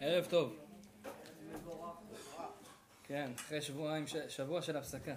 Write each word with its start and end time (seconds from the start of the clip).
ערב 0.00 0.26
טוב. 0.30 0.56
כן, 3.04 3.30
אחרי 3.34 3.62
שבועיים, 3.62 4.04
שבוע 4.28 4.62
של 4.62 4.76
הפסקה. 4.76 5.14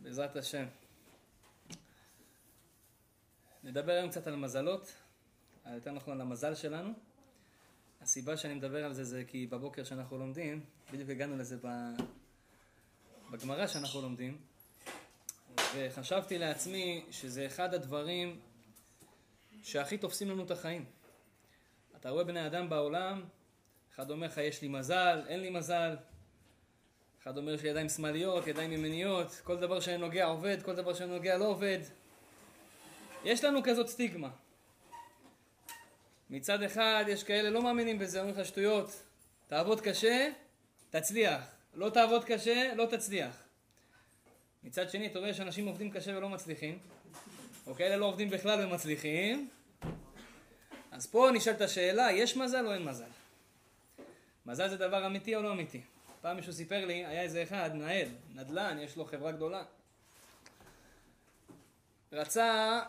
בעזרת 0.00 0.36
השם. 0.36 0.64
נדבר 3.64 3.92
היום 3.92 4.10
קצת 4.10 4.26
על 4.26 4.36
מזלות, 4.36 4.92
יותר 5.74 5.92
נכון 5.92 6.14
על 6.14 6.20
המזל 6.20 6.54
שלנו. 6.54 6.92
הסיבה 8.00 8.36
שאני 8.36 8.54
מדבר 8.54 8.84
על 8.84 8.92
זה 8.92 9.04
זה 9.04 9.24
כי 9.28 9.46
בבוקר 9.46 9.84
שאנחנו 9.84 10.18
לומדים, 10.18 10.64
בדיוק 10.92 11.10
הגענו 11.10 11.36
לזה 11.36 11.56
בגמרא 13.30 13.66
שאנחנו 13.66 14.02
לומדים, 14.02 14.38
וחשבתי 15.74 16.38
לעצמי 16.38 17.06
שזה 17.10 17.46
אחד 17.46 17.74
הדברים 17.74 18.40
שהכי 19.62 19.98
תופסים 19.98 20.30
לנו 20.30 20.44
את 20.44 20.50
החיים. 20.50 20.84
אתה 22.02 22.10
רואה 22.10 22.24
בני 22.24 22.46
אדם 22.46 22.68
בעולם, 22.68 23.24
אחד 23.94 24.10
אומר 24.10 24.26
לך 24.26 24.38
יש 24.38 24.62
לי 24.62 24.68
מזל, 24.68 25.22
אין 25.28 25.40
לי 25.40 25.50
מזל, 25.50 25.96
אחד 27.22 27.38
אומר 27.38 27.54
יש 27.54 27.62
לי 27.62 27.68
ידיים 27.68 27.88
שמאליות, 27.88 28.46
ידיים 28.46 28.72
ימניות, 28.72 29.40
כל 29.44 29.56
דבר 29.56 29.80
שאני 29.80 29.98
נוגע 29.98 30.24
עובד, 30.24 30.62
כל 30.62 30.74
דבר 30.74 30.94
שאני 30.94 31.10
נוגע 31.10 31.36
לא 31.38 31.44
עובד. 31.44 31.78
יש 33.24 33.44
לנו 33.44 33.60
כזאת 33.64 33.88
סטיגמה. 33.88 34.30
מצד 36.30 36.62
אחד 36.62 37.04
יש 37.08 37.24
כאלה 37.24 37.50
לא 37.50 37.62
מאמינים 37.62 37.98
בזה, 37.98 38.20
אומרים 38.20 38.38
לך 38.38 38.46
שטויות, 38.46 39.02
תעבוד 39.48 39.80
קשה, 39.80 40.30
תצליח. 40.90 41.42
לא 41.74 41.90
תעבוד 41.90 42.24
קשה, 42.24 42.74
לא 42.74 42.86
תצליח. 42.86 43.42
מצד 44.64 44.90
שני, 44.90 45.06
אתה 45.06 45.18
רואה 45.18 45.34
שאנשים 45.34 45.66
עובדים 45.66 45.90
קשה 45.90 46.16
ולא 46.16 46.28
מצליחים, 46.28 46.78
או 47.66 47.74
כאלה 47.74 47.96
לא 47.96 48.06
עובדים 48.06 48.30
בכלל 48.30 48.64
ומצליחים, 48.64 49.48
אז 51.02 51.06
פה 51.06 51.28
נשאלת 51.34 51.60
השאלה, 51.60 52.12
יש 52.12 52.36
מזל 52.36 52.66
או 52.66 52.72
אין 52.72 52.82
מזל? 52.82 53.10
מזל 54.46 54.68
זה 54.68 54.76
דבר 54.76 55.06
אמיתי 55.06 55.36
או 55.36 55.42
לא 55.42 55.52
אמיתי? 55.52 55.80
פעם 56.20 56.36
מישהו 56.36 56.52
סיפר 56.52 56.84
לי, 56.84 57.06
היה 57.06 57.22
איזה 57.22 57.42
אחד, 57.42 57.70
מנהל, 57.74 58.08
נדל"ן, 58.34 58.78
יש 58.80 58.96
לו 58.96 59.04
חברה 59.04 59.32
גדולה. 59.32 59.64
רצה 62.12 62.80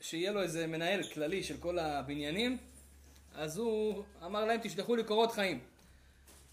שיהיה 0.00 0.32
לו 0.32 0.42
איזה 0.42 0.66
מנהל 0.66 1.02
כללי 1.02 1.42
של 1.42 1.56
כל 1.56 1.78
הבניינים, 1.78 2.58
אז 3.34 3.58
הוא 3.58 4.04
אמר 4.24 4.44
להם, 4.44 4.60
תשלחו 4.62 4.96
לי 4.96 5.04
קורות 5.04 5.32
חיים. 5.32 5.60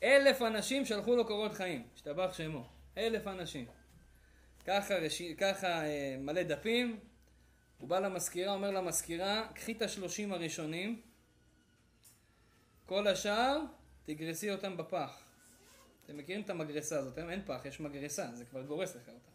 אלף 0.03 0.41
אנשים 0.41 0.85
שלחו 0.85 1.15
לו 1.15 1.27
קורות 1.27 1.53
חיים, 1.53 1.83
השתבח 1.95 2.33
שמו. 2.33 2.67
אלף 2.97 3.27
אנשים. 3.27 3.65
ככה, 4.65 4.95
ככה 5.37 5.67
אה, 5.67 6.15
מלא 6.19 6.43
דפים, 6.43 6.99
הוא 7.77 7.89
בא 7.89 7.99
למזכירה, 7.99 8.53
אומר 8.53 8.71
למזכירה, 8.71 9.47
קחי 9.55 9.71
את 9.71 9.81
השלושים 9.81 10.33
הראשונים, 10.33 11.01
כל 12.85 13.07
השאר 13.07 13.61
תגרסי 14.05 14.51
אותם 14.51 14.77
בפח. 14.77 15.19
אתם 16.05 16.17
מכירים 16.17 16.41
את 16.41 16.49
המגרסה 16.49 16.99
הזאת, 16.99 17.17
אין 17.17 17.41
פח, 17.45 17.65
יש 17.65 17.79
מגרסה, 17.79 18.27
זה 18.33 18.45
כבר 18.45 18.61
גורס 18.61 18.95
לך 18.95 19.07
אותה. 19.07 19.31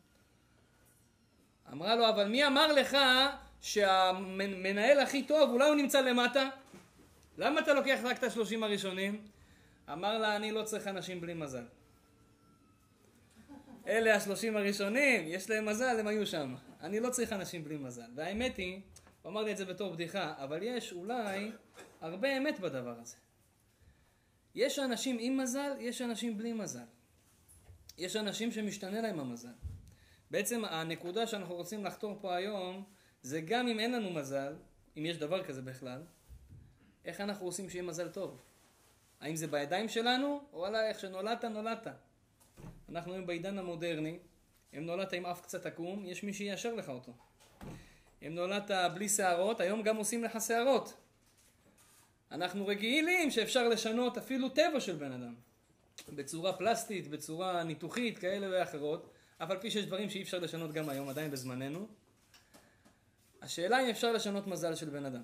אמרה 1.73 1.97
לו, 1.97 2.09
אבל 2.09 2.29
מי 2.29 2.47
אמר 2.47 2.73
לך 2.73 2.97
שהמנהל 3.61 5.01
הכי 5.01 5.23
טוב, 5.23 5.51
אולי 5.51 5.69
הוא 5.69 5.75
נמצא 5.75 6.01
למטה? 6.01 6.49
למה 7.39 7.61
אתה 7.61 7.75
לוקח 7.75 8.01
רק 8.05 8.19
את 8.19 8.23
השלושים 8.23 8.63
הראשונים? 8.63 9.27
אמר 9.93 10.19
לה, 10.19 10.37
אני 10.37 10.53
לא 10.53 10.63
צריך 10.63 10.87
אנשים 10.87 11.21
בלי 11.21 11.35
מזל. 11.35 11.65
אלה 13.87 14.17
השלושים 14.17 14.57
הראשונים, 14.57 15.25
יש 15.27 15.51
להם 15.51 15.67
מזל, 15.67 15.97
הם 16.01 16.07
היו 16.07 16.27
שם. 16.27 16.55
אני 16.81 17.01
לא 17.01 17.11
צריך 17.11 17.33
אנשים 17.33 17.65
בלי 17.65 17.77
מזל. 17.77 18.11
והאמת 18.15 18.57
היא, 18.57 18.81
הוא 19.23 19.31
אמר 19.31 19.43
לי 19.43 19.53
את 19.53 19.57
זה 19.57 19.65
בתור 19.65 19.93
בדיחה, 19.93 20.35
אבל 20.37 20.63
יש 20.63 20.93
אולי 20.93 21.53
הרבה 22.01 22.37
אמת 22.37 22.61
בדבר 22.61 22.99
הזה. 23.01 23.17
יש 24.55 24.79
אנשים 24.79 25.17
עם 25.21 25.37
מזל, 25.37 25.73
יש 25.81 26.03
אנשים 26.03 26.39
בלי 26.39 26.53
מזל. 26.53 26.85
יש 27.99 28.17
אנשים 28.17 28.53
שמשתנה 28.53 29.01
להם 29.01 29.21
המזל. 29.21 29.53
בעצם 30.31 30.65
הנקודה 30.65 31.27
שאנחנו 31.27 31.55
רוצים 31.55 31.85
לחתור 31.85 32.19
פה 32.21 32.37
היום, 32.37 32.85
זה 33.23 33.41
גם 33.41 33.69
אם 33.69 33.81
אין 33.81 33.93
לנו 33.93 34.11
מזל, 34.11 34.55
אם 34.97 35.07
יש 35.07 35.17
דבר 35.17 35.45
כזה 35.45 35.63
בכלל, 35.63 36.03
איך 37.05 37.21
אנחנו 37.21 37.47
עושים 37.47 37.71
שיהיה 37.71 37.83
מזל 37.83 38.09
טוב? 38.09 38.43
האם 39.21 39.37
זה 39.37 39.47
בידיים 39.47 39.89
שלנו, 39.89 40.41
או 40.53 40.59
וואלה, 40.59 40.89
איך 40.89 41.01
שנולדת, 41.01 41.45
נולדת. 41.45 41.87
אנחנו 42.93 43.13
היום 43.13 43.27
בעידן 43.27 43.59
המודרני, 43.59 44.19
אם 44.75 44.87
נולדת 44.87 45.13
עם 45.13 45.27
אף 45.27 45.41
קצת 45.41 45.67
עקום, 45.67 46.05
יש 46.07 46.23
מי 46.23 46.33
שיישר 46.33 46.75
לך 46.75 46.89
אותו. 46.89 47.13
אם 48.23 48.35
נולדת 48.35 48.71
בלי 48.95 49.09
שערות, 49.09 49.61
היום 49.61 49.83
גם 49.83 49.97
עושים 49.97 50.25
לך 50.25 50.41
שערות. 50.41 50.95
אנחנו 52.31 52.67
רגילים 52.67 53.31
שאפשר 53.31 53.69
לשנות 53.69 54.19
אפילו 54.19 54.49
טבע 54.49 54.81
של 54.81 54.97
בן 54.97 55.13
אדם. 55.13 55.35
בצורה 56.15 56.53
פלסטית, 56.53 57.09
בצורה 57.09 57.65
ניתוחית, 57.65 58.19
כאלה 58.19 58.47
ואחרות, 58.51 59.13
אף 59.39 59.51
על 59.51 59.59
פי 59.59 59.71
שיש 59.71 59.87
דברים 59.87 60.11
שאי 60.11 60.23
אפשר 60.23 60.39
לשנות 60.39 60.73
גם 60.73 60.89
היום, 60.89 61.09
עדיין 61.09 61.31
בזמננו. 61.31 61.87
השאלה 63.43 63.85
אם 63.85 63.89
אפשר 63.89 64.13
לשנות 64.13 64.47
מזל 64.47 64.75
של 64.75 64.89
בן 64.89 65.05
אדם. 65.05 65.23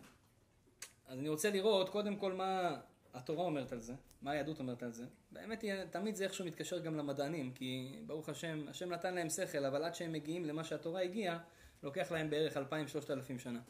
אז 1.09 1.19
אני 1.19 1.29
רוצה 1.29 1.51
לראות 1.51 1.89
קודם 1.89 2.17
כל 2.17 2.33
מה 2.33 2.77
התורה 3.15 3.45
אומרת 3.45 3.73
על 3.73 3.81
זה, 3.81 3.95
מה 4.23 4.31
היהדות 4.31 4.59
אומרת 4.59 4.83
על 4.83 4.93
זה. 4.93 5.05
באמת 5.31 5.65
תמיד 5.91 6.17
זה 6.17 6.25
איכשהו 6.25 6.45
מתקשר 6.45 6.79
גם 6.79 6.97
למדענים, 6.97 7.53
כי 7.53 7.99
ברוך 8.07 8.29
השם, 8.29 8.65
השם 8.69 8.93
נתן 8.93 9.15
להם 9.15 9.31
שכל, 9.31 9.65
אבל 9.65 9.85
עד 9.85 9.95
שהם 9.95 10.13
מגיעים 10.13 10.45
למה 10.45 10.65
שהתורה 10.65 11.03
הגיעה, 11.03 11.39
לוקח 11.83 12.13
להם 12.13 12.31
בערך 12.31 12.57
אלפיים, 12.57 12.89
שלושת 12.89 13.11
אלפים 13.11 13.39
שנה. 13.39 13.61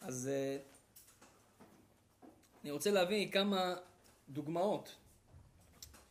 אז 0.00 0.30
אה, 0.32 0.58
אני 2.62 2.70
רוצה 2.70 2.90
להביא 2.90 3.32
כמה 3.32 3.74
דוגמאות 4.28 4.96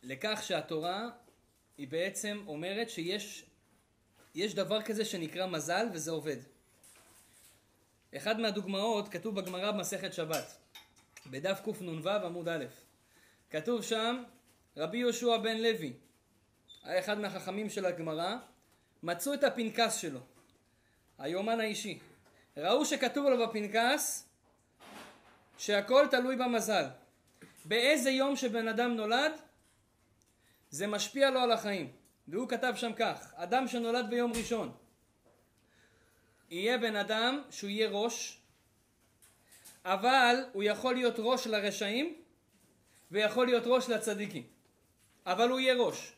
לכך 0.02 0.42
שהתורה 0.42 1.10
היא 1.78 1.88
בעצם 1.88 2.44
אומרת 2.46 2.90
שיש 2.90 3.46
יש 4.34 4.54
דבר 4.54 4.82
כזה 4.82 5.04
שנקרא 5.04 5.46
מזל 5.46 5.86
וזה 5.92 6.10
עובד. 6.10 6.36
אחד 8.16 8.40
מהדוגמאות 8.40 9.08
כתוב 9.08 9.40
בגמרא 9.40 9.72
במסכת 9.72 10.14
שבת. 10.14 10.63
בדף 11.30 11.60
קנ"ו 11.64 12.10
עמוד 12.10 12.48
א', 12.48 12.64
כתוב 13.50 13.82
שם 13.82 14.22
רבי 14.76 14.98
יהושע 14.98 15.36
בן 15.36 15.56
לוי, 15.56 15.92
היה 16.82 16.98
אחד 16.98 17.18
מהחכמים 17.18 17.70
של 17.70 17.86
הגמרא, 17.86 18.36
מצאו 19.02 19.34
את 19.34 19.44
הפנקס 19.44 19.96
שלו, 19.96 20.20
היומן 21.18 21.60
האישי. 21.60 21.98
ראו 22.56 22.84
שכתוב 22.84 23.26
לו 23.26 23.46
בפנקס 23.46 24.28
שהכל 25.58 26.06
תלוי 26.10 26.36
במזל. 26.36 26.84
באיזה 27.64 28.10
יום 28.10 28.36
שבן 28.36 28.68
אדם 28.68 28.96
נולד, 28.96 29.32
זה 30.70 30.86
משפיע 30.86 31.30
לו 31.30 31.40
על 31.40 31.52
החיים. 31.52 31.92
והוא 32.28 32.48
כתב 32.48 32.72
שם 32.76 32.92
כך, 32.92 33.34
אדם 33.36 33.68
שנולד 33.68 34.10
ביום 34.10 34.32
ראשון, 34.32 34.72
יהיה 36.50 36.78
בן 36.78 36.96
אדם 36.96 37.42
שהוא 37.50 37.70
יהיה 37.70 37.88
ראש, 37.90 38.40
אבל 39.84 40.44
הוא 40.52 40.62
יכול 40.62 40.94
להיות 40.94 41.14
ראש 41.18 41.46
לרשעים 41.46 42.14
ויכול 43.10 43.46
להיות 43.46 43.62
ראש 43.66 43.88
לצדיקים. 43.88 44.42
אבל 45.26 45.48
הוא 45.50 45.60
יהיה 45.60 45.74
ראש. 45.74 46.12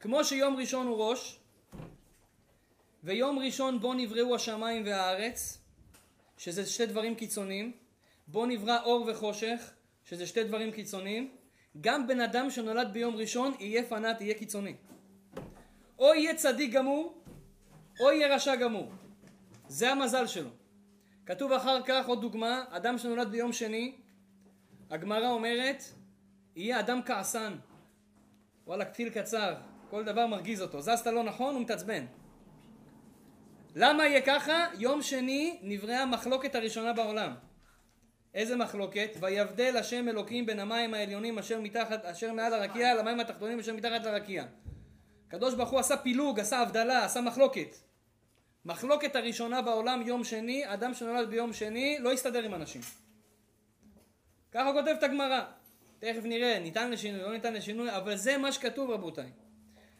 כמו 0.00 0.24
שיום 0.24 0.56
ראשון 0.56 0.86
הוא 0.86 1.04
ראש, 1.04 1.38
ויום 3.04 3.38
ראשון 3.38 3.80
בו 3.80 3.94
נבראו 3.94 4.34
השמיים 4.34 4.82
והארץ, 4.86 5.58
שזה 6.38 6.66
שתי 6.66 6.86
דברים 6.86 7.14
קיצוניים, 7.14 7.72
בו 8.26 8.46
נברא 8.46 8.82
אור 8.84 9.04
וחושך, 9.08 9.70
שזה 10.04 10.26
שתי 10.26 10.44
דברים 10.44 10.72
קיצוניים, 10.72 11.30
גם 11.80 12.06
בן 12.06 12.20
אדם 12.20 12.50
שנולד 12.50 12.92
ביום 12.92 13.16
ראשון 13.16 13.54
יהיה 13.60 13.84
פנאט, 13.84 14.20
יהיה 14.20 14.34
קיצוני. 14.34 14.74
או 15.98 16.14
יהיה 16.14 16.34
צדיק 16.34 16.72
גמור, 16.72 17.22
או 18.00 18.10
יהיה 18.10 18.34
רשע 18.34 18.56
גמור. 18.56 18.92
זה 19.68 19.90
המזל 19.90 20.26
שלו. 20.26 20.50
כתוב 21.28 21.52
אחר 21.52 21.82
כך 21.86 22.06
עוד 22.06 22.20
דוגמה, 22.20 22.64
אדם 22.70 22.98
שנולד 22.98 23.30
ביום 23.30 23.52
שני, 23.52 23.94
הגמרא 24.90 25.30
אומרת, 25.30 25.82
יהיה 26.56 26.80
אדם 26.80 27.00
כעסן. 27.02 27.56
וואלה, 28.66 28.84
כתיל 28.84 29.10
קצר, 29.10 29.54
כל 29.90 30.04
דבר 30.04 30.26
מרגיז 30.26 30.62
אותו. 30.62 30.80
זזת 30.80 31.06
לא 31.06 31.22
נכון, 31.22 31.54
הוא 31.54 31.62
מתעצבן. 31.62 32.04
למה 33.74 34.06
יהיה 34.06 34.20
ככה? 34.20 34.66
יום 34.78 35.02
שני 35.02 35.58
נבראה 35.62 36.02
המחלוקת 36.02 36.54
הראשונה 36.54 36.92
בעולם. 36.92 37.34
איזה 38.34 38.56
מחלוקת? 38.56 39.10
ויבדל 39.20 39.76
השם 39.76 40.08
אלוקים 40.08 40.46
בין 40.46 40.60
המים 40.60 40.94
העליונים 40.94 41.38
אשר 41.38 41.60
מתחת, 41.60 42.04
אשר 42.04 42.32
מעל 42.32 42.54
הרקיע 42.54 42.94
למים 42.94 43.20
התחתונים 43.20 43.58
אשר 43.58 43.74
מתחת 43.74 44.04
לרקיע. 44.04 44.44
הקדוש 45.28 45.54
ברוך 45.54 45.70
הוא 45.70 45.80
עשה 45.80 45.96
פילוג, 45.96 46.40
עשה 46.40 46.58
הבדלה, 46.58 47.04
עשה 47.04 47.20
מחלוקת. 47.20 47.87
מחלוקת 48.68 49.16
הראשונה 49.16 49.62
בעולם 49.62 50.02
יום 50.06 50.24
שני, 50.24 50.62
אדם 50.66 50.94
שנולד 50.94 51.28
ביום 51.28 51.52
שני 51.52 51.98
לא 52.00 52.12
יסתדר 52.12 52.42
עם 52.42 52.54
אנשים. 52.54 52.80
ככה 54.52 54.72
כותבת 54.72 55.02
הגמרא. 55.02 55.40
תכף 55.98 56.24
נראה, 56.24 56.58
ניתן 56.58 56.90
לשינוי, 56.90 57.22
לא 57.22 57.32
ניתן 57.32 57.54
לשינוי, 57.54 57.96
אבל 57.96 58.16
זה 58.16 58.38
מה 58.38 58.52
שכתוב 58.52 58.90
רבותיי. 58.90 59.30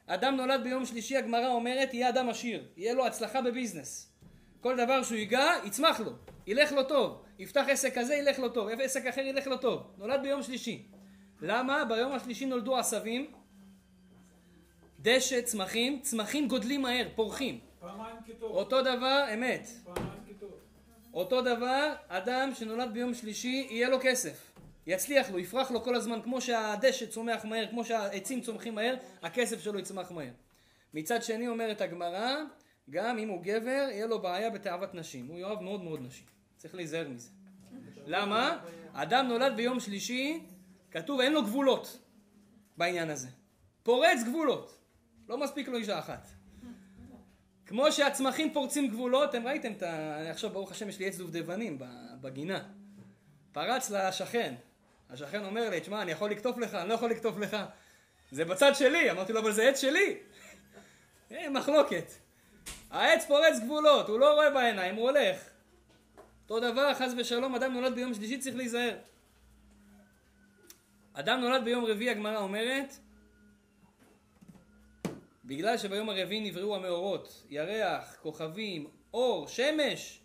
אדם 0.06 0.36
נולד 0.36 0.62
ביום 0.62 0.86
שלישי, 0.86 1.16
הגמרא 1.16 1.48
אומרת, 1.48 1.94
יהיה 1.94 2.08
אדם 2.08 2.28
עשיר, 2.28 2.64
יהיה 2.76 2.94
לו 2.94 3.06
הצלחה 3.06 3.42
בביזנס. 3.42 4.12
כל 4.60 4.76
דבר 4.76 5.02
שהוא 5.02 5.18
ייגע, 5.18 5.46
יצמח 5.64 6.00
לו. 6.00 6.12
ילך 6.46 6.72
לו 6.72 6.82
טוב. 6.82 7.22
יפתח 7.38 7.64
עסק 7.68 7.98
כזה, 7.98 8.14
ילך 8.14 8.38
לו 8.38 8.48
טוב. 8.48 8.68
עסק 8.68 9.06
אחר, 9.06 9.20
ילך 9.20 9.46
לו 9.46 9.56
טוב. 9.56 9.82
נולד 9.98 10.22
ביום 10.22 10.42
שלישי. 10.42 10.86
למה? 11.42 11.84
ביום 11.84 12.12
השלישי 12.12 12.46
נולדו 12.46 12.76
עשבים, 12.76 13.30
דשא, 15.00 15.40
צמחים, 15.40 16.00
צמחים 16.02 16.48
גודלים 16.48 16.82
מהר, 16.82 17.08
פורחים. 17.14 17.67
פעמיים 17.88 18.16
כטוב. 18.26 18.52
אותו 18.52 18.82
דבר, 18.82 19.24
אמת. 19.34 19.68
פעמיים 19.84 20.20
כטוב. 20.26 20.50
אותו 21.14 21.42
דבר, 21.42 21.94
אדם 22.08 22.50
שנולד 22.54 22.92
ביום 22.92 23.14
שלישי, 23.14 23.66
יהיה 23.70 23.88
לו 23.88 23.98
כסף. 24.02 24.52
יצליח 24.86 25.30
לו, 25.30 25.38
יפרח 25.38 25.70
לו 25.70 25.82
כל 25.82 25.94
הזמן, 25.94 26.22
כמו 26.22 26.40
שהדשא 26.40 27.06
צומח 27.06 27.44
מהר, 27.44 27.66
כמו 27.70 27.84
שהעצים 27.84 28.40
צומחים 28.40 28.74
מהר, 28.74 28.94
הכסף 29.22 29.60
שלו 29.60 29.78
יצמח 29.78 30.10
מהר. 30.10 30.30
מצד 30.94 31.22
שני 31.22 31.48
אומרת 31.48 31.80
הגמרא, 31.80 32.36
גם 32.90 33.18
אם 33.18 33.28
הוא 33.28 33.42
גבר, 33.42 33.86
יהיה 33.90 34.06
לו 34.06 34.22
בעיה 34.22 34.50
בתאוות 34.50 34.94
נשים. 34.94 35.26
הוא 35.26 35.38
יאהב 35.38 35.60
מאוד 35.60 35.82
מאוד 35.82 36.00
נשים. 36.02 36.26
צריך 36.56 36.74
להיזהר 36.74 37.08
מזה. 37.08 37.30
למה? 38.06 38.58
אדם 38.92 39.28
נולד 39.28 39.56
ביום 39.56 39.80
שלישי, 39.80 40.40
כתוב 40.90 41.20
אין 41.20 41.32
לו 41.32 41.42
גבולות 41.42 41.98
בעניין 42.76 43.10
הזה. 43.10 43.28
פורץ 43.82 44.20
גבולות. 44.28 44.78
לא 45.28 45.38
מספיק 45.38 45.68
לו 45.68 45.76
אישה 45.76 45.98
אחת. 45.98 46.37
כמו 47.68 47.92
שהצמחים 47.92 48.52
פורצים 48.52 48.88
גבולות, 48.88 49.30
אתם 49.30 49.46
ראיתם 49.46 49.72
את 49.72 49.82
ה... 49.82 50.30
עכשיו 50.30 50.50
ברוך 50.50 50.70
השם 50.70 50.88
יש 50.88 50.98
לי 50.98 51.06
עץ 51.06 51.16
דובדבנים 51.16 51.78
בגינה. 52.20 52.60
פרץ 53.52 53.90
לשכן. 53.90 54.54
השכן 55.10 55.44
אומר 55.44 55.70
לי, 55.70 55.80
תשמע, 55.80 56.02
אני 56.02 56.12
יכול 56.12 56.30
לקטוף 56.30 56.58
לך, 56.58 56.74
אני 56.74 56.88
לא 56.88 56.94
יכול 56.94 57.10
לקטוף 57.10 57.38
לך. 57.38 57.56
זה 58.30 58.44
בצד 58.44 58.72
שלי. 58.74 59.10
אמרתי 59.10 59.32
לו, 59.32 59.40
אבל 59.40 59.52
זה 59.52 59.68
עץ 59.68 59.80
שלי. 59.80 60.16
מחלוקת. 61.56 62.12
העץ 62.90 63.24
פורץ 63.24 63.58
גבולות, 63.64 64.08
הוא 64.08 64.18
לא 64.18 64.34
רואה 64.34 64.50
בעיניים, 64.50 64.94
הוא 64.94 65.10
הולך. 65.10 65.38
אותו 66.42 66.60
דבר, 66.60 66.94
חס 66.94 67.12
ושלום, 67.18 67.54
אדם 67.54 67.72
נולד 67.72 67.94
ביום 67.94 68.14
שלישי, 68.14 68.38
צריך 68.38 68.56
להיזהר. 68.56 68.96
אדם 71.12 71.40
נולד 71.40 71.64
ביום 71.64 71.84
רביעי, 71.84 72.10
הגמרא 72.10 72.38
אומרת, 72.38 72.94
בגלל 75.48 75.78
שביום 75.78 76.08
הרביעי 76.08 76.50
נבראו 76.50 76.76
המאורות, 76.76 77.44
ירח, 77.48 78.16
כוכבים, 78.22 78.86
אור, 79.14 79.48
שמש, 79.48 80.20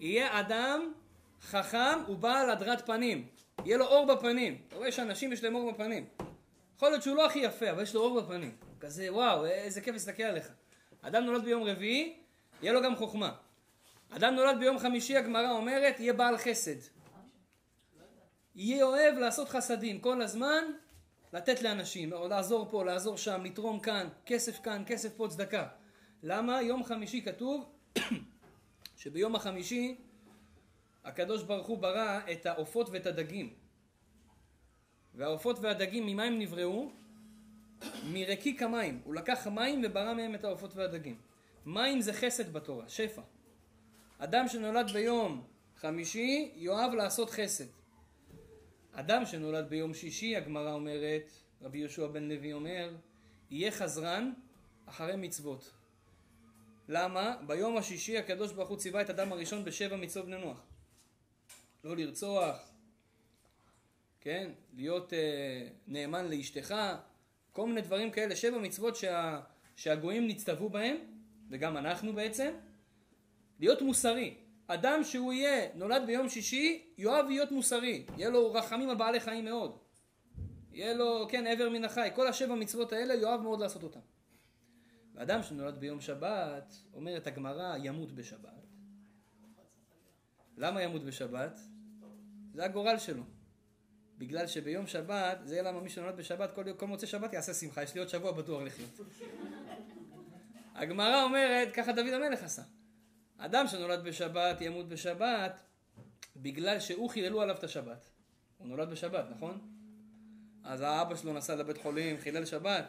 יהיה 0.00 0.40
אדם 0.40 0.92
חכם 1.42 1.98
ובעל 2.08 2.50
הדרת 2.50 2.86
פנים. 2.86 3.26
יהיה 3.64 3.76
לו 3.76 3.86
אור 3.86 4.06
בפנים. 4.14 4.58
אתה 4.68 4.76
רואה 4.76 4.92
שאנשים 4.92 5.32
יש 5.32 5.44
להם 5.44 5.54
אור 5.54 5.72
בפנים. 5.72 6.06
יכול 6.76 6.88
להיות 6.88 7.02
שהוא 7.02 7.16
לא 7.16 7.26
הכי 7.26 7.38
יפה, 7.38 7.70
אבל 7.70 7.82
יש 7.82 7.94
לו 7.94 8.00
אור 8.00 8.20
בפנים. 8.20 8.56
כזה, 8.80 9.12
וואו, 9.12 9.46
איזה 9.46 9.80
כיף 9.80 9.92
להסתכל 9.92 10.22
עליך. 10.22 10.48
אדם 11.02 11.24
נולד 11.24 11.44
ביום 11.44 11.62
רביעי, 11.62 12.16
יהיה 12.62 12.72
לו 12.72 12.82
גם 12.82 12.96
חוכמה. 12.96 13.32
אדם 14.10 14.34
נולד 14.34 14.58
ביום 14.58 14.78
חמישי, 14.78 15.16
הגמרא 15.16 15.50
אומרת, 15.50 16.00
יהיה 16.00 16.12
בעל 16.12 16.36
חסד. 16.38 16.80
יהיה 18.54 18.84
אוהב 18.84 19.18
לעשות 19.18 19.48
חסדים 19.48 20.00
כל 20.00 20.22
הזמן, 20.22 20.64
לתת 21.32 21.62
לאנשים, 21.62 22.12
או 22.12 22.28
לעזור 22.28 22.66
פה, 22.70 22.84
לעזור 22.84 23.16
שם, 23.16 23.44
לתרום 23.44 23.80
כאן, 23.80 24.08
כסף 24.26 24.60
כאן, 24.62 24.82
כסף 24.86 25.16
פה, 25.16 25.28
צדקה. 25.28 25.68
למה? 26.22 26.62
יום 26.62 26.84
חמישי 26.84 27.22
כתוב 27.22 27.72
שביום 29.00 29.36
החמישי 29.36 29.96
הקדוש 31.04 31.42
ברוך 31.42 31.66
הוא 31.66 31.78
ברא 31.78 32.20
את 32.32 32.46
העופות 32.46 32.88
ואת 32.92 33.06
הדגים. 33.06 33.54
והעופות 35.14 35.58
והדגים, 35.58 36.06
ממה 36.06 36.22
הם 36.22 36.38
נבראו? 36.38 36.90
מרקיק 38.04 38.62
המים. 38.62 39.00
הוא 39.04 39.14
לקח 39.14 39.46
מים 39.46 39.82
וברא 39.84 40.14
מהם 40.14 40.34
את 40.34 40.44
העופות 40.44 40.76
והדגים. 40.76 41.16
מים 41.66 42.00
זה 42.00 42.12
חסד 42.12 42.52
בתורה, 42.52 42.88
שפע. 42.88 43.22
אדם 44.18 44.48
שנולד 44.48 44.90
ביום 44.92 45.44
חמישי 45.76 46.52
יאהב 46.56 46.94
לעשות 46.94 47.30
חסד. 47.30 47.64
אדם 48.98 49.26
שנולד 49.26 49.68
ביום 49.68 49.94
שישי, 49.94 50.36
הגמרא 50.36 50.72
אומרת, 50.72 51.30
רבי 51.62 51.78
יהושע 51.78 52.06
בן 52.06 52.28
לוי 52.28 52.52
אומר, 52.52 52.94
יהיה 53.50 53.70
חזרן 53.70 54.32
אחרי 54.86 55.16
מצוות. 55.16 55.70
למה? 56.88 57.36
ביום 57.46 57.76
השישי 57.76 58.18
הקדוש 58.18 58.52
ברוך 58.52 58.68
הוא 58.68 58.78
ציווה 58.78 59.00
את 59.00 59.10
אדם 59.10 59.32
הראשון 59.32 59.64
בשבע 59.64 59.96
מצוות 59.96 60.26
בני 60.26 60.38
נוח. 60.38 60.62
לא 61.84 61.96
לרצוח, 61.96 62.72
כן? 64.20 64.50
להיות 64.76 65.12
אה, 65.12 65.68
נאמן 65.86 66.28
לאשתך, 66.30 66.74
כל 67.52 67.66
מיני 67.66 67.80
דברים 67.80 68.10
כאלה, 68.10 68.36
שבע 68.36 68.58
מצוות 68.58 68.96
שה, 68.96 69.40
שהגויים 69.76 70.26
נצטוו 70.26 70.68
בהם, 70.68 70.96
וגם 71.50 71.76
אנחנו 71.76 72.12
בעצם, 72.12 72.54
להיות 73.60 73.82
מוסרי. 73.82 74.34
אדם 74.66 75.04
שהוא 75.04 75.32
יהיה, 75.32 75.68
נולד 75.74 76.02
ביום 76.06 76.28
שישי, 76.28 76.86
יאהב 76.98 77.26
להיות 77.26 77.52
מוסרי. 77.52 78.06
יהיה 78.16 78.30
לו 78.30 78.52
רחמים 78.52 78.90
על 78.90 78.96
בעלי 78.96 79.20
חיים 79.20 79.44
מאוד. 79.44 79.78
יהיה 80.72 80.94
לו, 80.94 81.26
כן, 81.30 81.46
עבר 81.46 81.68
מן 81.70 81.84
החי. 81.84 82.08
כל 82.14 82.26
השבע 82.26 82.54
מצוות 82.54 82.92
האלה, 82.92 83.14
יאהב 83.14 83.40
מאוד 83.40 83.60
לעשות 83.60 83.82
אותם. 83.82 84.00
ואדם 85.14 85.42
שנולד 85.42 85.78
ביום 85.78 86.00
שבת, 86.00 86.74
אומרת 86.94 87.26
הגמרא, 87.26 87.76
ימות 87.82 88.12
בשבת. 88.12 88.66
למה 90.56 90.82
ימות 90.82 91.04
בשבת? 91.04 91.60
זה 92.54 92.64
הגורל 92.64 92.98
שלו. 92.98 93.22
בגלל 94.18 94.46
שביום 94.46 94.86
שבת, 94.86 95.38
זה 95.44 95.62
למה 95.62 95.80
מי 95.80 95.88
שנולד 95.88 96.16
בשבת, 96.16 96.54
כל, 96.54 96.72
כל 96.72 96.86
מוצא 96.86 97.06
שבת 97.06 97.32
יעשה 97.32 97.54
שמחה, 97.54 97.82
יש 97.82 97.94
לי 97.94 98.00
עוד 98.00 98.08
שבוע 98.08 98.32
בטוח 98.32 98.62
לחיות. 98.62 99.00
הגמרא 100.74 101.22
אומרת, 101.22 101.72
ככה 101.72 101.92
דוד 101.92 102.12
המלך 102.12 102.42
עשה. 102.42 102.62
אדם 103.38 103.66
שנולד 103.66 104.04
בשבת 104.04 104.60
ימות 104.60 104.88
בשבת 104.88 105.60
בגלל 106.36 106.80
שהוא 106.80 107.10
חיללו 107.10 107.42
עליו 107.42 107.56
את 107.56 107.64
השבת. 107.64 108.06
הוא 108.58 108.68
נולד 108.68 108.90
בשבת, 108.90 109.24
נכון? 109.30 109.60
אז 110.64 110.80
האבא 110.80 111.16
שלו 111.16 111.32
נסע 111.32 111.54
לבית 111.54 111.78
חולים, 111.78 112.18
חילל 112.18 112.44
שבת, 112.44 112.84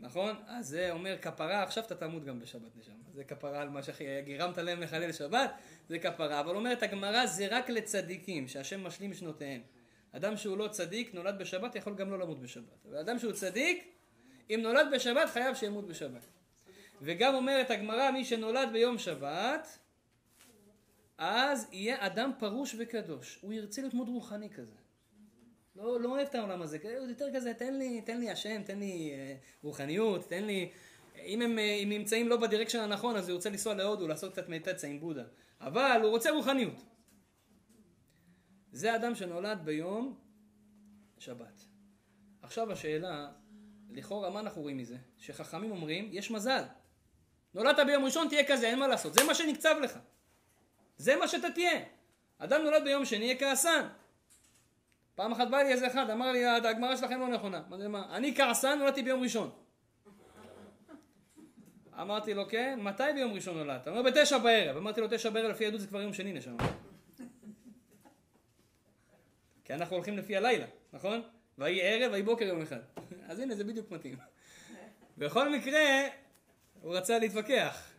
נכון? 0.00 0.36
אז 0.46 0.68
זה 0.68 0.92
אומר 0.92 1.16
כפרה, 1.22 1.62
עכשיו 1.62 1.84
אתה 1.84 1.94
תמות 1.94 2.24
גם 2.24 2.40
בשבת 2.40 2.76
נשמה. 2.76 2.94
זה 3.14 3.24
כפרה 3.24 3.60
על 3.60 3.68
מה 3.68 3.82
שגירמת 3.82 4.58
להם 4.58 4.80
לחלל 4.80 5.12
שבת, 5.12 5.50
זה 5.88 5.98
כפרה. 5.98 6.40
אבל 6.40 6.56
אומרת 6.56 6.82
הגמרא, 6.82 7.26
זה 7.26 7.46
רק 7.50 7.70
לצדיקים, 7.70 8.48
שהשם 8.48 8.84
משלים 8.84 9.14
שנותיהם. 9.14 9.60
אדם 10.12 10.36
שהוא 10.36 10.58
לא 10.58 10.68
צדיק, 10.68 11.14
נולד 11.14 11.38
בשבת, 11.38 11.74
יכול 11.74 11.94
גם 11.94 12.10
לא 12.10 12.18
למות 12.18 12.40
בשבת. 12.40 12.86
אבל 12.88 12.96
אדם 12.96 13.18
שהוא 13.18 13.32
צדיק, 13.32 13.94
אם 14.50 14.60
נולד 14.62 14.86
בשבת, 14.92 15.30
חייב 15.30 15.54
שימות 15.54 15.86
בשבת. 15.86 16.26
וגם 17.02 17.34
אומרת 17.34 17.70
הגמרא, 17.70 18.10
מי 18.10 18.24
שנולד 18.24 18.68
ביום 18.72 18.98
שבת, 18.98 19.78
אז 21.24 21.66
יהיה 21.72 22.06
אדם 22.06 22.30
פרוש 22.38 22.76
וקדוש. 22.78 23.38
הוא 23.42 23.52
ירצה 23.52 23.80
להיות 23.80 23.94
מאוד 23.94 24.08
רוחני 24.08 24.50
כזה. 24.50 24.76
לא, 25.76 26.00
לא 26.00 26.08
אוהב 26.08 26.26
את 26.26 26.34
העולם 26.34 26.62
הזה, 26.62 26.78
הוא 26.82 27.08
יותר 27.08 27.28
כזה, 27.34 27.54
תן 27.54 27.74
לי, 27.74 28.00
תן 28.00 28.20
לי 28.20 28.30
השם, 28.30 28.62
תן 28.62 28.78
לי 28.78 29.10
אה, 29.12 29.36
רוחניות, 29.62 30.28
תן 30.28 30.44
לי... 30.44 30.70
אם 31.16 31.42
הם, 31.42 31.58
אה, 31.58 31.74
אם 31.82 31.88
נמצאים 31.88 32.28
לא 32.28 32.36
בדירקשן 32.36 32.78
הנכון, 32.78 33.16
אז 33.16 33.28
הוא 33.28 33.36
רוצה 33.36 33.50
לנסוע 33.50 33.74
להודו, 33.74 34.08
לעשות 34.08 34.32
קצת 34.32 34.48
מדיטציה 34.48 34.90
עם 34.90 35.00
בודה. 35.00 35.24
אבל 35.60 36.00
הוא 36.02 36.10
רוצה 36.10 36.30
רוחניות. 36.30 36.84
זה 38.72 38.94
אדם 38.96 39.14
שנולד 39.14 39.58
ביום 39.64 40.18
שבת. 41.18 41.64
עכשיו 42.42 42.72
השאלה, 42.72 43.32
לכאורה 43.90 44.30
מה 44.30 44.40
אנחנו 44.40 44.62
רואים 44.62 44.76
מזה? 44.76 44.96
שחכמים 45.16 45.70
אומרים, 45.70 46.08
יש 46.12 46.30
מזל. 46.30 46.62
נולדת 47.54 47.86
ביום 47.86 48.04
ראשון, 48.04 48.28
תהיה 48.28 48.44
כזה, 48.48 48.66
אין 48.66 48.78
מה 48.78 48.88
לעשות. 48.88 49.14
זה 49.14 49.24
מה 49.24 49.34
שנקצב 49.34 49.74
לך. 49.82 49.98
זה 50.96 51.16
מה 51.16 51.28
שאתה 51.28 51.50
תהיה. 51.50 51.80
אדם 52.38 52.62
נולד 52.62 52.84
ביום 52.84 53.04
שני, 53.04 53.24
יהיה 53.24 53.38
כעסן. 53.38 53.86
פעם 55.14 55.32
אחת 55.32 55.48
בא 55.48 55.62
לי 55.62 55.72
איזה 55.72 55.86
אחד, 55.86 56.10
אמר 56.10 56.32
לי, 56.32 56.46
הגמרא 56.46 56.96
שלכם 56.96 57.20
לא 57.20 57.28
נכונה. 57.28 57.62
אמרתי 57.68 57.86
מה? 57.86 58.16
אני 58.16 58.34
כעסן, 58.36 58.78
נולדתי 58.78 59.02
ביום 59.02 59.22
ראשון. 59.22 59.50
אמרתי 62.00 62.34
לו, 62.34 62.48
כן, 62.48 62.78
מתי 62.82 63.02
ביום 63.14 63.32
ראשון 63.32 63.56
נולדת? 63.56 63.88
הוא 63.88 63.96
אומר, 63.96 64.10
בתשע 64.10 64.38
בערב. 64.38 64.76
אמרתי 64.76 65.00
לו, 65.00 65.06
תשע 65.10 65.30
בערב 65.30 65.50
לפי 65.50 65.64
יהדות 65.64 65.80
זה 65.80 65.86
כבר 65.86 66.02
יום 66.02 66.14
שני 66.14 66.32
נשמה. 66.32 66.56
כי 69.64 69.74
אנחנו 69.74 69.96
הולכים 69.96 70.18
לפי 70.18 70.36
הלילה, 70.36 70.66
נכון? 70.92 71.22
ויהי 71.58 71.80
ערב, 71.82 72.12
ויהי 72.12 72.22
בוקר 72.22 72.44
יום 72.44 72.62
אחד. 72.62 72.80
אז 73.28 73.38
הנה, 73.38 73.54
זה 73.54 73.64
בדיוק 73.64 73.90
מתאים. 73.90 74.16
בכל 75.18 75.48
מקרה, 75.48 75.80
הוא 76.80 76.96
רצה 76.96 77.18
להתווכח. 77.18 77.90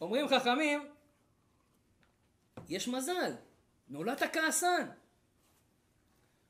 אומרים 0.00 0.28
חכמים, 0.28 0.86
יש 2.68 2.88
מזל, 2.88 3.32
נולדת 3.88 4.22
כעסן. 4.32 4.86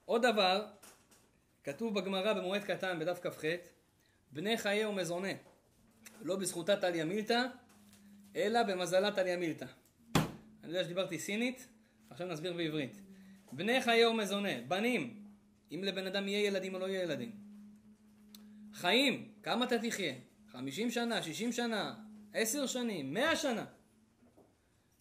עוד 0.05 0.27
דבר, 0.27 0.67
כתוב 1.65 1.95
בגמרא 1.95 2.33
במועד 2.33 2.65
קטן 2.65 2.99
בדף 2.99 3.21
כ"ח, 3.23 3.45
בני 4.33 4.59
חיי 4.59 4.85
ומזונה, 4.85 5.29
לא 6.21 6.37
בזכותה 6.37 6.77
טליה 6.77 7.05
מילתא, 7.05 7.43
אלא 8.37 8.63
במזלה 8.63 9.13
טליה 9.13 9.37
מילתא. 9.37 9.67
אני 10.17 10.73
יודע 10.73 10.85
שדיברתי 10.85 11.19
סינית, 11.19 11.69
עכשיו 12.11 12.27
נסביר 12.27 12.53
בעברית. 12.53 13.01
בני 13.53 13.83
חיי 13.83 14.07
ומזונה, 14.07 14.61
בנים, 14.69 15.25
אם 15.73 15.85
לבן 15.85 16.07
אדם 16.07 16.29
יהיה 16.29 16.47
ילדים 16.47 16.75
או 16.75 16.79
לא 16.79 16.89
יהיה 16.89 17.03
ילדים. 17.03 17.33
חיים, 18.73 19.33
כמה 19.43 19.65
אתה 19.65 19.79
תחיה? 19.79 20.15
חמישים 20.49 20.91
שנה, 20.91 21.23
שישים 21.23 21.53
שנה, 21.53 21.95
עשר 22.33 22.67
שנים, 22.67 23.15
מאה 23.15 23.37
שנה. 23.37 23.65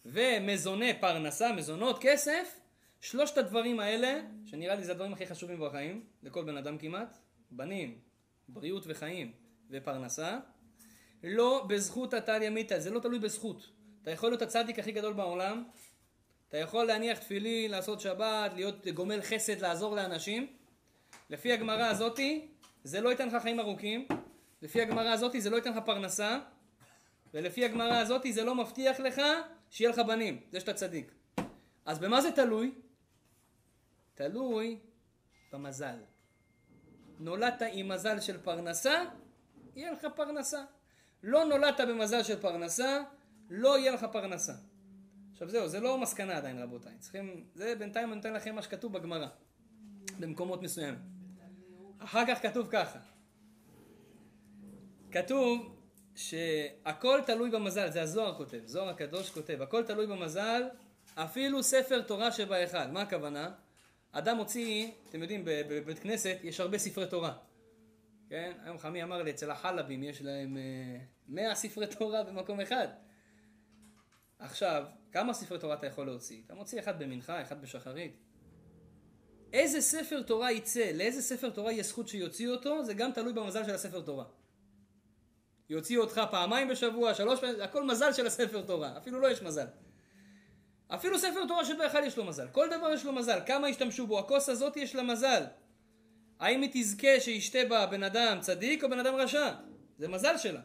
ומזוני 0.04 1.00
פרנסה, 1.00 1.52
מזונות, 1.52 1.98
כסף, 2.00 2.60
שלושת 3.00 3.38
הדברים 3.38 3.80
האלה, 3.80 4.20
שנראה 4.46 4.74
לי 4.74 4.84
זה 4.84 4.92
הדברים 4.92 5.12
הכי 5.12 5.26
חשובים 5.26 5.60
בחיים, 5.60 6.04
לכל 6.22 6.44
בן 6.44 6.56
אדם 6.56 6.78
כמעט, 6.78 7.18
בנים, 7.50 7.98
בריאות 8.48 8.84
וחיים 8.86 9.32
ופרנסה, 9.70 10.38
לא 11.22 11.64
בזכות 11.68 12.14
הטליה 12.14 12.50
מיתא, 12.50 12.78
זה 12.78 12.90
לא 12.90 13.00
תלוי 13.00 13.18
בזכות. 13.18 13.70
אתה 14.02 14.10
יכול 14.10 14.30
להיות 14.30 14.42
הצדיק 14.42 14.78
הכי 14.78 14.92
גדול 14.92 15.12
בעולם, 15.12 15.64
אתה 16.48 16.58
יכול 16.58 16.84
להניח 16.84 17.18
תפילין, 17.18 17.70
לעשות 17.70 18.00
שבת, 18.00 18.52
להיות 18.54 18.86
גומל 18.86 19.22
חסד, 19.22 19.60
לעזור 19.60 19.96
לאנשים. 19.96 20.46
לפי 21.30 21.52
הגמרא 21.52 21.86
הזאתי, 21.86 22.48
זה 22.84 23.00
לא 23.00 23.08
ייתן 23.08 23.28
לך 23.28 23.42
חיים 23.42 23.60
ארוכים, 23.60 24.08
לפי 24.62 24.82
הגמרא 24.82 25.08
הזאתי 25.08 25.40
זה 25.40 25.50
לא 25.50 25.56
ייתן 25.56 25.70
לך 25.70 25.78
פרנסה, 25.84 26.38
ולפי 27.34 27.64
הגמרא 27.64 27.94
הזאתי 27.94 28.32
זה 28.32 28.44
לא 28.44 28.54
מבטיח 28.54 29.00
לך 29.00 29.22
שיהיה 29.74 29.90
לך 29.90 29.98
בנים, 29.98 30.40
זה 30.52 30.60
שאתה 30.60 30.74
צדיק. 30.74 31.12
אז 31.84 31.98
במה 31.98 32.20
זה 32.20 32.32
תלוי? 32.32 32.74
תלוי 34.14 34.78
במזל. 35.52 35.96
נולדת 37.18 37.62
עם 37.72 37.88
מזל 37.88 38.20
של 38.20 38.42
פרנסה, 38.42 39.04
יהיה 39.76 39.92
לך 39.92 40.06
פרנסה. 40.16 40.64
לא 41.22 41.44
נולדת 41.44 41.80
במזל 41.80 42.22
של 42.22 42.40
פרנסה, 42.40 43.02
לא 43.50 43.78
יהיה 43.78 43.92
לך 43.92 44.06
פרנסה. 44.12 44.52
עכשיו 45.32 45.48
זהו, 45.48 45.68
זה 45.68 45.80
לא 45.80 45.98
מסקנה 45.98 46.36
עדיין 46.36 46.58
רבותיי. 46.58 46.98
צריכים, 46.98 47.46
זה 47.54 47.74
בינתיים 47.78 48.08
אני 48.08 48.16
נותן 48.16 48.32
לכם 48.32 48.54
מה 48.54 48.62
שכתוב 48.62 48.92
בגמרא, 48.92 49.28
במקומות 50.20 50.62
מסוימים. 50.62 51.00
אחר 51.98 52.26
כך 52.28 52.42
כתוב 52.42 52.68
ככה. 52.70 52.98
כתוב 55.10 55.76
שהכל 56.16 57.20
תלוי 57.26 57.50
במזל, 57.50 57.90
זה 57.90 58.02
הזוהר 58.02 58.34
כותב, 58.36 58.60
זוהר 58.64 58.88
הקדוש 58.88 59.30
כותב, 59.30 59.62
הכל 59.62 59.84
תלוי 59.84 60.06
במזל, 60.06 60.62
אפילו 61.14 61.62
ספר 61.62 62.02
תורה 62.02 62.32
שבהיכל. 62.32 62.86
מה 62.86 63.02
הכוונה? 63.02 63.50
אדם 64.12 64.36
מוציא, 64.36 64.90
אתם 65.08 65.22
יודעים, 65.22 65.42
בבית 65.44 65.98
כנסת 65.98 66.36
יש 66.42 66.60
הרבה 66.60 66.78
ספרי 66.78 67.06
תורה. 67.06 67.36
כן? 68.28 68.52
היום 68.64 68.78
חמי 68.78 69.02
אמר 69.02 69.22
לי, 69.22 69.30
אצל 69.30 69.50
החלבים 69.50 70.02
יש 70.02 70.22
להם 70.22 70.56
אה, 70.56 70.98
מאה 71.28 71.54
ספרי 71.54 71.86
תורה 71.86 72.22
במקום 72.22 72.60
אחד. 72.60 72.88
עכשיו, 74.38 74.84
כמה 75.12 75.34
ספרי 75.34 75.58
תורה 75.58 75.74
אתה 75.74 75.86
יכול 75.86 76.06
להוציא? 76.06 76.42
אתה 76.46 76.54
מוציא 76.54 76.80
אחד 76.80 77.02
במנחה, 77.02 77.42
אחד 77.42 77.62
בשחרית. 77.62 78.16
איזה 79.52 79.80
ספר 79.80 80.22
תורה 80.22 80.52
יצא, 80.52 80.90
לאיזה 80.94 81.22
ספר 81.22 81.50
תורה 81.50 81.72
יש 81.72 81.86
זכות 81.86 82.08
שיוציא 82.08 82.48
אותו, 82.48 82.84
זה 82.84 82.94
גם 82.94 83.12
תלוי 83.12 83.32
במזל 83.32 83.64
של 83.64 83.74
הספר 83.74 84.00
תורה. 84.00 84.24
יוציאו 85.68 86.02
אותך 86.02 86.20
פעמיים 86.30 86.68
בשבוע, 86.68 87.14
שלוש 87.14 87.40
פעמים, 87.40 87.60
הכל 87.60 87.84
מזל 87.84 88.12
של 88.12 88.26
הספר 88.26 88.62
תורה, 88.62 88.96
אפילו 88.96 89.20
לא 89.20 89.30
יש 89.30 89.42
מזל. 89.42 89.66
אפילו 90.88 91.18
ספר 91.18 91.46
תורה 91.48 91.64
שבהיכל 91.64 92.04
יש 92.04 92.16
לו 92.16 92.24
מזל, 92.24 92.48
כל 92.52 92.68
דבר 92.70 92.92
יש 92.92 93.04
לו 93.04 93.12
מזל, 93.12 93.38
כמה 93.46 93.68
ישתמשו 93.68 94.06
בו, 94.06 94.18
הכוס 94.18 94.48
הזאת 94.48 94.76
יש 94.76 94.94
לה 94.94 95.02
מזל. 95.02 95.42
האם 96.40 96.62
היא 96.62 96.70
תזכה 96.72 97.20
שישתה 97.20 97.58
בה 97.68 97.86
בן 97.86 98.02
אדם 98.02 98.40
צדיק 98.40 98.84
או 98.84 98.90
בן 98.90 98.98
אדם 98.98 99.14
רשע? 99.14 99.52
זה 99.98 100.08
מזל 100.08 100.38
שלה. 100.38 100.60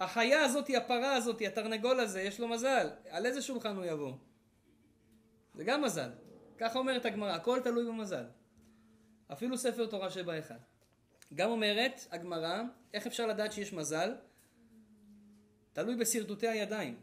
החיה 0.00 0.44
הזאת, 0.44 0.70
הפרה 0.76 1.14
הזאת, 1.14 1.42
התרנגול 1.46 2.00
הזה, 2.00 2.22
יש 2.22 2.40
לו 2.40 2.48
מזל. 2.48 2.90
על 3.10 3.26
איזה 3.26 3.42
שולחן 3.42 3.76
הוא 3.76 3.84
יבוא? 3.84 4.12
זה 5.54 5.64
גם 5.64 5.82
מזל. 5.82 6.10
ככה 6.58 6.78
אומרת 6.78 7.04
הגמרא, 7.04 7.32
הכל 7.32 7.60
תלוי 7.60 7.86
במזל. 7.86 8.24
אפילו 9.32 9.58
ספר 9.58 9.86
תורה 9.86 10.10
שבהיכל. 10.10 10.54
גם 11.34 11.50
אומרת 11.50 12.06
הגמרא, 12.10 12.62
איך 12.94 13.06
אפשר 13.06 13.26
לדעת 13.26 13.52
שיש 13.52 13.72
מזל? 13.72 14.14
תלוי 15.72 15.96
בשרטוטי 15.96 16.48
הידיים. 16.48 16.96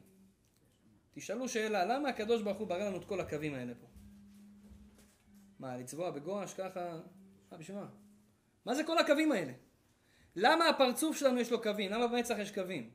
תשאלו 1.14 1.50
שאלה, 1.50 1.86
למה 1.86 2.10
הקדוש 2.10 2.42
ברוך 2.42 2.58
הוא 2.58 2.68
ברא 2.68 2.86
לנו 2.86 2.98
את 2.98 3.06
כל 3.06 3.20
הקווים 3.20 3.54
האלה 3.54 3.74
פה? 3.76 3.88
מה, 5.60 5.78
לצבוע 5.78 6.12
בגואש 6.12 6.54
ככה? 6.54 7.00
מה, 7.52 7.58
בשביל 7.58 7.78
מה? 7.78 7.88
מה 8.66 8.76
זה 8.76 8.84
כל 8.84 8.98
הקווים 8.98 9.32
האלה? 9.32 9.54
למה 10.36 10.70
הפרצוף 10.70 11.18
שלנו 11.18 11.40
יש 11.40 11.52
לו 11.52 11.62
קווים? 11.62 11.92
למה 11.92 12.08
במצח 12.08 12.36
יש 12.40 12.52
קווים? 12.52 12.90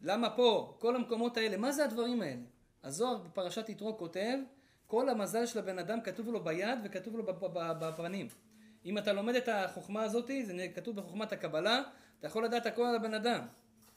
למה 0.00 0.36
פה, 0.36 0.76
כל 0.78 0.96
המקומות 0.96 1.36
האלה? 1.36 1.56
מה 1.56 1.72
זה 1.72 1.84
הדברים 1.84 2.22
האלה? 2.22 2.42
הזוהר 2.82 3.16
בפרשת 3.18 3.68
יתרו 3.68 3.98
כותב, 3.98 4.38
כל 4.86 5.08
המזל 5.08 5.46
של 5.46 5.58
הבן 5.58 5.78
אדם 5.78 6.00
כתוב 6.00 6.28
לו 6.28 6.44
ביד 6.44 6.78
וכתוב 6.84 7.16
לו 7.16 7.24
בפנים. 7.80 8.28
אם 8.84 8.98
אתה 8.98 9.12
לומד 9.12 9.34
את 9.34 9.48
החוכמה 9.48 10.02
הזאת, 10.02 10.30
זה 10.44 10.66
כתוב 10.74 10.96
בחוכמת 10.96 11.32
הקבלה, 11.32 11.82
אתה 12.18 12.26
יכול 12.26 12.44
לדעת 12.44 12.66
הכל 12.66 12.82
על 12.82 12.96
הבן 12.96 13.14
אדם. 13.14 13.46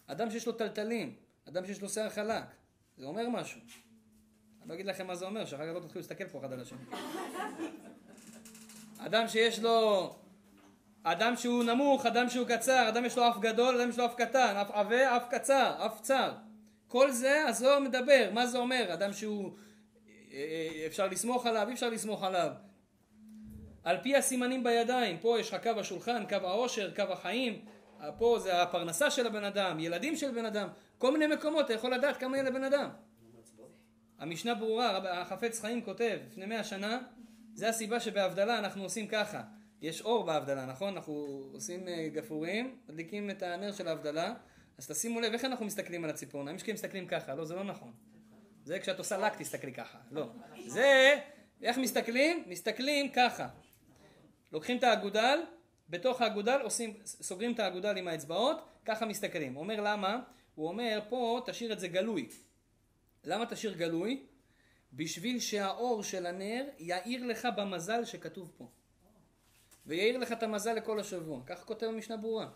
אדם 0.07 0.31
שיש 0.31 0.47
לו 0.47 0.53
טלטלים, 0.53 1.15
אדם 1.47 1.65
שיש 1.65 1.81
לו 1.81 1.89
שיער 1.89 2.09
חלק, 2.09 2.43
זה 2.97 3.05
אומר 3.05 3.29
משהו. 3.29 3.59
אני 4.61 4.69
לא 4.69 4.73
אגיד 4.73 4.85
לכם 4.85 5.07
מה 5.07 5.15
זה 5.15 5.25
אומר, 5.25 5.45
שאחר 5.45 5.67
כך 5.67 5.75
לא 5.75 5.79
תתחילו 5.79 6.01
להסתכל 6.01 6.27
פה 6.27 6.39
אחד 6.39 6.53
על 6.53 6.61
השני. 6.61 6.79
אדם 9.05 9.27
שיש 9.27 9.59
לו... 9.59 10.15
אדם 11.03 11.35
שהוא 11.35 11.63
נמוך, 11.63 12.05
אדם 12.05 12.29
שהוא 12.29 12.47
קצר, 12.47 12.89
אדם 12.89 13.05
יש 13.05 13.17
לו 13.17 13.29
אף 13.29 13.39
גדול, 13.39 13.81
אדם 13.81 13.89
יש 13.89 13.97
לו 13.97 14.05
אף 14.05 14.15
קטן, 14.15 14.55
אף 14.55 14.71
עבה, 14.71 15.17
אף 15.17 15.23
קצר, 15.29 15.85
אף 15.85 16.01
צר. 16.01 16.33
כל 16.87 17.11
זה 17.11 17.45
הזוהר 17.47 17.79
מדבר, 17.79 18.29
מה 18.33 18.47
זה 18.47 18.57
אומר? 18.57 18.93
אדם 18.93 19.13
שהוא... 19.13 19.51
אה, 20.07 20.37
אה, 20.37 20.85
אפשר 20.87 21.07
לסמוך 21.07 21.45
עליו, 21.45 21.67
אי 21.67 21.73
אפשר 21.73 21.89
לסמוך 21.89 22.23
עליו. 22.23 22.51
על 23.87 23.97
פי 24.01 24.15
הסימנים 24.15 24.63
בידיים, 24.63 25.17
פה 25.17 25.39
יש 25.39 25.53
לך 25.53 25.63
קו 25.63 25.79
השולחן, 25.79 26.23
קו 26.29 26.35
העושר, 26.35 26.91
קו 26.95 27.01
החיים, 27.01 27.65
פה 28.17 28.39
זה 28.39 28.61
הפרנסה 28.61 29.11
של 29.11 29.27
הבן 29.27 29.43
אדם, 29.43 29.79
ילדים 29.79 30.15
של 30.15 30.31
בן 30.31 30.45
אדם, 30.45 30.67
כל 30.97 31.17
מיני 31.17 31.35
מקומות, 31.35 31.65
אתה 31.65 31.73
יכול 31.73 31.93
לדעת 31.93 32.17
כמה 32.17 32.37
יהיה 32.37 32.49
לבן 32.49 32.63
אדם. 32.63 32.89
המשנה 34.19 34.55
ברורה, 34.55 34.97
החפץ 35.21 35.61
חיים 35.61 35.81
כותב 35.81 36.17
לפני 36.27 36.45
מאה 36.45 36.63
שנה, 36.63 36.99
זה 37.53 37.69
הסיבה 37.69 37.99
שבהבדלה 37.99 38.59
אנחנו 38.59 38.83
עושים 38.83 39.07
ככה. 39.07 39.41
יש 39.81 40.01
אור 40.01 40.25
בהבדלה, 40.25 40.65
נכון? 40.65 40.93
אנחנו 40.93 41.13
עושים 41.53 41.87
אה, 41.87 42.07
גפורים, 42.13 42.77
מדליקים 42.89 43.29
את 43.29 43.43
הנר 43.43 43.71
של 43.71 43.87
ההבדלה, 43.87 44.33
אז 44.77 44.87
תשימו 44.87 45.21
לב 45.21 45.33
איך 45.33 45.45
אנחנו 45.45 45.65
מסתכלים 45.65 46.03
על 46.03 46.09
הציפורניים, 46.09 46.55
יש 46.55 46.63
כאלה 46.63 46.73
מסתכלים 46.73 47.07
ככה, 47.07 47.35
לא, 47.35 47.45
זה 47.45 47.55
לא 47.55 47.63
נכון. 47.63 47.91
זה 48.63 48.79
כשאת 48.79 48.99
עושה 48.99 49.17
לק 49.17 49.35
תסתכלי 49.37 49.73
ככה, 49.73 49.97
לא. 50.11 50.29
זה, 50.67 51.15
איך 51.61 51.77
מסתכלים? 51.77 52.43
מסתכלים 52.47 53.09
ככה. 53.09 53.47
לוקחים 54.51 54.77
את 54.77 54.83
האגודל, 54.83 55.39
בתוך 55.89 56.21
האגודל 56.21 56.59
עושים, 56.63 56.93
סוגרים 57.05 57.53
את 57.53 57.59
האגודל 57.59 57.97
עם 57.97 58.07
האצבעות, 58.07 58.57
ככה 58.85 59.05
מסתכלים. 59.05 59.53
הוא 59.53 59.63
אומר 59.63 59.81
למה? 59.81 60.19
הוא 60.55 60.67
אומר 60.67 60.99
פה 61.09 61.41
תשאיר 61.45 61.73
את 61.73 61.79
זה 61.79 61.87
גלוי. 61.87 62.29
למה 63.23 63.45
תשאיר 63.45 63.73
גלוי? 63.73 64.25
בשביל 64.93 65.39
שהאור 65.39 66.03
של 66.03 66.25
הנר 66.25 66.65
יאיר 66.79 67.25
לך 67.25 67.47
במזל 67.57 68.05
שכתוב 68.05 68.51
פה. 68.57 68.67
ויאיר 69.85 70.17
לך 70.17 70.31
את 70.31 70.43
המזל 70.43 70.73
לכל 70.73 70.99
השבוע. 70.99 71.41
ככה 71.45 71.65
כותב 71.65 71.87
המשנה 71.87 72.17
ברורה. 72.17 72.47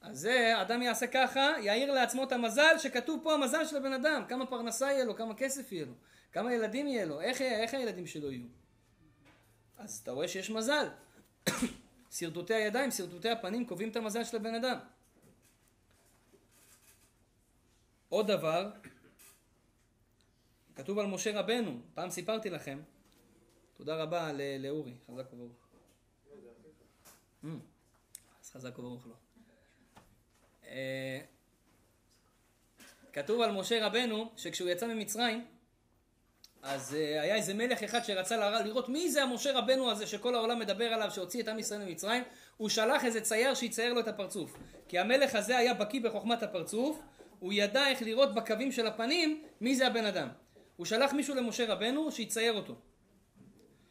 אז 0.00 0.18
זה, 0.18 0.54
אדם 0.62 0.82
יעשה 0.82 1.06
ככה, 1.06 1.52
יאיר 1.62 1.92
לעצמו 1.92 2.24
את 2.24 2.32
המזל 2.32 2.78
שכתוב 2.78 3.20
פה 3.22 3.34
המזל 3.34 3.66
של 3.66 3.76
הבן 3.76 3.92
אדם. 3.92 4.24
כמה 4.28 4.46
פרנסה 4.46 4.86
יהיה 4.92 5.04
לו, 5.04 5.16
כמה 5.16 5.34
כסף 5.34 5.72
יהיה 5.72 5.84
לו, 5.84 5.92
כמה 6.32 6.54
ילדים 6.54 6.86
יהיה 6.86 7.04
לו, 7.04 7.20
איך, 7.20 7.42
איך 7.42 7.74
הילדים 7.74 8.06
שלו 8.06 8.32
יהיו. 8.32 8.61
אז 9.82 10.00
אתה 10.02 10.10
רואה 10.10 10.28
שיש 10.28 10.50
מזל. 10.50 10.88
שרטוטי 12.16 12.54
הידיים, 12.54 12.90
שרטוטי 12.90 13.28
הפנים 13.28 13.66
קובעים 13.66 13.90
את 13.90 13.96
המזל 13.96 14.24
של 14.24 14.36
הבן 14.36 14.54
אדם. 14.54 14.78
עוד 18.08 18.26
דבר, 18.26 18.70
כתוב 20.74 20.98
על 20.98 21.06
משה 21.06 21.40
רבנו, 21.40 21.80
פעם 21.94 22.10
סיפרתי 22.10 22.50
לכם, 22.50 22.80
תודה 23.74 23.96
רבה 23.96 24.30
לאורי, 24.58 24.94
חזק 25.06 25.32
וברוך. 25.32 25.56
Mm, 27.44 27.46
אז 28.40 28.50
חזק 28.50 28.78
וברוך 28.78 29.06
לו. 29.06 29.14
אה, 30.64 31.20
כתוב 33.12 33.40
על 33.40 33.52
משה 33.52 33.86
רבנו 33.86 34.32
שכשהוא 34.36 34.68
יצא 34.68 34.86
ממצרים 34.86 35.46
אז 36.62 36.94
אה, 36.94 37.22
היה 37.22 37.34
איזה 37.34 37.54
מלך 37.54 37.82
אחד 37.82 38.04
שרצה 38.04 38.60
לראות 38.64 38.88
מי 38.88 39.10
זה 39.10 39.22
המשה 39.22 39.52
רבנו 39.52 39.90
הזה 39.90 40.06
שכל 40.06 40.34
העולם 40.34 40.58
מדבר 40.58 40.84
עליו 40.84 41.10
שהוציא 41.10 41.42
את 41.42 41.48
עם 41.48 41.58
ישראל 41.58 41.84
ממצרים. 41.84 42.22
הוא 42.56 42.68
שלח 42.68 43.04
איזה 43.04 43.20
צייר 43.20 43.54
שיצייר 43.54 43.92
לו 43.92 44.00
את 44.00 44.08
הפרצוף. 44.08 44.56
כי 44.88 44.98
המלך 44.98 45.34
הזה 45.34 45.56
היה 45.56 45.74
בקיא 45.74 46.00
בחוכמת 46.00 46.42
הפרצוף. 46.42 46.98
הוא 47.38 47.52
ידע 47.52 47.88
איך 47.88 48.02
לראות 48.02 48.34
בקווים 48.34 48.72
של 48.72 48.86
הפנים 48.86 49.42
מי 49.60 49.76
זה 49.76 49.86
הבן 49.86 50.04
אדם. 50.04 50.28
הוא 50.76 50.86
שלח 50.86 51.12
מישהו 51.12 51.34
למשה 51.34 51.72
רבנו 51.72 52.12
שיצייר 52.12 52.52
אותו. 52.52 52.74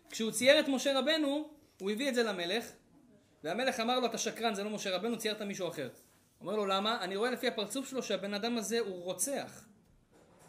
כשהוא 0.09 0.31
צייר 0.31 0.59
את 0.59 0.67
משה 0.67 0.99
רבנו 0.99 1.49
הוא 1.79 1.91
הביא 1.91 2.09
את 2.09 2.15
זה 2.15 2.23
למלך 2.23 2.65
והמלך 3.43 3.79
אמר 3.79 3.99
לו 3.99 4.05
אתה 4.05 4.17
שקרן 4.17 4.55
זה 4.55 4.63
לא 4.63 4.69
משה 4.69 4.95
רבנו 4.95 5.17
ציירת 5.17 5.41
מישהו 5.41 5.67
אחר. 5.67 5.89
אומר 6.41 6.55
לו 6.55 6.65
למה? 6.65 6.97
אני 7.01 7.15
רואה 7.15 7.31
לפי 7.31 7.47
הפרצוף 7.47 7.89
שלו 7.89 8.03
שהבן 8.03 8.33
אדם 8.33 8.57
הזה 8.57 8.79
הוא 8.79 9.03
רוצח. 9.03 9.65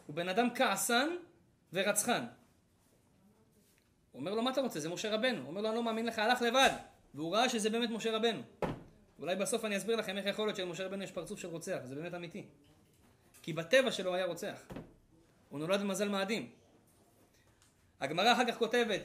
הוא 0.07 0.17
בן 0.17 0.29
אדם 0.29 0.49
כעסן 0.55 1.09
ורצחן. 1.73 2.25
הוא 4.13 4.21
אומר 4.21 4.35
לו, 4.35 4.43
מה 4.43 4.51
אתה 4.51 4.61
רוצה? 4.61 4.81
זה 4.81 4.89
משה 4.89 5.15
רבנו. 5.15 5.41
הוא 5.41 5.49
אומר 5.49 5.61
לו, 5.61 5.69
אני 5.69 5.77
לא 5.77 5.83
מאמין 5.83 6.07
לך, 6.07 6.19
הלך 6.19 6.43
לבד. 6.43 6.71
והוא 7.15 7.35
ראה 7.35 7.49
שזה 7.49 7.71
באמת 7.71 7.91
משה 7.91 8.17
רבנו. 8.17 8.43
אולי 9.19 9.37
בסוף 9.37 9.65
אני 9.65 9.77
אסביר 9.77 9.97
לכם 9.97 10.19
איך 10.19 10.27
יכול 10.27 10.47
להיות 10.47 10.57
שלמשה 10.57 10.87
רבנו 10.87 11.03
יש 11.03 11.13
פרצוף 11.13 11.39
של 11.39 11.49
רוצח, 11.49 11.79
זה 11.85 11.95
באמת 11.95 12.15
אמיתי. 12.15 12.47
כי 13.43 13.53
בטבע 13.53 13.93
שלו 13.93 14.15
היה 14.15 14.25
רוצח. 14.25 14.63
הוא 15.49 15.59
נולד 15.59 15.81
במזל 15.81 16.09
מאדים. 16.09 16.51
הגמרא 18.01 18.33
אחר 18.33 18.45
כך 18.49 18.59
כותבת 18.59 19.03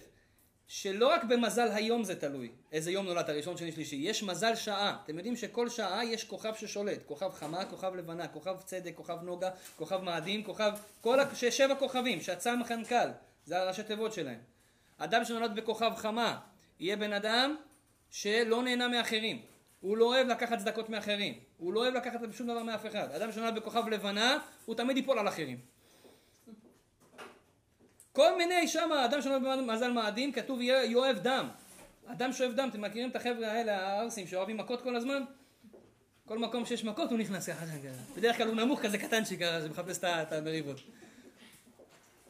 שלא 0.67 1.07
רק 1.07 1.23
במזל 1.23 1.71
היום 1.71 2.03
זה 2.03 2.15
תלוי, 2.19 2.51
איזה 2.71 2.91
יום 2.91 3.05
נולד, 3.05 3.29
הראשון, 3.29 3.57
שני, 3.57 3.71
שלישי, 3.71 3.95
יש 3.95 4.23
מזל 4.23 4.55
שעה. 4.55 4.97
אתם 5.03 5.17
יודעים 5.17 5.35
שכל 5.35 5.69
שעה 5.69 6.05
יש 6.05 6.23
כוכב 6.23 6.55
ששולט, 6.55 6.99
כוכב 7.05 7.31
חמה, 7.33 7.65
כוכב 7.65 7.95
לבנה, 7.95 8.27
כוכב 8.27 8.55
צדק, 8.65 8.91
כוכב 8.95 9.17
נוגה, 9.23 9.49
כוכב 9.75 10.01
מאדים, 10.01 10.43
כוכב, 10.43 10.71
כל 11.01 11.19
השבע 11.19 11.75
כוכבים, 11.75 12.21
שהצם 12.21 12.59
חנקל, 12.65 13.09
זה 13.45 13.59
הראשי 13.59 13.83
תיבות 13.83 14.13
שלהם. 14.13 14.39
אדם 14.97 15.25
שנולד 15.25 15.55
בכוכב 15.55 15.91
חמה, 15.95 16.39
יהיה 16.79 16.95
בן 16.95 17.13
אדם 17.13 17.55
שלא 18.11 18.63
נהנה 18.63 18.87
מאחרים. 18.87 19.41
הוא 19.81 19.97
לא 19.97 20.05
אוהב 20.05 20.27
לקחת 20.27 20.59
צדקות 20.59 20.89
מאחרים. 20.89 21.39
הוא 21.57 21.73
לא 21.73 21.79
אוהב 21.79 21.93
לקחת 21.93 22.19
שום 22.31 22.47
דבר 22.47 22.63
מאף 22.63 22.85
אחד. 22.85 23.11
אדם 23.11 23.31
שנולד 23.31 23.55
בכוכב 23.55 23.87
לבנה, 23.87 24.37
הוא 24.65 24.75
תמיד 24.75 24.97
ייפול 24.97 25.19
על 25.19 25.27
אחרים. 25.27 25.57
כל 28.17 28.37
מיני 28.37 28.67
שם, 28.67 28.91
אדם 29.05 29.21
שנולד 29.21 29.59
במזל 29.59 29.91
מאדים, 29.91 30.31
כתוב 30.31 30.61
יאהב 30.61 31.17
דם. 31.17 31.49
אדם 32.05 32.33
שאוהב 32.33 32.53
דם, 32.53 32.69
אתם 32.69 32.81
מכירים 32.81 33.09
את 33.09 33.15
החבר'ה 33.15 33.51
האלה, 33.51 33.87
הערסים, 33.87 34.27
שאוהבים 34.27 34.57
מכות 34.57 34.81
כל 34.81 34.95
הזמן? 34.95 35.23
כל 36.25 36.37
מקום 36.37 36.65
שיש 36.65 36.83
מכות 36.83 37.11
הוא 37.11 37.19
נכנס 37.19 37.49
ככה. 37.49 37.65
בדרך 38.15 38.37
כלל 38.37 38.47
הוא 38.47 38.55
נמוך 38.55 38.81
כזה 38.81 38.97
קטנצ'יק 38.97 39.39
ככה, 39.39 39.61
שמחפש 39.61 40.03
את 40.03 40.31
המריבות. 40.31 40.77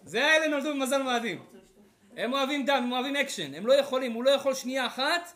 זה 0.04 0.26
האלה 0.26 0.48
נולדו 0.48 0.74
במזל 0.74 1.04
מאדים. 1.04 1.44
הם 2.18 2.34
אוהבים 2.34 2.66
דם, 2.66 2.82
הם 2.84 2.92
אוהבים 2.92 3.16
אקשן, 3.16 3.54
הם 3.54 3.68
לא 3.68 3.74
יכולים, 3.74 4.14
הוא 4.14 4.24
לא 4.24 4.30
יכול 4.30 4.54
שנייה 4.54 4.88
אחת, 4.88 5.34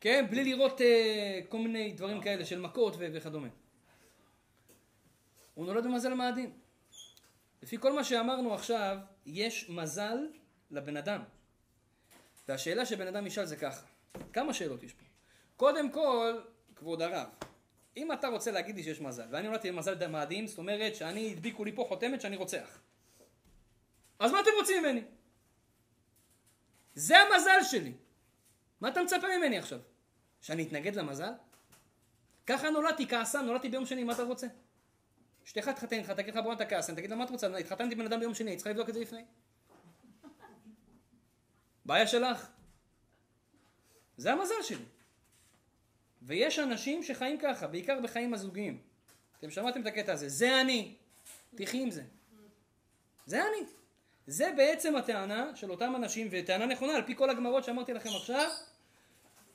כן, 0.00 0.26
בלי 0.30 0.44
לראות 0.44 0.80
אה, 0.80 1.40
כל 1.48 1.58
מיני 1.58 1.92
דברים 1.92 2.20
כאלה 2.20 2.44
של 2.44 2.60
מכות 2.60 2.96
וכדומה. 2.98 3.48
הוא 5.54 5.66
נולד 5.66 5.84
במזל 5.84 6.14
מאדים. 6.14 6.52
לפי 7.62 7.78
כל 7.78 7.92
מה 7.92 8.04
שאמרנו 8.04 8.54
עכשיו, 8.54 8.98
יש 9.32 9.70
מזל 9.70 10.16
לבן 10.70 10.96
אדם. 10.96 11.22
והשאלה 12.48 12.86
שבן 12.86 13.06
אדם 13.06 13.26
ישאל 13.26 13.44
זה 13.44 13.56
ככה, 13.56 13.86
כמה 14.32 14.54
שאלות 14.54 14.82
יש 14.82 14.92
פה. 14.92 15.04
קודם 15.56 15.90
כל, 15.90 16.40
כבוד 16.76 17.02
הרב, 17.02 17.28
אם 17.96 18.12
אתה 18.12 18.28
רוצה 18.28 18.50
להגיד 18.50 18.76
לי 18.76 18.82
שיש 18.82 19.00
מזל, 19.00 19.26
ואני 19.30 19.48
נולדתי 19.48 19.72
במזל 19.72 20.06
מאדים, 20.06 20.46
זאת 20.46 20.58
אומרת 20.58 20.94
שאני, 20.94 21.32
הדביקו 21.32 21.64
לי 21.64 21.72
פה 21.72 21.84
חותמת 21.88 22.20
שאני 22.20 22.36
רוצח. 22.36 22.80
אז 24.18 24.32
מה 24.32 24.40
אתם 24.40 24.50
רוצים 24.58 24.82
ממני? 24.82 25.02
זה 26.94 27.18
המזל 27.18 27.62
שלי. 27.70 27.92
מה 28.80 28.88
אתה 28.88 29.02
מצפה 29.02 29.26
ממני 29.38 29.58
עכשיו? 29.58 29.80
שאני 30.40 30.62
אתנגד 30.62 30.96
למזל? 30.96 31.32
ככה 32.46 32.70
נולדתי, 32.70 33.08
כעסן, 33.08 33.46
נולדתי 33.46 33.68
ביום 33.68 33.86
שני, 33.86 34.04
מה 34.04 34.12
אתה 34.12 34.22
רוצה? 34.22 34.46
אשתך 35.50 35.68
תחתן 35.68 36.00
לך, 36.00 36.10
תגיד 36.10 36.34
לך 36.34 36.44
בוא 36.44 36.52
אתה 36.52 36.66
כעסן, 36.66 36.94
תגיד 36.94 37.10
לה 37.10 37.16
מה 37.16 37.24
את 37.24 37.30
רוצה? 37.30 37.56
התחתנתי 37.56 37.94
בן 37.94 38.06
אדם 38.06 38.20
ביום 38.20 38.34
שני, 38.34 38.56
צריכה 38.56 38.70
לבדוק 38.70 38.88
את 38.88 38.94
זה 38.94 39.00
לפני. 39.00 39.24
בעיה 41.84 42.06
שלך. 42.06 42.48
זה 44.16 44.32
המזל 44.32 44.62
שלי. 44.62 44.84
ויש 46.22 46.58
אנשים 46.58 47.02
שחיים 47.02 47.38
ככה, 47.38 47.66
בעיקר 47.66 48.00
בחיים 48.00 48.34
הזוגיים. 48.34 48.80
אתם 49.38 49.50
שמעתם 49.50 49.80
את 49.80 49.86
הקטע 49.86 50.12
הזה, 50.12 50.28
זה 50.28 50.60
אני. 50.60 50.94
תחי 51.54 51.82
עם 51.82 51.90
זה. 51.90 52.02
זה 53.26 53.40
אני. 53.42 53.66
זה 54.26 54.52
בעצם 54.56 54.96
הטענה 54.96 55.56
של 55.56 55.70
אותם 55.70 55.96
אנשים, 55.96 56.28
וטענה 56.30 56.66
נכונה 56.66 56.96
על 56.96 57.02
פי 57.02 57.16
כל 57.16 57.30
הגמרות 57.30 57.64
שאמרתי 57.64 57.92
לכם 57.92 58.10
עכשיו, 58.16 58.50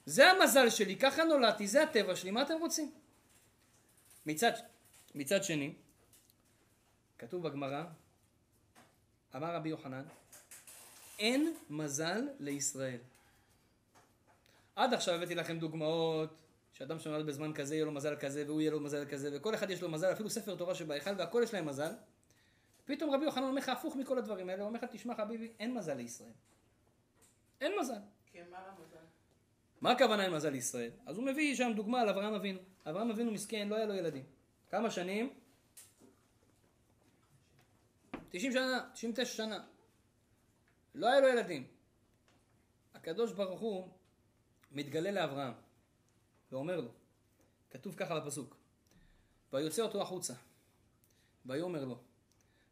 זה 0.05 0.31
המזל 0.31 0.69
שלי, 0.69 0.95
ככה 0.95 1.23
נולדתי, 1.23 1.67
זה 1.67 1.83
הטבע 1.83 2.15
שלי, 2.15 2.31
מה 2.31 2.41
אתם 2.41 2.57
רוצים? 2.59 2.91
מצד, 4.25 4.51
מצד 5.15 5.43
שני, 5.43 5.73
כתוב 7.17 7.47
בגמרא, 7.47 7.83
אמר 9.35 9.55
רבי 9.55 9.69
יוחנן, 9.69 10.03
אין 11.19 11.53
מזל 11.69 12.27
לישראל. 12.39 12.99
עד 14.75 14.93
עכשיו 14.93 15.15
הבאתי 15.15 15.35
לכם 15.35 15.59
דוגמאות 15.59 16.29
שאדם 16.73 16.99
שנולד 16.99 17.25
בזמן 17.25 17.53
כזה 17.53 17.75
יהיה 17.75 17.85
לו 17.85 17.91
מזל 17.91 18.15
כזה 18.15 18.43
והוא 18.47 18.61
יהיה 18.61 18.71
לו 18.71 18.79
מזל 18.79 19.05
כזה 19.05 19.29
וכל 19.33 19.55
אחד 19.55 19.69
יש 19.69 19.81
לו 19.81 19.89
מזל, 19.89 20.11
אפילו 20.11 20.29
ספר 20.29 20.55
תורה 20.55 20.75
שבהיכל 20.75 21.11
והכל 21.17 21.41
יש 21.43 21.53
להם 21.53 21.65
מזל. 21.65 21.91
פתאום 22.85 23.13
רבי 23.13 23.25
יוחנן 23.25 23.43
אומר 23.43 23.61
לך 23.61 23.69
הפוך 23.69 23.95
מכל 23.95 24.17
הדברים 24.17 24.49
האלה, 24.49 24.61
הוא 24.61 24.67
אומר 24.67 24.79
לך 24.79 24.85
תשמע 24.91 25.15
חביבי, 25.15 25.51
אין 25.59 25.73
מזל 25.73 25.93
לישראל. 25.93 26.31
אין 27.61 27.71
מזל. 27.79 27.99
כן, 28.31 28.45
מה 28.51 28.57
המזל? 28.57 29.05
מה 29.81 29.91
הכוונה 29.91 30.23
אין 30.23 30.33
מזל 30.33 30.49
לישראל? 30.49 30.91
אז 31.05 31.17
הוא 31.17 31.25
מביא 31.25 31.55
שם 31.55 31.71
דוגמה 31.75 32.01
על 32.01 32.09
אברהם 32.09 32.33
אבינו. 32.33 32.59
אברהם 32.85 33.11
אבינו 33.11 33.31
מסכן, 33.31 33.67
לא 33.69 33.75
היה 33.75 33.85
לו 33.85 33.93
ילדים. 33.93 34.23
כמה 34.69 34.91
שנים? 34.91 35.33
90 38.35 38.51
שנה, 38.51 38.89
99 38.93 39.25
שנה. 39.33 39.63
לא 40.95 41.07
היה 41.07 41.19
לו 41.19 41.27
ילדים. 41.27 41.67
הקדוש 42.93 43.31
ברוך 43.31 43.61
הוא 43.61 43.89
מתגלה 44.71 45.11
לאברהם 45.11 45.53
ואומר 46.51 46.81
לו, 46.81 46.91
כתוב 47.69 47.95
ככה 47.95 48.19
בפסוק, 48.19 48.57
ויוצא 49.53 49.81
אותו 49.81 50.01
החוצה, 50.01 50.33
ויאמר 51.45 51.85
לו, 51.85 52.03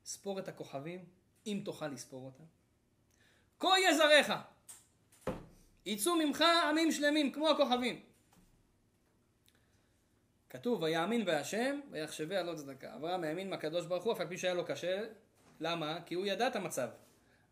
ספור 0.06 0.39
את 0.39 0.47
הכוכבים, 0.47 1.06
אם 1.45 1.62
תוכל 1.65 1.88
לספור 1.88 2.26
אותם. 2.26 2.43
כה 3.60 3.80
יהיה 3.80 3.97
זרעך, 3.97 4.32
יצאו 5.86 6.15
ממך 6.15 6.43
עמים 6.69 6.91
שלמים 6.91 7.32
כמו 7.32 7.49
הכוכבים. 7.49 8.04
כתוב, 10.49 10.84
ויאמין 10.84 11.26
בהשם, 11.26 11.80
ויחשביה 11.91 12.43
לא 12.43 12.56
צדקה. 12.56 12.95
אברהם 12.95 13.23
האמין 13.23 13.49
מהקדוש 13.49 13.86
ברוך 13.86 14.04
הוא, 14.04 14.13
אף 14.13 14.19
על 14.19 14.28
פי 14.28 14.38
שהיה 14.38 14.54
לו 14.54 14.65
קשה. 14.65 15.04
למה? 15.60 16.00
כי 16.06 16.16
הוא 16.16 16.26
ידע 16.26 16.48
את 16.48 16.56
המצב. 16.56 16.89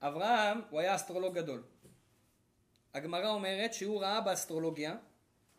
אברהם, 0.01 0.61
הוא 0.69 0.79
היה 0.79 0.95
אסטרולוג 0.95 1.35
גדול. 1.35 1.63
הגמרא 2.93 3.29
אומרת 3.29 3.73
שהוא 3.73 4.01
ראה 4.01 4.21
באסטרולוגיה, 4.21 4.95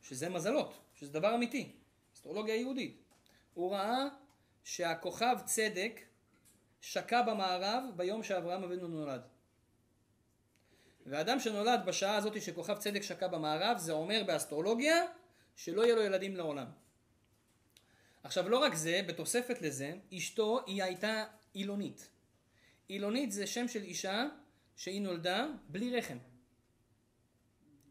שזה 0.02 0.28
מזלות, 0.28 0.78
שזה 0.94 1.12
דבר 1.12 1.35
אמיתי, 1.35 1.72
אסטרולוגיה 2.14 2.55
יהודית. 2.55 3.02
הוא 3.55 3.72
ראה 3.72 4.05
שהכוכב 4.64 5.37
צדק 5.44 6.00
שקע 6.81 7.22
במערב 7.22 7.85
ביום 7.96 8.22
שאברהם 8.22 8.64
אבינו 8.64 8.88
נולד. 8.88 9.22
ואדם 11.07 11.40
שנולד 11.40 11.81
בשעה 11.87 12.16
הזאת 12.16 12.42
שכוכב 12.42 12.78
צדק 12.78 13.02
שקע 13.02 13.26
במערב, 13.26 13.78
זה 13.78 13.92
אומר 13.92 14.22
באסטרולוגיה 14.26 15.05
שלא 15.57 15.83
יהיה 15.83 15.94
לו 15.94 16.02
ילדים 16.02 16.37
לעולם. 16.37 16.66
עכשיו 18.22 18.48
לא 18.48 18.59
רק 18.59 18.74
זה, 18.74 19.00
בתוספת 19.07 19.62
לזה, 19.62 19.94
אשתו 20.16 20.61
היא 20.66 20.83
הייתה 20.83 21.24
אילונית. 21.55 22.09
אילונית 22.90 23.33
זה 23.33 23.47
שם 23.47 23.68
של 23.68 23.83
אישה 23.83 24.27
שהיא 24.77 25.03
נולדה 25.03 25.47
בלי 25.68 25.97
רחם. 25.97 26.18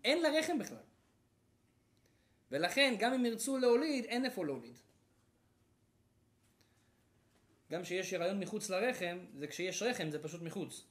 אין 0.04 0.22
לה 0.22 0.30
רחם 0.30 0.60
בכלל. 0.60 0.84
ולכן 2.52 2.96
גם 3.00 3.14
אם 3.14 3.26
ירצו 3.26 3.58
להוליד, 3.58 4.06
אין 4.06 4.26
איפה 4.26 4.46
להוליד. 4.46 4.80
גם 7.72 7.82
כשיש 7.82 8.14
הריון 8.14 8.40
מחוץ 8.40 8.70
לרחם, 8.70 9.26
זה 9.36 9.48
כשיש 9.48 9.82
רחם 9.82 10.12
זה 10.12 10.24
פשוט 10.24 10.42
מחוץ. 10.42 10.86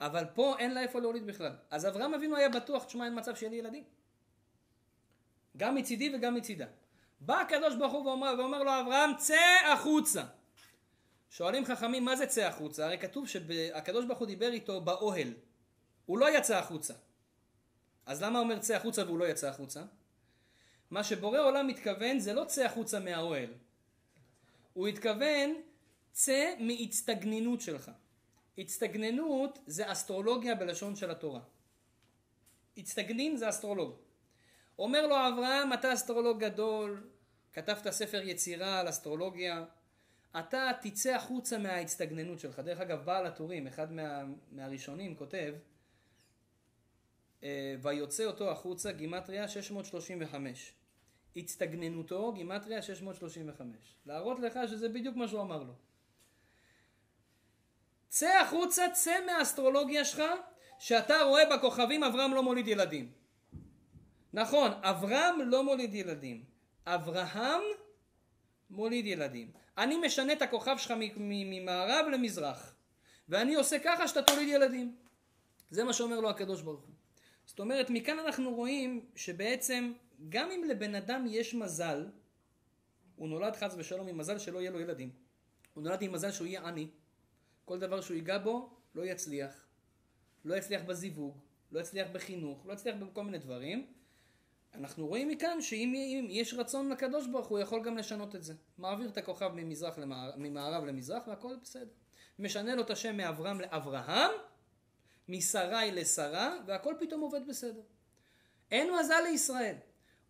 אבל 0.00 0.24
פה 0.34 0.54
אין 0.58 0.74
לה 0.74 0.82
איפה 0.82 1.00
להוליד 1.00 1.26
בכלל. 1.26 1.56
אז 1.70 1.86
אברהם 1.86 2.14
אבינו 2.14 2.36
היה 2.36 2.48
בטוח, 2.48 2.84
תשמע, 2.84 3.04
אין 3.04 3.18
מצב 3.18 3.36
שיהיה 3.36 3.50
לי 3.50 3.56
ילדים. 3.56 3.84
גם 5.56 5.74
מצידי 5.74 6.14
וגם 6.14 6.34
מצידה. 6.34 6.66
בא 7.20 7.40
הקדוש 7.40 7.76
ברוך 7.76 7.92
הוא 7.92 8.06
ואומר, 8.06 8.34
ואומר 8.38 8.62
לו 8.62 8.80
אברהם, 8.80 9.16
צא 9.16 9.72
החוצה. 9.72 10.24
שואלים 11.32 11.64
חכמים, 11.64 12.04
מה 12.04 12.16
זה 12.16 12.26
צא 12.26 12.46
החוצה? 12.46 12.86
הרי 12.86 12.98
כתוב 12.98 13.28
שהקדוש 13.28 14.04
ברוך 14.04 14.18
הוא 14.18 14.26
דיבר 14.26 14.52
איתו 14.52 14.80
באוהל. 14.80 15.34
הוא 16.06 16.18
לא 16.18 16.38
יצא 16.38 16.58
החוצה. 16.58 16.94
אז 18.06 18.22
למה 18.22 18.38
אומר 18.38 18.58
צא 18.58 18.76
החוצה 18.76 19.04
והוא 19.04 19.18
לא 19.18 19.24
יצא 19.24 19.48
החוצה? 19.48 19.82
מה 20.90 21.04
שבורא 21.04 21.40
עולם 21.40 21.66
מתכוון 21.66 22.18
זה 22.18 22.32
לא 22.32 22.44
צא 22.44 22.64
החוצה 22.64 23.00
מהאוהל. 23.00 23.50
הוא 24.72 24.88
התכוון 24.88 25.54
צא 26.12 26.54
מהצטגננות 26.58 27.60
שלך. 27.60 27.90
הצטגננות 28.58 29.58
זה 29.66 29.92
אסטרולוגיה 29.92 30.54
בלשון 30.54 30.96
של 30.96 31.10
התורה. 31.10 31.40
הצטגנין 32.76 33.36
זה 33.36 33.48
אסטרולוג. 33.48 33.96
אומר 34.78 35.06
לו 35.06 35.16
אברהם, 35.16 35.72
אתה 35.72 35.94
אסטרולוג 35.94 36.38
גדול, 36.38 37.10
כתבת 37.52 37.90
ספר 37.90 38.22
יצירה 38.22 38.80
על 38.80 38.88
אסטרולוגיה, 38.88 39.64
אתה 40.38 40.70
תצא 40.80 41.14
החוצה 41.14 41.58
מההצטגננות 41.58 42.40
שלך. 42.40 42.58
דרך 42.58 42.80
אגב, 42.80 43.04
בעל 43.04 43.26
הטורים, 43.26 43.66
אחד 43.66 43.92
מה, 43.92 44.22
מהראשונים, 44.52 45.16
כותב, 45.16 45.54
אה, 47.42 47.74
ויוצא 47.82 48.24
אותו 48.24 48.50
החוצה, 48.50 48.92
גימטריה 48.92 49.48
635. 49.48 50.72
הצטגננותו, 51.36 52.32
גימטריה 52.32 52.82
635. 52.82 53.94
להראות 54.06 54.40
לך 54.40 54.58
שזה 54.68 54.88
בדיוק 54.88 55.16
מה 55.16 55.28
שהוא 55.28 55.40
אמר 55.40 55.62
לו. 55.62 55.74
צא 58.08 58.40
החוצה, 58.42 58.82
צא 58.92 59.14
מהאסטרולוגיה 59.26 60.04
שלך, 60.04 60.22
שאתה 60.78 61.22
רואה 61.22 61.56
בכוכבים 61.56 62.04
אברהם 62.04 62.34
לא 62.34 62.42
מוליד 62.42 62.68
ילדים. 62.68 63.12
נכון, 64.32 64.70
אברהם 64.82 65.40
לא 65.40 65.64
מוליד 65.64 65.94
ילדים. 65.94 66.44
אברהם 66.86 67.60
מוליד 68.70 69.06
ילדים. 69.06 69.61
אני 69.78 69.96
משנה 69.96 70.32
את 70.32 70.42
הכוכב 70.42 70.76
שלך 70.78 70.94
ממערב 71.16 72.06
למזרח, 72.12 72.74
ואני 73.28 73.54
עושה 73.54 73.78
ככה 73.78 74.08
שאתה 74.08 74.22
תוליד 74.22 74.48
ילדים. 74.48 74.96
זה 75.70 75.84
מה 75.84 75.92
שאומר 75.92 76.20
לו 76.20 76.30
הקדוש 76.30 76.62
ברוך 76.62 76.80
הוא. 76.80 76.94
זאת 77.46 77.60
אומרת, 77.60 77.90
מכאן 77.90 78.18
אנחנו 78.18 78.54
רואים 78.54 79.06
שבעצם 79.16 79.92
גם 80.28 80.50
אם 80.50 80.64
לבן 80.64 80.94
אדם 80.94 81.26
יש 81.28 81.54
מזל, 81.54 82.06
הוא 83.16 83.28
נולד 83.28 83.56
חס 83.56 83.74
ושלום 83.78 84.08
עם 84.08 84.18
מזל 84.18 84.38
שלא 84.38 84.58
יהיה 84.58 84.70
לו 84.70 84.80
ילדים. 84.80 85.10
הוא 85.74 85.84
נולד 85.84 86.02
עם 86.02 86.12
מזל 86.12 86.30
שהוא 86.30 86.46
יהיה 86.46 86.62
עני. 86.62 86.88
כל 87.64 87.78
דבר 87.78 88.00
שהוא 88.00 88.14
ייגע 88.14 88.38
בו 88.38 88.70
לא 88.94 89.02
יצליח. 89.02 89.66
לא 90.44 90.54
יצליח 90.54 90.82
בזיווג, 90.82 91.38
לא 91.72 91.80
יצליח 91.80 92.08
בחינוך, 92.12 92.66
לא 92.66 92.72
יצליח 92.72 92.96
בכל 92.96 93.24
מיני 93.24 93.38
דברים. 93.38 93.86
אנחנו 94.74 95.06
רואים 95.06 95.28
מכאן 95.28 95.60
שאם 95.60 96.26
יש 96.30 96.54
רצון 96.54 96.88
לקדוש 96.88 97.26
ברוך 97.26 97.46
הוא 97.46 97.58
יכול 97.58 97.82
גם 97.84 97.98
לשנות 97.98 98.36
את 98.36 98.42
זה. 98.42 98.54
מעביר 98.78 99.08
את 99.08 99.18
הכוכב 99.18 99.52
ממזרח 99.54 99.98
למערב, 99.98 100.34
ממערב 100.36 100.84
למזרח 100.84 101.28
והכל 101.28 101.56
בסדר. 101.62 101.92
משנה 102.38 102.74
לו 102.74 102.82
את 102.82 102.90
השם 102.90 103.16
מאברהם 103.16 103.60
לאברהם, 103.60 104.30
משרי 105.28 105.90
לשרה, 105.92 106.56
והכל 106.66 106.94
פתאום 107.00 107.20
עובד 107.20 107.40
בסדר. 107.48 107.82
אין 108.70 108.94
מזל 109.00 109.20
לישראל. 109.24 109.76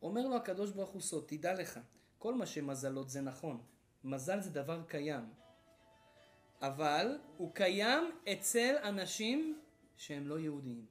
אומר 0.03 0.27
לו 0.27 0.37
הקדוש 0.37 0.71
ברוך 0.71 0.91
הוא 0.91 1.01
סוד, 1.01 1.25
תדע 1.27 1.55
לך, 1.55 1.81
כל 2.19 2.35
מה 2.35 2.47
שמזלות 2.47 3.11
זה 3.11 3.21
נכון. 3.21 3.63
מזל 4.05 4.41
זה 4.41 4.51
דבר 4.51 4.83
קיים. 4.89 5.25
אבל 6.63 7.19
הוא 7.37 7.55
קיים 7.55 8.11
אצל 8.33 8.77
אנשים 8.83 9.61
שהם 9.97 10.29
לא 10.29 10.39
יהודיים. 10.39 10.87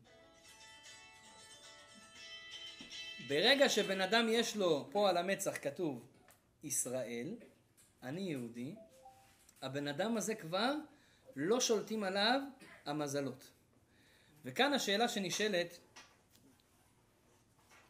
ברגע 3.31 3.69
שבן 3.69 4.01
אדם 4.01 4.27
יש 4.29 4.55
לו 4.55 4.87
פה 4.91 5.09
על 5.09 5.17
המצח 5.17 5.57
כתוב 5.61 6.07
ישראל, 6.63 7.35
אני 8.03 8.21
יהודי, 8.21 8.75
הבן 9.61 9.87
אדם 9.87 10.17
הזה 10.17 10.35
כבר 10.35 10.73
לא 11.35 11.59
שולטים 11.59 12.03
עליו 12.03 12.41
המזלות. 12.85 13.51
וכאן 14.45 14.73
השאלה 14.73 15.07
שנשאלת, 15.07 15.79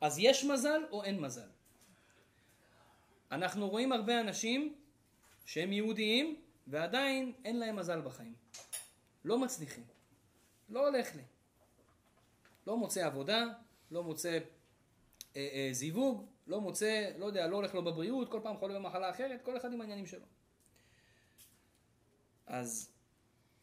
אז 0.01 0.19
יש 0.19 0.43
מזל 0.43 0.81
או 0.91 1.03
אין 1.03 1.19
מזל? 1.19 1.49
אנחנו 3.31 3.69
רואים 3.69 3.91
הרבה 3.91 4.21
אנשים 4.21 4.75
שהם 5.45 5.73
יהודיים 5.73 6.41
ועדיין 6.67 7.33
אין 7.45 7.59
להם 7.59 7.75
מזל 7.75 8.01
בחיים. 8.01 8.35
לא 9.25 9.39
מצליחים. 9.39 9.85
לא 10.69 10.87
הולך 10.87 11.15
לי. 11.15 11.23
לא 12.67 12.77
מוצא 12.77 13.05
עבודה, 13.05 13.43
לא 13.91 14.03
מוצא 14.03 14.39
אה, 15.35 15.49
אה, 15.53 15.69
זיווג, 15.71 16.25
לא 16.47 16.61
מוצא, 16.61 17.11
לא 17.17 17.25
יודע, 17.25 17.47
לא 17.47 17.55
הולך 17.55 17.75
לו 17.75 17.83
בבריאות, 17.83 18.31
כל 18.31 18.39
פעם 18.43 18.57
חולה 18.57 18.79
במחלה 18.79 19.09
אחרת, 19.09 19.41
כל 19.41 19.57
אחד 19.57 19.73
עם 19.73 19.81
העניינים 19.81 20.05
שלו. 20.05 20.25
אז 22.45 22.91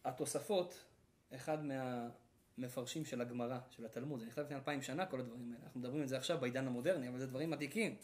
התוספות, 0.04 0.84
אחד 1.34 1.58
מהמפרשים 1.64 3.04
של 3.04 3.20
הגמרא, 3.20 3.58
של 3.70 3.84
התלמוד, 3.84 4.20
זה 4.20 4.26
נכתב 4.26 4.42
לפני 4.42 4.56
אלפיים 4.56 4.82
שנה 4.82 5.06
כל 5.06 5.20
הדברים 5.20 5.52
האלה, 5.52 5.64
אנחנו 5.64 5.80
מדברים 5.80 6.00
על 6.00 6.08
זה 6.08 6.16
עכשיו 6.16 6.38
בעידן 6.40 6.66
המודרני, 6.66 7.08
אבל 7.08 7.18
זה 7.18 7.26
דברים 7.26 7.52
עתיקים. 7.52 7.96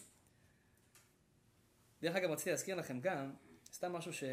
דרך 2.03 2.17
אגב, 2.17 2.31
רציתי 2.31 2.51
להזכיר 2.51 2.77
לכם 2.77 3.01
גם, 3.01 3.33
סתם 3.73 3.93
משהו 3.93 4.13
ש... 4.13 4.25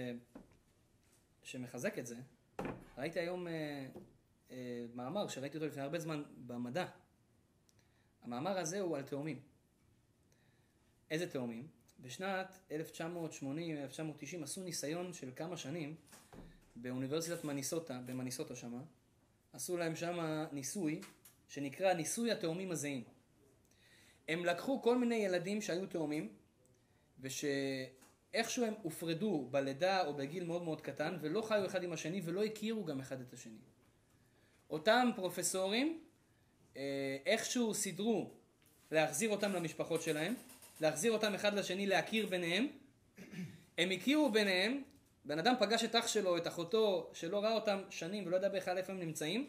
שמחזק 1.43 1.99
את 1.99 2.05
זה. 2.05 2.15
ראיתי 2.97 3.19
היום 3.19 3.47
אה, 3.47 3.87
אה, 4.51 4.85
מאמר 4.95 5.27
שראיתי 5.27 5.57
אותו 5.57 5.67
לפני 5.67 5.81
הרבה 5.81 5.99
זמן 5.99 6.23
במדע. 6.47 6.85
המאמר 8.21 8.57
הזה 8.57 8.79
הוא 8.79 8.97
על 8.97 9.03
תאומים. 9.03 9.39
איזה 11.12 11.29
תאומים? 11.29 11.67
בשנת 11.99 12.60
1980-1990 12.69 12.73
עשו 14.43 14.63
ניסיון 14.63 15.13
של 15.13 15.31
כמה 15.36 15.57
שנים 15.57 15.95
באוניברסיטת 16.75 17.43
מניסוטה, 17.43 17.99
במניסוטה 18.05 18.55
שמה. 18.55 18.81
עשו 19.53 19.77
להם 19.77 19.95
שם 19.95 20.45
ניסוי 20.51 21.01
שנקרא 21.47 21.93
ניסוי 21.93 22.31
התאומים 22.31 22.71
הזהים. 22.71 23.03
הם 24.27 24.45
לקחו 24.45 24.81
כל 24.81 24.97
מיני 24.97 25.15
ילדים 25.15 25.62
שהיו 25.62 25.88
תאומים 25.88 26.34
ושאיכשהו 27.19 28.65
הם 28.65 28.73
הופרדו 28.81 29.47
בלידה 29.51 30.05
או 30.05 30.13
בגיל 30.13 30.43
מאוד 30.43 30.63
מאוד 30.63 30.81
קטן 30.81 31.17
ולא 31.21 31.41
חיו 31.41 31.65
אחד 31.65 31.84
עם 31.84 31.93
השני 31.93 32.21
ולא 32.25 32.43
הכירו 32.43 32.86
גם 32.86 32.99
אחד 32.99 33.21
את 33.21 33.34
השני. 33.34 33.60
אותם 34.69 35.10
פרופסורים 35.15 36.03
איכשהו 37.25 37.73
סידרו 37.73 38.31
להחזיר 38.91 39.29
אותם 39.29 39.53
למשפחות 39.53 40.01
שלהם, 40.01 40.34
להחזיר 40.81 41.12
אותם 41.12 41.36
אחד 41.36 41.53
לשני, 41.53 41.88
להכיר 41.88 42.25
ביניהם. 42.25 42.67
הם 43.77 43.89
הכירו 43.91 44.31
ביניהם, 44.31 44.84
בן 45.25 45.39
אדם 45.39 45.53
פגש 45.60 45.84
את 45.84 45.95
אח 45.95 46.07
שלו, 46.07 46.38
את 46.38 46.47
אחותו, 46.47 47.10
שלא 47.13 47.43
ראה 47.43 47.53
אותם 47.53 47.81
שנים 47.89 48.25
ולא 48.27 48.36
יודע 48.36 48.49
בכלל 48.49 48.77
איפה 48.77 48.91
הם 48.91 48.99
נמצאים, 48.99 49.47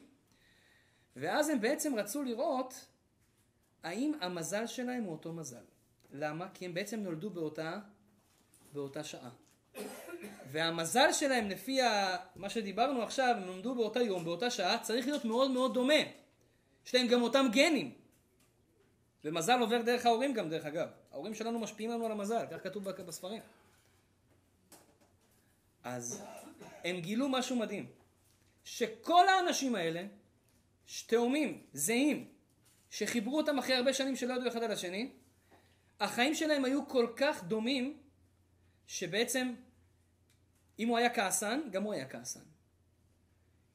ואז 1.17 1.49
הם 1.49 1.61
בעצם 1.61 1.95
רצו 1.95 2.23
לראות 2.23 2.87
האם 3.83 4.13
המזל 4.21 4.67
שלהם 4.67 5.05
הוא 5.05 5.13
אותו 5.13 5.33
מזל. 5.33 5.65
למה? 6.13 6.49
כי 6.55 6.65
הם 6.65 6.75
בעצם 6.75 7.01
נולדו 7.01 7.31
באותה, 7.31 7.79
באותה 8.73 9.05
שעה. 9.05 9.31
והמזל 10.51 11.13
שלהם 11.13 11.51
לפי 11.51 11.81
מה 12.37 12.51
שדיברנו 12.51 13.03
עכשיו, 13.03 13.35
הם 13.37 13.45
נולדו 13.45 13.75
באותה 13.75 14.01
יום, 14.01 14.25
באותה 14.25 14.51
שעה, 14.51 14.79
צריך 14.79 15.07
להיות 15.07 15.25
מאוד 15.25 15.51
מאוד 15.51 15.75
דומה. 15.75 16.22
יש 16.87 16.95
להם 16.95 17.07
גם 17.07 17.23
אותם 17.23 17.47
גנים. 17.53 17.95
ומזל 19.25 19.61
עובר 19.61 19.83
דרך 19.83 20.07
ההורים 20.07 20.35
גם, 20.35 20.49
דרך 20.49 20.67
אגב. 20.67 20.89
ההורים 21.13 21.35
שלנו 21.35 21.59
משפיעים 21.59 21.91
לנו 21.91 22.07
על 22.07 22.13
המזל, 22.13 22.47
כך 22.51 22.63
כתוב 22.63 22.85
בספרים. 22.85 23.43
אז 25.85 26.23
הם 26.85 27.01
גילו 27.01 27.29
משהו 27.29 27.57
מדהים, 27.57 27.87
שכל 28.65 29.29
האנשים 29.29 29.75
האלה, 29.75 30.07
תאומים, 31.07 31.63
זהים, 31.73 32.29
שחיברו 32.91 33.37
אותם 33.37 33.59
אחרי 33.59 33.75
הרבה 33.75 33.93
שנים 33.93 34.17
שלא 34.17 34.35
ידעו 34.35 34.49
אחד 34.49 34.63
על 34.63 34.71
השני, 34.71 35.11
החיים 36.01 36.35
שלהם 36.35 36.65
היו 36.65 36.89
כל 36.89 37.07
כך 37.17 37.45
דומים, 37.45 37.99
שבעצם 38.87 39.55
אם 40.79 40.89
הוא 40.89 40.99
היה 40.99 41.15
כעסן, 41.15 41.61
גם 41.71 41.83
הוא 41.83 41.93
היה 41.93 42.09
כעסן. 42.09 42.52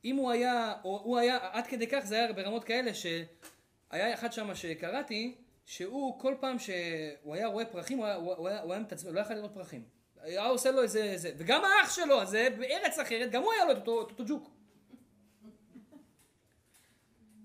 אם 0.08 0.16
הוא 0.16 0.32
היה, 0.32 0.74
או 0.84 1.02
הוא 1.04 1.18
היה, 1.18 1.38
עד 1.52 1.68
כדי 1.68 1.88
כך 1.88 2.00
זה 2.06 2.16
היה 2.16 2.34
ברמות 2.34 2.64
כאלה 2.64 2.94
שהיה 2.94 4.14
אחד 4.14 4.34
שם 4.34 4.56
שקראתי, 4.56 5.36
שהוא 5.66 6.20
כל 6.20 6.36
פעם 6.40 6.60
שהוא 6.60 7.36
היה 7.36 7.48
רואה 7.48 7.66
פרחים, 7.66 7.98
הוא 7.98 8.06
היה, 8.06 8.16
הוא 8.16 8.48
היה, 8.48 8.62
הוא 8.62 8.74
היה 8.74 8.82
מתעצבן, 8.82 9.14
לא 9.14 9.20
יכול 9.20 9.36
לראות 9.36 9.54
פרחים. 9.54 9.84
היה 10.22 10.46
עושה 10.46 10.72
לו 10.72 10.82
איזה, 10.82 11.04
איזה, 11.04 11.32
וגם 11.38 11.62
האח 11.66 11.96
שלו 11.96 12.22
הזה 12.22 12.48
בארץ 12.60 13.00
אחרת, 13.00 13.32
גם 13.32 13.44
הוא 13.44 13.54
היה 13.54 13.66
לו 13.66 13.72
את 13.72 13.78
אותו, 13.78 13.92
אותו 13.92 14.26
ג'וק. 14.28 14.50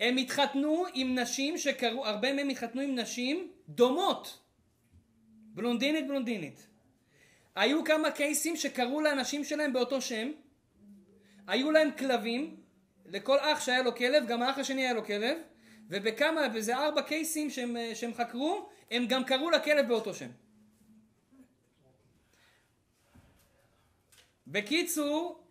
הם 0.00 0.16
התחתנו 0.16 0.84
עם 0.94 1.18
נשים 1.18 1.58
שקראו, 1.58 2.06
הרבה 2.06 2.32
מהם 2.32 2.48
התחתנו 2.48 2.80
עם 2.80 2.98
נשים 2.98 3.52
דומות. 3.68 4.38
בלונדינית 5.54 6.06
בלונדינית. 6.06 6.66
היו 7.54 7.84
כמה 7.84 8.10
קייסים 8.10 8.56
שקראו 8.56 9.00
לאנשים 9.00 9.44
שלהם 9.44 9.72
באותו 9.72 10.00
שם, 10.00 10.30
היו 11.46 11.70
להם 11.70 11.88
כלבים, 11.98 12.56
לכל 13.06 13.38
אח 13.40 13.60
שהיה 13.60 13.82
לו 13.82 13.96
כלב, 13.96 14.26
גם 14.26 14.42
האח 14.42 14.58
השני 14.58 14.82
היה 14.82 14.92
לו 14.92 15.04
כלב, 15.04 15.38
ובכמה, 15.88 16.40
וזה 16.54 16.76
ארבע 16.76 17.02
קייסים 17.02 17.50
שהם, 17.50 17.76
שהם 17.94 18.14
חקרו, 18.14 18.68
הם 18.90 19.06
גם 19.06 19.24
קראו 19.24 19.50
לכלב 19.50 19.88
באותו 19.88 20.14
שם. 20.14 20.28
בקיצור, 24.46 25.44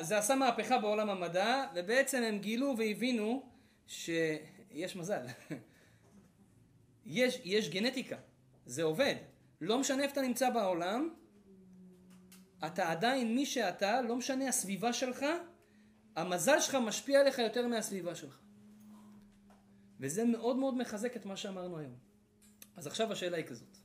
זה 0.00 0.18
עשה 0.18 0.34
מהפכה 0.34 0.78
בעולם 0.78 1.10
המדע, 1.10 1.64
ובעצם 1.74 2.22
הם 2.22 2.38
גילו 2.38 2.74
והבינו 2.78 3.42
שיש 3.86 4.96
מזל. 4.96 5.26
יש, 7.06 7.40
יש 7.44 7.68
גנטיקה, 7.68 8.16
זה 8.66 8.82
עובד. 8.82 9.14
לא 9.60 9.78
משנה 9.78 10.02
איפה 10.02 10.12
אתה 10.12 10.22
נמצא 10.22 10.50
בעולם, 10.50 11.14
אתה 12.66 12.90
עדיין 12.90 13.34
מי 13.34 13.46
שאתה, 13.46 14.02
לא 14.02 14.16
משנה 14.16 14.48
הסביבה 14.48 14.92
שלך, 14.92 15.24
המזל 16.16 16.60
שלך 16.60 16.74
משפיע 16.74 17.20
עליך 17.20 17.38
יותר 17.38 17.66
מהסביבה 17.66 18.14
שלך. 18.14 18.40
וזה 20.00 20.24
מאוד 20.24 20.56
מאוד 20.56 20.76
מחזק 20.76 21.16
את 21.16 21.26
מה 21.26 21.36
שאמרנו 21.36 21.78
היום. 21.78 21.98
אז 22.76 22.86
עכשיו 22.86 23.12
השאלה 23.12 23.36
היא 23.36 23.46
כזאת. 23.46 23.76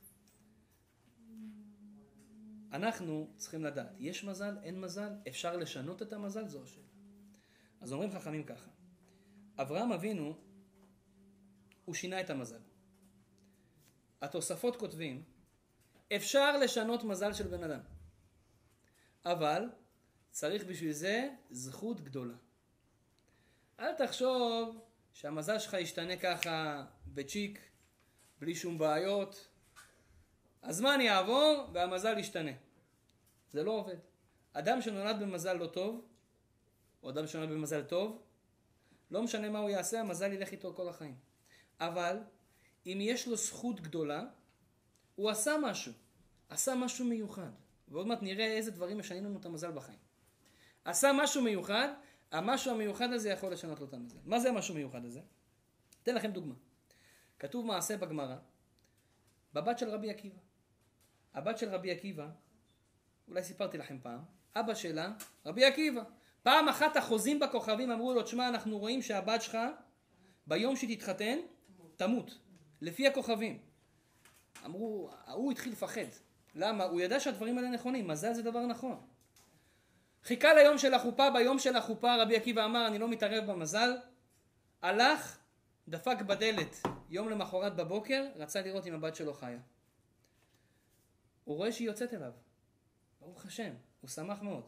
אנחנו 2.72 3.30
צריכים 3.36 3.64
לדעת, 3.64 3.96
יש 3.98 4.24
מזל, 4.24 4.56
אין 4.62 4.80
מזל, 4.80 5.12
אפשר 5.28 5.56
לשנות 5.56 6.02
את 6.02 6.12
המזל, 6.12 6.48
זו 6.48 6.62
השאלה. 6.62 6.86
אז 7.80 7.92
אומרים 7.92 8.10
חכמים 8.10 8.44
ככה, 8.44 8.70
אברהם 9.56 9.92
אבינו, 9.92 10.34
הוא 11.84 11.94
שינה 11.94 12.20
את 12.20 12.30
המזל. 12.30 12.60
התוספות 14.22 14.76
כותבים, 14.76 15.22
אפשר 16.16 16.56
לשנות 16.56 17.04
מזל 17.04 17.32
של 17.32 17.48
בן 17.48 17.64
אדם. 17.64 17.80
אבל 19.24 19.68
צריך 20.30 20.64
בשביל 20.64 20.92
זה 20.92 21.30
זכות 21.50 22.00
גדולה. 22.00 22.34
אל 23.80 23.94
תחשוב 23.94 24.80
שהמזל 25.12 25.58
שלך 25.58 25.74
ישתנה 25.74 26.16
ככה 26.16 26.84
בצ'יק, 27.06 27.60
בלי 28.38 28.54
שום 28.54 28.78
בעיות. 28.78 29.48
הזמן 30.62 31.00
יעבור 31.00 31.70
והמזל 31.72 32.18
ישתנה. 32.18 32.50
זה 33.50 33.62
לא 33.64 33.70
עובד. 33.70 33.96
אדם 34.52 34.82
שנולד 34.82 35.20
במזל 35.20 35.52
לא 35.52 35.66
טוב, 35.66 36.06
או 37.02 37.10
אדם 37.10 37.26
שנולד 37.26 37.50
במזל 37.50 37.82
טוב, 37.82 38.22
לא 39.10 39.22
משנה 39.22 39.50
מה 39.50 39.58
הוא 39.58 39.70
יעשה, 39.70 40.00
המזל 40.00 40.32
ילך 40.32 40.52
איתו 40.52 40.74
כל 40.74 40.88
החיים. 40.88 41.16
אבל 41.80 42.18
אם 42.86 42.98
יש 43.00 43.28
לו 43.28 43.36
זכות 43.36 43.80
גדולה, 43.80 44.24
הוא 45.14 45.30
עשה 45.30 45.56
משהו, 45.62 45.92
עשה 46.48 46.74
משהו 46.74 47.04
מיוחד. 47.04 47.50
ועוד 47.92 48.06
מעט 48.06 48.22
נראה 48.22 48.46
איזה 48.46 48.70
דברים 48.70 48.98
משנים 48.98 49.24
לנו 49.24 49.38
את 49.38 49.46
המזל 49.46 49.70
בחיים. 49.72 49.98
עשה 50.84 51.12
משהו 51.14 51.42
מיוחד, 51.42 51.88
המשהו 52.30 52.74
המיוחד 52.74 53.12
הזה 53.12 53.30
יכול 53.30 53.52
לשנות 53.52 53.80
לו 53.80 53.86
את 53.86 53.94
המזל. 53.94 54.18
מה 54.24 54.40
זה 54.40 54.48
המשהו 54.48 54.74
המיוחד 54.74 55.04
הזה? 55.04 55.20
אתן 56.02 56.14
לכם 56.14 56.30
דוגמה. 56.30 56.54
כתוב 57.38 57.66
מעשה 57.66 57.96
בגמרא, 57.96 58.36
בבת 59.54 59.78
של 59.78 59.88
רבי 59.88 60.10
עקיבא. 60.10 60.38
הבת 61.34 61.58
של 61.58 61.68
רבי 61.68 61.90
עקיבא, 61.90 62.28
אולי 63.28 63.42
סיפרתי 63.42 63.78
לכם 63.78 63.98
פעם, 64.02 64.20
אבא 64.56 64.74
שלה, 64.74 65.12
רבי 65.46 65.64
עקיבא. 65.64 66.02
פעם 66.42 66.68
אחת 66.68 66.96
החוזים 66.96 67.40
בכוכבים 67.40 67.90
אמרו 67.90 68.14
לו, 68.14 68.22
תשמע, 68.22 68.48
אנחנו 68.48 68.78
רואים 68.78 69.02
שהבת 69.02 69.42
שלך, 69.42 69.58
ביום 70.46 70.76
שהיא 70.76 70.96
תתחתן, 70.96 71.38
תמות. 71.96 72.38
לפי 72.80 73.06
הכוכבים. 73.06 73.58
אמרו, 74.64 75.10
ההוא 75.24 75.52
התחיל 75.52 75.72
לפחד. 75.72 76.06
למה? 76.54 76.84
הוא 76.84 77.00
ידע 77.00 77.20
שהדברים 77.20 77.58
האלה 77.58 77.70
נכונים, 77.70 78.08
מזל 78.08 78.32
זה 78.32 78.42
דבר 78.42 78.66
נכון. 78.66 79.06
חיכה 80.24 80.54
ליום 80.54 80.78
של 80.78 80.94
החופה, 80.94 81.30
ביום 81.30 81.58
של 81.58 81.76
החופה 81.76 82.22
רבי 82.22 82.36
עקיבא 82.36 82.64
אמר, 82.64 82.86
אני 82.86 82.98
לא 82.98 83.08
מתערב 83.08 83.50
במזל. 83.50 83.96
הלך, 84.82 85.38
דפק 85.88 86.20
בדלת 86.20 86.76
יום 87.10 87.28
למחרת 87.28 87.76
בבוקר, 87.76 88.28
רצה 88.36 88.62
לראות 88.62 88.86
אם 88.86 88.94
הבת 88.94 89.16
שלו 89.16 89.34
חיה. 89.34 89.58
הוא 91.44 91.56
רואה 91.56 91.72
שהיא 91.72 91.86
יוצאת 91.86 92.14
אליו. 92.14 92.32
ברוך 93.20 93.46
השם, 93.46 93.74
הוא 94.00 94.08
שמח 94.08 94.42
מאוד. 94.42 94.64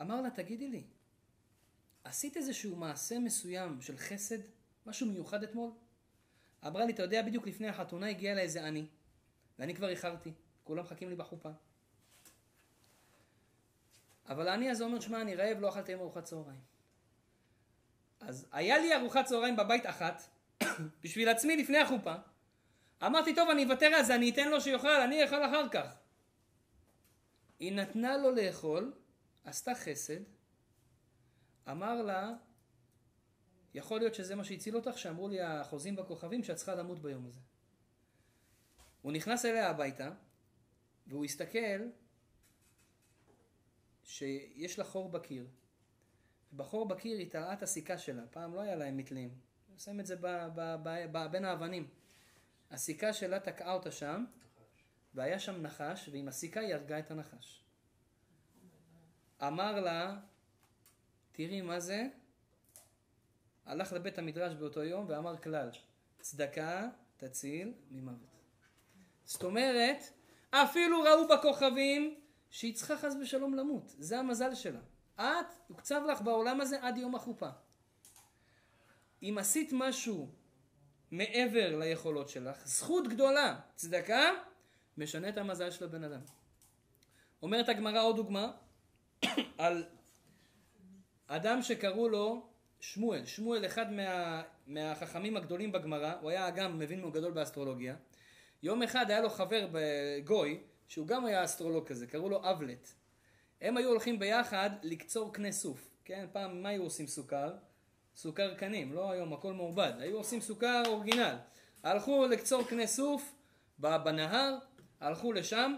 אמר 0.00 0.20
לה, 0.20 0.30
תגידי 0.30 0.68
לי, 0.68 0.84
עשית 2.04 2.36
איזשהו 2.36 2.76
מעשה 2.76 3.18
מסוים 3.18 3.80
של 3.80 3.96
חסד, 3.96 4.38
משהו 4.86 5.06
מיוחד 5.06 5.42
אתמול? 5.42 5.70
אמרה 6.66 6.84
לי, 6.84 6.92
אתה 6.92 7.02
יודע, 7.02 7.22
בדיוק 7.22 7.46
לפני 7.46 7.68
החתונה 7.68 8.08
הגיע 8.08 8.32
אליי 8.32 8.42
איזה 8.42 8.66
עני, 8.66 8.86
ואני 9.58 9.74
כבר 9.74 9.88
איחרתי, 9.88 10.32
כולם 10.64 10.82
מחכים 10.82 11.08
לי 11.08 11.16
בחופה. 11.16 11.50
אבל 14.28 14.48
העני 14.48 14.70
הזה 14.70 14.84
אומר, 14.84 15.00
שמע, 15.00 15.20
אני 15.20 15.34
רעב, 15.34 15.60
לא 15.60 15.68
אכלתי 15.68 15.92
היום 15.92 16.00
ארוחת 16.00 16.24
צהריים. 16.24 16.60
אז 18.20 18.46
היה 18.52 18.78
לי 18.78 18.94
ארוחת 18.94 19.24
צהריים 19.24 19.56
בבית 19.56 19.86
אחת, 19.86 20.22
בשביל 21.02 21.28
עצמי 21.28 21.56
לפני 21.56 21.78
החופה. 21.78 22.14
אמרתי, 23.06 23.34
טוב, 23.34 23.50
אני 23.50 23.64
אוותר 23.64 23.86
על 23.86 24.02
זה, 24.02 24.14
אני 24.14 24.30
אתן 24.30 24.48
לו 24.48 24.60
שיאכל, 24.60 25.00
אני 25.00 25.24
אאכל 25.24 25.44
אחר 25.44 25.68
כך. 25.68 25.96
היא 27.58 27.72
נתנה 27.72 28.16
לו 28.16 28.30
לאכול, 28.30 28.92
עשתה 29.44 29.74
חסד, 29.74 30.20
אמר 31.70 32.02
לה, 32.02 32.32
יכול 33.74 33.98
להיות 33.98 34.14
שזה 34.14 34.34
מה 34.34 34.44
שהציל 34.44 34.76
אותך, 34.76 34.98
שאמרו 34.98 35.28
לי 35.28 35.40
החוזים 35.40 35.96
בכוכבים 35.96 36.44
שאת 36.44 36.56
צריכה 36.56 36.74
למות 36.74 36.98
ביום 36.98 37.26
הזה. 37.26 37.40
הוא 39.02 39.12
נכנס 39.12 39.44
אליה 39.44 39.70
הביתה, 39.70 40.10
והוא 41.06 41.24
הסתכל 41.24 41.88
שיש 44.04 44.78
לה 44.78 44.84
חור 44.84 45.08
בקיר. 45.08 45.46
בחור 46.56 46.88
בקיר 46.88 47.18
היא 47.18 47.30
תראה 47.30 47.52
את 47.52 47.62
הסיכה 47.62 47.98
שלה, 47.98 48.22
פעם 48.30 48.54
לא 48.54 48.60
היה 48.60 48.76
להם 48.76 48.96
מתלים. 48.96 49.38
שמים 49.78 50.00
את 50.00 50.06
זה 50.06 50.16
ב, 50.16 50.26
ב, 50.54 50.76
ב, 50.82 51.06
ב, 51.12 51.26
בין 51.30 51.44
האבנים. 51.44 51.88
הסיכה 52.70 53.12
שלה 53.12 53.40
תקעה 53.40 53.72
אותה 53.72 53.90
שם, 53.90 54.24
והיה 55.14 55.38
שם 55.38 55.62
נחש, 55.62 56.08
ועם 56.08 56.28
הסיכה 56.28 56.60
היא 56.60 56.74
הרגה 56.74 56.98
את 56.98 57.10
הנחש. 57.10 57.64
אמר 59.42 59.80
לה, 59.80 60.20
תראי 61.32 61.60
מה 61.60 61.80
זה, 61.80 62.08
הלך 63.66 63.92
לבית 63.92 64.18
המדרש 64.18 64.54
באותו 64.54 64.82
יום 64.82 65.04
ואמר 65.08 65.36
כלל, 65.36 65.70
צדקה 66.20 66.88
תציל 67.16 67.74
ממוות. 67.90 68.34
זאת 69.24 69.42
אומרת, 69.42 69.98
אפילו 70.62 71.00
ראו 71.00 71.28
בכוכבים 71.28 72.14
שהיא 72.50 72.74
צריכה 72.74 72.96
חס 72.96 73.14
ושלום 73.20 73.54
למות, 73.54 73.94
זה 73.98 74.18
המזל 74.18 74.54
שלה. 74.54 74.80
את, 75.16 75.46
הוקצב 75.68 76.02
לך 76.10 76.22
בעולם 76.22 76.60
הזה 76.60 76.82
עד 76.82 76.98
יום 76.98 77.14
החופה. 77.14 77.48
אם 79.22 79.36
עשית 79.38 79.70
משהו 79.72 80.28
מעבר 81.10 81.76
ליכולות 81.78 82.28
שלך, 82.28 82.66
זכות 82.66 83.08
גדולה, 83.08 83.60
צדקה, 83.74 84.30
משנה 84.98 85.28
את 85.28 85.38
המזל 85.38 85.70
של 85.70 85.84
הבן 85.84 86.04
אדם. 86.04 86.20
אומרת 87.42 87.68
הגמרא 87.68 88.02
עוד 88.02 88.16
דוגמה 88.16 88.52
על 89.58 89.84
אדם 91.26 91.62
שקראו 91.62 92.08
לו 92.08 92.46
שמואל. 92.80 93.26
שמואל, 93.26 93.66
אחד 93.66 93.92
מה, 93.92 94.42
מהחכמים 94.66 95.36
הגדולים 95.36 95.72
בגמרא, 95.72 96.12
הוא 96.20 96.30
היה 96.30 96.50
גם 96.50 96.78
מבין 96.78 97.00
מאוד 97.00 97.12
גדול 97.12 97.32
באסטרולוגיה. 97.32 97.96
יום 98.64 98.82
אחד 98.82 99.10
היה 99.10 99.20
לו 99.20 99.30
חבר 99.30 99.68
בגוי, 99.72 100.60
שהוא 100.88 101.06
גם 101.06 101.24
היה 101.24 101.44
אסטרולוג 101.44 101.86
כזה, 101.86 102.06
קראו 102.06 102.28
לו 102.28 102.50
אבלט. 102.50 102.88
הם 103.60 103.76
היו 103.76 103.88
הולכים 103.88 104.18
ביחד 104.18 104.70
לקצור 104.82 105.32
קנה 105.32 105.52
סוף. 105.52 105.90
כן, 106.04 106.26
פעם 106.32 106.62
מה 106.62 106.68
היו 106.68 106.82
עושים 106.82 107.06
סוכר? 107.06 107.52
סוכר 108.16 108.54
קנים, 108.54 108.92
לא 108.92 109.10
היום, 109.10 109.32
הכל 109.32 109.52
מעובד. 109.52 109.92
היו 109.98 110.16
עושים 110.16 110.40
סוכר 110.40 110.82
אורגינל. 110.86 111.36
הלכו 111.82 112.26
לקצור 112.26 112.62
קנה 112.68 112.86
סוף 112.86 113.34
בנהר, 113.78 114.56
הלכו 115.00 115.32
לשם, 115.32 115.74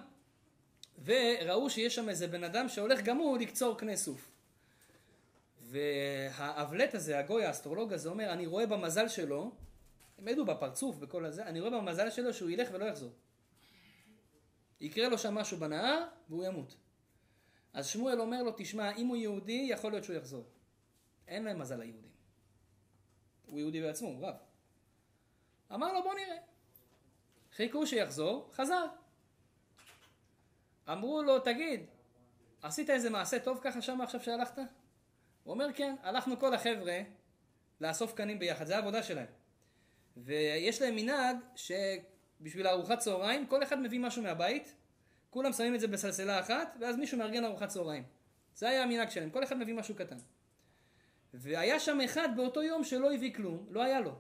וראו 1.05 1.71
שיש 1.71 1.95
שם 1.95 2.09
איזה 2.09 2.27
בן 2.27 2.45
אדם 2.45 2.69
שהולך 2.69 3.03
גם 3.03 3.17
הוא 3.17 3.39
לקצור 3.39 3.79
קנה 3.79 3.97
סוף. 3.97 4.31
והאבלט 5.61 6.95
הזה, 6.95 7.19
הגוי 7.19 7.45
האסטרולוג 7.45 7.93
הזה, 7.93 8.09
אומר, 8.09 8.33
אני 8.33 8.47
רואה 8.47 8.67
במזל 8.67 9.09
שלו, 9.09 9.53
הם 10.19 10.29
העדו 10.29 10.45
בפרצוף 10.45 10.97
וכל 11.01 11.25
הזה, 11.25 11.47
אני 11.47 11.61
רואה 11.61 11.71
במזל 11.71 12.11
שלו 12.11 12.35
שהוא 12.35 12.51
ילך 12.51 12.69
ולא 12.73 12.85
יחזור. 12.85 13.13
יקרה 14.81 15.09
לו 15.09 15.19
שם 15.19 15.35
משהו 15.35 15.59
בנהר 15.59 16.05
והוא 16.29 16.45
ימות. 16.45 16.77
אז 17.73 17.87
שמואל 17.87 18.21
אומר 18.21 18.43
לו, 18.43 18.53
תשמע, 18.57 18.97
אם 18.97 19.07
הוא 19.07 19.17
יהודי, 19.17 19.67
יכול 19.71 19.93
להיות 19.93 20.05
שהוא 20.05 20.17
יחזור. 20.17 20.45
אין 21.29 21.45
להם 21.45 21.59
מזל 21.59 21.77
ליהודים. 21.77 22.11
הוא 23.47 23.59
יהודי 23.59 23.83
בעצמו, 23.83 24.09
הוא 24.09 24.27
רב. 24.27 24.35
אמר 25.75 25.93
לו, 25.93 26.03
בוא 26.03 26.15
נראה. 26.15 26.37
חיכו 27.53 27.87
שיחזור, 27.87 28.51
חזר. 28.53 28.87
אמרו 30.93 31.23
לו, 31.23 31.39
תגיד, 31.39 31.81
עשית 32.63 32.91
איזה 32.91 33.11
מעשה 33.11 33.39
טוב 33.39 33.61
ככה 33.63 33.83
שם 33.83 34.01
עכשיו 34.01 34.23
שהלכת? 34.23 34.59
הוא 35.45 35.55
אומר, 35.55 35.67
כן, 35.75 35.95
הלכנו 36.03 36.39
כל 36.41 36.55
החבר'ה 36.55 36.99
לאסוף 37.81 38.13
קנים 38.15 38.39
ביחד, 38.39 38.65
זה 38.65 38.77
העבודה 38.77 39.03
שלהם. 39.03 39.27
ויש 40.17 40.83
להם 40.83 40.97
מנהג 40.97 41.37
שבשביל 41.57 42.67
ארוחת 42.67 42.99
צהריים, 42.99 43.47
כל 43.47 43.63
אחד 43.63 43.81
מביא 43.81 44.01
משהו 44.01 44.23
מהבית, 44.23 44.75
כולם 45.31 45.53
שמים 45.53 45.75
את 45.75 45.81
זה 45.81 45.89
בסלסלה 45.89 46.41
אחת, 46.41 46.77
ואז 46.81 46.97
מישהו 46.97 47.19
מארגן 47.19 47.45
ארוחת 47.45 47.69
צהריים. 47.69 48.03
זה 48.55 48.69
היה 48.69 48.83
המנהג 48.83 49.11
שלהם, 49.11 49.31
כל 49.31 49.45
אחד 49.45 49.57
מביא 49.57 49.75
משהו 49.75 49.95
קטן. 49.95 50.17
והיה 51.35 51.81
שם 51.81 52.01
אחד 52.01 52.29
באותו 52.37 52.63
יום 52.63 52.85
שלא 52.85 53.15
הביא 53.15 53.35
כלום, 53.35 53.67
לא 53.71 53.83
היה 53.83 54.01
לו. 54.01 54.13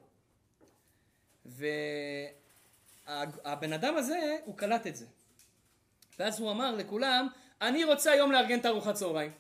והבן 3.06 3.72
אדם 3.72 3.96
הזה, 3.96 4.37
הוא 4.44 4.56
קלט 4.56 4.87
את 4.87 4.96
זה. 4.96 5.06
ואז 6.18 6.40
הוא 6.40 6.50
אמר 6.50 6.74
לכולם, 6.74 7.28
אני 7.61 7.85
רוצה 7.85 8.12
היום 8.12 8.32
לארגן 8.32 8.59
את 8.59 8.66
ארוחת 8.66 8.94
צהריים. 8.94 9.32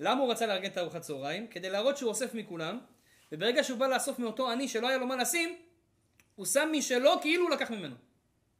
למה 0.00 0.20
הוא 0.20 0.30
רצה 0.30 0.46
לארגן 0.46 0.70
את 0.70 0.78
ארוחת 0.78 1.00
צהריים? 1.00 1.46
כדי 1.46 1.70
להראות 1.70 1.96
שהוא 1.96 2.08
אוסף 2.08 2.34
מכולם, 2.34 2.80
וברגע 3.32 3.64
שהוא 3.64 3.78
בא 3.78 3.86
לאסוף 3.86 4.18
מאותו 4.18 4.50
עני 4.50 4.68
שלא 4.68 4.88
היה 4.88 4.98
לו 4.98 5.06
מה 5.06 5.16
לשים, 5.16 5.58
הוא 6.34 6.46
שם 6.46 6.68
משלו 6.72 7.20
כאילו 7.20 7.44
הוא 7.44 7.50
לקח 7.50 7.70
ממנו. 7.70 7.96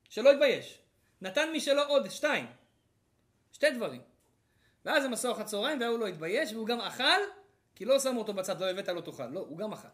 שלא 0.09 0.31
יתבייש. 0.31 0.79
נתן 1.21 1.49
משלו 1.57 1.83
עוד 1.83 2.11
שתיים. 2.11 2.47
שתי 3.53 3.71
דברים. 3.71 4.03
ואז 4.85 5.05
הם 5.05 5.13
עשו 5.13 5.29
ארוחת 5.29 5.47
צהריים 5.47 5.81
והוא 5.81 5.99
לא 5.99 6.07
התבייש 6.07 6.53
והוא 6.53 6.67
גם 6.67 6.81
אכל, 6.81 7.21
כי 7.75 7.85
לא 7.85 8.01
שמו 8.01 8.19
אותו 8.19 8.33
בצד, 8.33 8.61
לא 8.61 8.71
הבאת 8.71 8.89
לא 8.89 9.01
תאכל. 9.01 9.27
לא, 9.27 9.41
הוא 9.41 9.59
גם 9.59 9.73
אכל. 9.73 9.89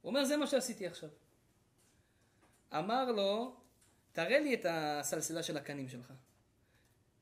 הוא 0.00 0.10
אומר, 0.10 0.24
זה 0.24 0.36
מה 0.36 0.46
שעשיתי 0.46 0.86
עכשיו. 0.86 1.08
אמר 2.72 3.12
לו, 3.12 3.56
תראה 4.12 4.40
לי 4.40 4.54
את 4.54 4.66
הסלסלה 4.68 5.42
של 5.42 5.56
הקנים 5.56 5.88
שלך. 5.88 6.12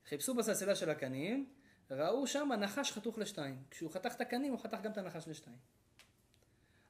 חיפשו 0.09 0.35
בסלסלה 0.35 0.75
של 0.75 0.91
הקנים, 0.91 1.53
ראו 1.91 2.27
שם 2.27 2.49
נחש 2.53 2.93
חתוך 2.93 3.19
לשתיים. 3.19 3.63
כשהוא 3.71 3.91
חתך 3.91 4.15
את 4.15 4.21
הקנים, 4.21 4.53
הוא 4.53 4.61
חתך 4.61 4.79
גם 4.83 4.93
את 4.93 4.99
הנחש 4.99 5.29
לשתיים. 5.29 5.78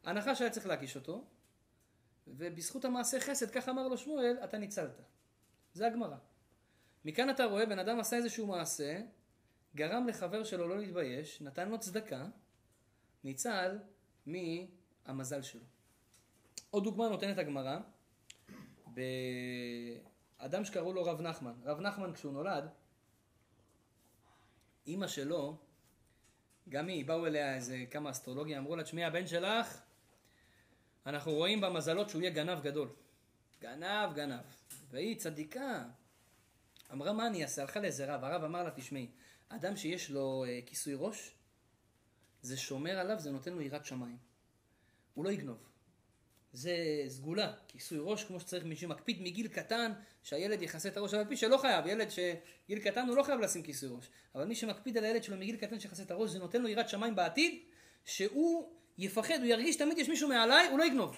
הנחש 0.05 0.41
היה 0.41 0.51
צריך 0.51 0.67
להגיש 0.67 0.97
אותו, 0.97 1.25
ובזכות 2.27 2.85
המעשה 2.85 3.21
חסד, 3.21 3.51
כך 3.51 3.69
אמר 3.69 3.89
לו 3.89 3.99
שמואל, 3.99 4.37
אתה 4.45 4.59
ניצלת. 4.59 5.01
זה 5.73 5.87
הגמרא. 5.87 6.17
מכאן 7.05 7.31
אתה 7.31 7.45
רואה, 7.45 7.67
בן 7.67 7.79
אדם 7.79 8.01
עשה 8.01 8.17
איזשהו 8.17 8.47
מעשה, 8.47 9.01
גרם 9.75 10.09
לחבר 10.09 10.45
שלו 10.45 10.69
לא 10.69 10.79
להתבייש, 10.79 11.43
נתן 11.43 11.69
לו 11.69 11.81
צדקה, 11.81 12.27
ניצל 13.25 13.79
מהמזל 14.27 15.43
שלו. 15.43 15.65
עוד 16.71 16.85
דוגמה 16.85 17.09
נותנת 17.09 17.39
הגמרא, 17.39 17.79
באדם 18.87 20.65
שקראו 20.65 20.93
לו 20.93 21.05
רב 21.05 21.21
נחמן. 21.21 21.55
רב 21.65 21.81
נחמן 21.81 22.13
כשהוא 22.13 22.33
נולד, 22.33 22.69
אימא 24.87 25.07
שלו, 25.07 25.57
גם 26.69 26.89
היא, 26.89 27.05
באו 27.05 27.27
אליה 27.27 27.55
איזה 27.55 27.85
כמה 27.91 28.11
אסטרולוגיה, 28.11 28.59
אמרו 28.59 28.77
לה, 28.77 28.83
תשמעי, 28.83 29.05
הבן 29.05 29.27
שלך, 29.27 29.83
אנחנו 31.09 31.33
רואים 31.33 31.61
במזלות 31.61 32.09
שהוא 32.09 32.23
יהיה 32.23 32.31
גנב 32.31 32.61
גדול. 32.63 32.89
גנב, 33.61 34.15
גנב. 34.15 34.41
והיא 34.91 35.19
צדיקה. 35.19 35.85
אמרה, 36.93 37.13
מה 37.13 37.27
אני 37.27 37.43
אעשה? 37.43 37.63
הלכה 37.63 37.81
לאיזה 37.81 38.15
רב, 38.15 38.25
הרב 38.25 38.45
אמר 38.45 38.63
לה, 38.63 38.71
תשמעי, 38.71 39.09
אדם 39.49 39.77
שיש 39.77 40.11
לו 40.11 40.45
אה, 40.49 40.61
כיסוי 40.67 40.95
ראש, 40.97 41.35
זה 42.43 42.57
שומר 42.57 42.99
עליו, 42.99 43.21
זה 43.21 43.31
נותן 43.31 43.53
לו 43.53 43.61
יראת 43.61 43.85
שמיים. 43.85 44.17
הוא 45.15 45.25
לא 45.25 45.31
יגנוב. 45.31 45.69
זה 46.53 46.75
סגולה, 47.09 47.53
כיסוי 47.69 47.99
ראש 48.01 48.25
כמו 48.25 48.41
שצריך, 48.41 48.65
מי 48.65 48.77
שמקפיד 48.77 49.23
מגיל 49.23 49.49
קטן 49.49 49.93
שהילד 50.23 50.63
יכסה 50.63 50.89
את 50.89 50.97
הראש, 50.97 51.15
על 51.15 51.25
פי 51.29 51.37
שלא 51.37 51.57
חייב, 51.57 51.87
ילד 51.87 52.09
שגיל 52.11 52.79
קטן 52.79 53.09
הוא 53.09 53.17
לא 53.17 53.23
חייב 53.23 53.41
לשים 53.41 53.63
כיסוי 53.63 53.89
ראש, 53.89 54.09
אבל 54.35 54.45
מי 54.45 54.55
שמקפיד 54.55 54.99
על 54.99 55.05
הילד 55.05 55.23
שלו 55.23 55.37
מגיל 55.37 55.57
קטן 55.57 55.81
שיכסה 55.81 56.03
את 56.03 56.11
הראש, 56.11 56.31
זה 56.31 56.39
נותן 56.39 56.63
לו 56.63 56.69
יראת 56.69 56.89
שמיים 56.89 57.17
בעתיד, 57.17 57.63
שהוא 58.05 58.78
יפחד, 58.99 59.39
הוא 59.39 59.47
ירגיש 59.47 59.77
תמיד 59.77 59.99
יש 59.99 60.09
מישהו 60.09 60.29
מעליי, 60.29 60.69
הוא 60.69 60.79
לא 60.79 60.85
יגנוב. 60.85 61.17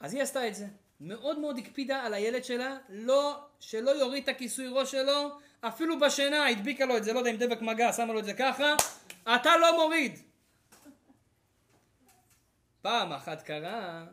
אז 0.00 0.14
היא 0.14 0.22
עשתה 0.22 0.48
את 0.48 0.54
זה. 0.54 0.66
מאוד 1.00 1.38
מאוד 1.38 1.58
הקפידה 1.58 2.02
על 2.02 2.14
הילד 2.14 2.44
שלה, 2.44 2.78
לא, 2.88 3.44
שלא 3.60 3.90
יוריד 3.90 4.22
את 4.22 4.28
הכיסוי 4.28 4.68
ראש 4.68 4.90
שלו, 4.90 5.38
אפילו 5.60 5.98
בשינה 5.98 6.46
הדביקה 6.46 6.84
לו 6.84 6.96
את 6.96 7.04
זה, 7.04 7.12
לא 7.12 7.18
יודע 7.18 7.30
אם 7.30 7.36
דבק 7.36 7.62
מגע, 7.62 7.92
שמה 7.92 8.12
לו 8.12 8.18
את 8.18 8.24
זה 8.24 8.34
ככה, 8.34 8.74
אתה 9.22 9.56
לא 9.56 9.76
מוריד. 9.76 10.18
פעם 12.82 13.12
אחת 13.12 13.42
קרה 13.42 14.06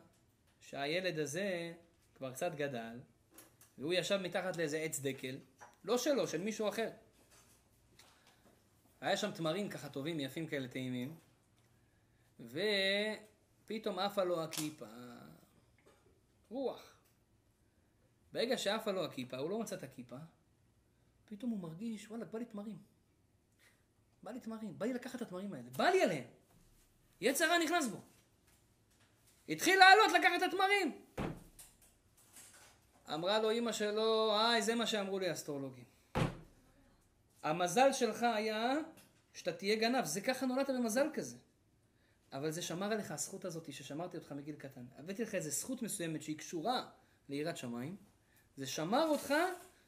שהילד 0.59 1.19
הזה 1.19 1.73
כבר 2.15 2.31
קצת 2.31 2.55
גדל, 2.55 2.99
והוא 3.77 3.93
ישב 3.93 4.17
מתחת 4.17 4.57
לאיזה 4.57 4.77
עץ 4.77 4.99
דקל, 4.99 5.37
לא 5.83 5.97
שלו, 5.97 6.27
של 6.27 6.41
מישהו 6.41 6.69
אחר. 6.69 6.89
היה 9.01 9.17
שם 9.17 9.31
תמרים 9.31 9.69
ככה 9.69 9.89
טובים, 9.89 10.19
יפים 10.19 10.47
כאלה, 10.47 10.67
טעימים, 10.67 11.15
ופתאום 12.41 13.99
עפה 13.99 14.23
לו 14.23 14.43
הכיפה, 14.43 14.85
רוח. 16.49 16.97
ברגע 18.33 18.57
שעפה 18.57 18.91
לו 18.91 19.05
הכיפה, 19.05 19.37
הוא 19.37 19.49
לא 19.49 19.59
מצא 19.59 19.75
את 19.75 19.83
הכיפה, 19.83 20.17
פתאום 21.25 21.51
הוא 21.51 21.59
מרגיש, 21.59 22.07
וואלה, 22.09 22.25
בא 22.25 22.39
לי 22.39 22.45
תמרים. 22.45 22.77
בא 24.23 24.31
לי 24.31 24.39
תמרים, 24.39 24.79
בא 24.79 24.85
לי 24.85 24.93
לקחת 24.93 25.15
את 25.15 25.21
התמרים 25.21 25.53
האלה, 25.53 25.69
בא 25.69 25.89
לי 25.89 26.03
עליהם. 26.03 26.27
יצר 27.21 27.49
רע 27.49 27.57
נכנס 27.57 27.87
בו. 27.87 27.97
התחיל 29.49 29.79
לעלות 29.79 30.11
לקחת 30.11 30.37
את 30.37 30.53
התמרים. 30.53 31.01
אמרה 33.13 33.39
לו 33.39 33.49
אימא 33.49 33.71
שלו, 33.71 34.39
איי, 34.39 34.61
זה 34.61 34.75
מה 34.75 34.87
שאמרו 34.87 35.19
לי 35.19 35.29
האסטרולוגים. 35.29 35.85
המזל 37.43 37.93
שלך 37.93 38.23
היה 38.23 38.73
שאתה 39.33 39.53
תהיה 39.53 39.75
גנב, 39.75 40.05
זה 40.05 40.21
ככה 40.21 40.45
נולדת 40.45 40.69
במזל 40.69 41.07
כזה. 41.13 41.37
אבל 42.33 42.51
זה 42.51 42.61
שמר 42.61 42.91
עליך 42.91 43.11
הזכות 43.11 43.45
הזאת 43.45 43.73
ששמרתי 43.73 44.17
אותך 44.17 44.31
מגיל 44.31 44.55
קטן. 44.55 44.85
הבאתי 44.97 45.23
לך 45.23 45.35
איזו 45.35 45.49
זכות 45.49 45.81
מסוימת 45.81 46.21
שהיא 46.21 46.37
קשורה 46.37 46.89
ליראת 47.29 47.57
שמיים, 47.57 47.95
זה 48.57 48.67
שמר 48.67 49.07
אותך 49.07 49.33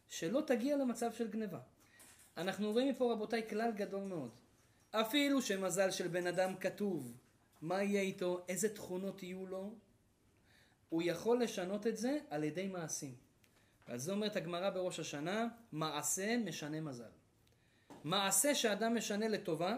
שלא 0.09 0.41
תגיע 0.47 0.77
למצב 0.77 1.13
של 1.13 1.27
גניבה. 1.27 1.59
אנחנו 2.37 2.71
רואים 2.71 2.89
מפה 2.89 3.13
רבותיי 3.13 3.49
כלל 3.49 3.71
גדול 3.71 4.03
מאוד. 4.03 4.31
אפילו 4.91 5.41
שמזל 5.41 5.91
של 5.91 6.07
בן 6.07 6.27
אדם 6.27 6.55
כתוב, 6.55 7.17
מה 7.61 7.83
יהיה 7.83 8.01
איתו, 8.01 8.45
איזה 8.49 8.75
תכונות 8.75 9.23
יהיו 9.23 9.45
לו, 9.45 9.75
הוא 10.89 11.01
יכול 11.05 11.43
לשנות 11.43 11.87
את 11.87 11.97
זה 11.97 12.19
על 12.29 12.43
ידי 12.43 12.67
מעשים. 12.67 13.15
ועל 13.87 13.97
זה 13.97 14.11
אומרת 14.11 14.35
הגמרא 14.35 14.69
בראש 14.69 14.99
השנה, 14.99 15.47
מעשה 15.71 16.37
משנה 16.37 16.81
מזל. 16.81 17.11
מעשה 18.03 18.55
שאדם 18.55 18.95
משנה 18.95 19.27
לטובה, 19.27 19.77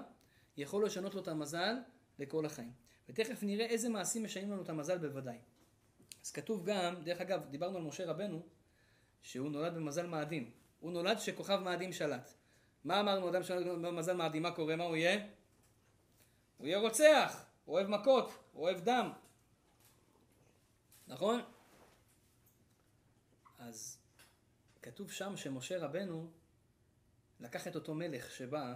יכול 0.57 0.85
לשנות 0.85 1.15
לו 1.15 1.21
את 1.21 1.27
המזל 1.27 1.75
לכל 2.19 2.45
החיים. 2.45 2.73
ותכף 3.09 3.43
נראה 3.43 3.65
איזה 3.65 3.89
מעשים 3.89 4.23
משנים 4.23 4.51
לנו 4.51 4.61
את 4.61 4.69
המזל 4.69 4.97
בוודאי. 4.97 5.37
אז 6.23 6.31
כתוב 6.31 6.65
גם, 6.65 7.03
דרך 7.03 7.21
אגב, 7.21 7.49
דיברנו 7.49 7.77
על 7.77 7.83
משה 7.83 8.05
רבנו, 8.05 8.41
שהוא 9.21 9.51
נולד 9.51 9.75
במזל 9.75 10.07
מאדים. 10.07 10.51
הוא 10.79 10.91
נולד 10.91 11.19
שכוכב 11.19 11.59
מאדים 11.63 11.93
שלט. 11.93 12.33
מה 12.83 12.99
אמרנו, 12.99 13.29
אדם 13.29 13.43
שנולד 13.43 13.67
במזל 13.67 14.13
מאדים, 14.13 14.43
מה 14.43 14.51
קורה? 14.51 14.75
מה 14.75 14.83
הוא 14.83 14.95
יהיה? 14.95 15.27
הוא 16.57 16.67
יהיה 16.67 16.77
רוצח. 16.77 17.45
הוא 17.65 17.75
אוהב 17.75 17.87
מכות, 17.87 18.31
הוא 18.53 18.63
אוהב 18.63 18.79
דם. 18.79 19.11
נכון? 21.07 21.41
אז 23.59 23.99
כתוב 24.81 25.11
שם 25.11 25.37
שמשה 25.37 25.77
רבנו 25.77 26.31
לקח 27.39 27.67
את 27.67 27.75
אותו 27.75 27.93
מלך 27.93 28.31
שבא 28.31 28.75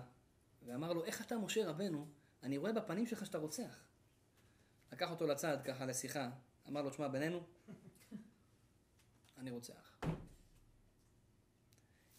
ואמר 0.66 0.94
לו, 0.94 1.06
איך 1.06 1.22
אתה 1.22 1.38
משה 1.38 1.70
רבנו, 1.70 2.08
אני 2.44 2.58
רואה 2.58 2.74
בפנים 2.74 3.06
שלך 3.06 3.26
שאתה 3.26 3.38
רוצח. 3.38 3.84
לקח 4.92 5.12
אותו 5.12 5.28
לצד 5.28 5.58
ככה 5.66 5.86
לשיחה, 5.86 6.30
אמר 6.68 6.82
לו, 6.82 6.90
תשמע, 6.90 7.08
בינינו, 7.08 7.44
אני 9.38 9.52
רוצח. 9.52 10.00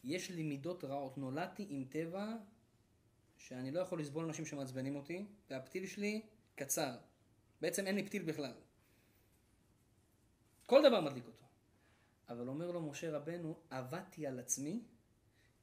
יש 0.05 0.31
לי 0.31 0.43
מידות 0.43 0.85
רעות, 0.85 1.19
נולדתי 1.19 1.67
עם 1.69 1.85
טבע 1.85 2.37
שאני 3.37 3.71
לא 3.71 3.81
יכול 3.81 4.01
לסבול 4.01 4.25
אנשים 4.25 4.47
שמעצבנים 4.47 4.97
אותי, 4.97 5.27
והפתיל 5.51 5.87
שלי 5.87 6.27
קצר. 6.55 6.97
בעצם 7.61 7.87
אין 7.87 7.95
לי 7.95 8.07
פתיל 8.07 8.23
בכלל. 8.23 8.55
כל 10.67 10.83
דבר 10.89 11.01
מדליק 11.01 11.27
אותו. 11.27 11.45
אבל 12.29 12.49
אומר 12.49 12.71
לו 12.71 12.83
משה 12.83 13.17
רבנו, 13.17 13.61
עבדתי 13.71 14.27
על 14.27 14.39
עצמי 14.39 14.85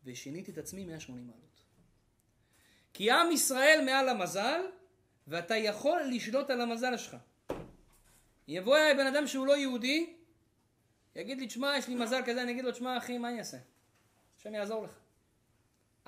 ושיניתי 0.04 0.52
את 0.52 0.58
עצמי 0.58 0.86
180 0.86 1.28
מעלות. 1.28 1.47
כי 2.98 3.12
עם 3.12 3.32
ישראל 3.32 3.82
מעל 3.86 4.10
המזל, 4.10 4.62
ואתה 5.28 5.56
יכול 5.56 6.02
לשלוט 6.02 6.50
על 6.50 6.62
המזל 6.62 6.98
שלך. 6.98 7.18
יבוא 8.48 8.78
אליי 8.78 8.94
בן 8.94 9.08
אדם 9.08 9.28
שהוא 9.28 9.48
לא 9.48 9.58
יהודי, 9.58 10.16
יגיד 11.16 11.40
לי, 11.40 11.48
תשמע, 11.48 11.78
יש 11.78 11.88
לי 11.88 11.96
מזל 11.96 12.22
כזה, 12.26 12.42
אני 12.44 12.52
אגיד 12.52 12.66
לו, 12.66 12.72
תשמע, 12.72 12.98
אחי, 12.98 13.18
מה 13.18 13.30
אני 13.30 13.40
אעשה? 13.40 13.58
השם 14.38 14.54
יעזור 14.54 14.84
לך. 14.84 15.00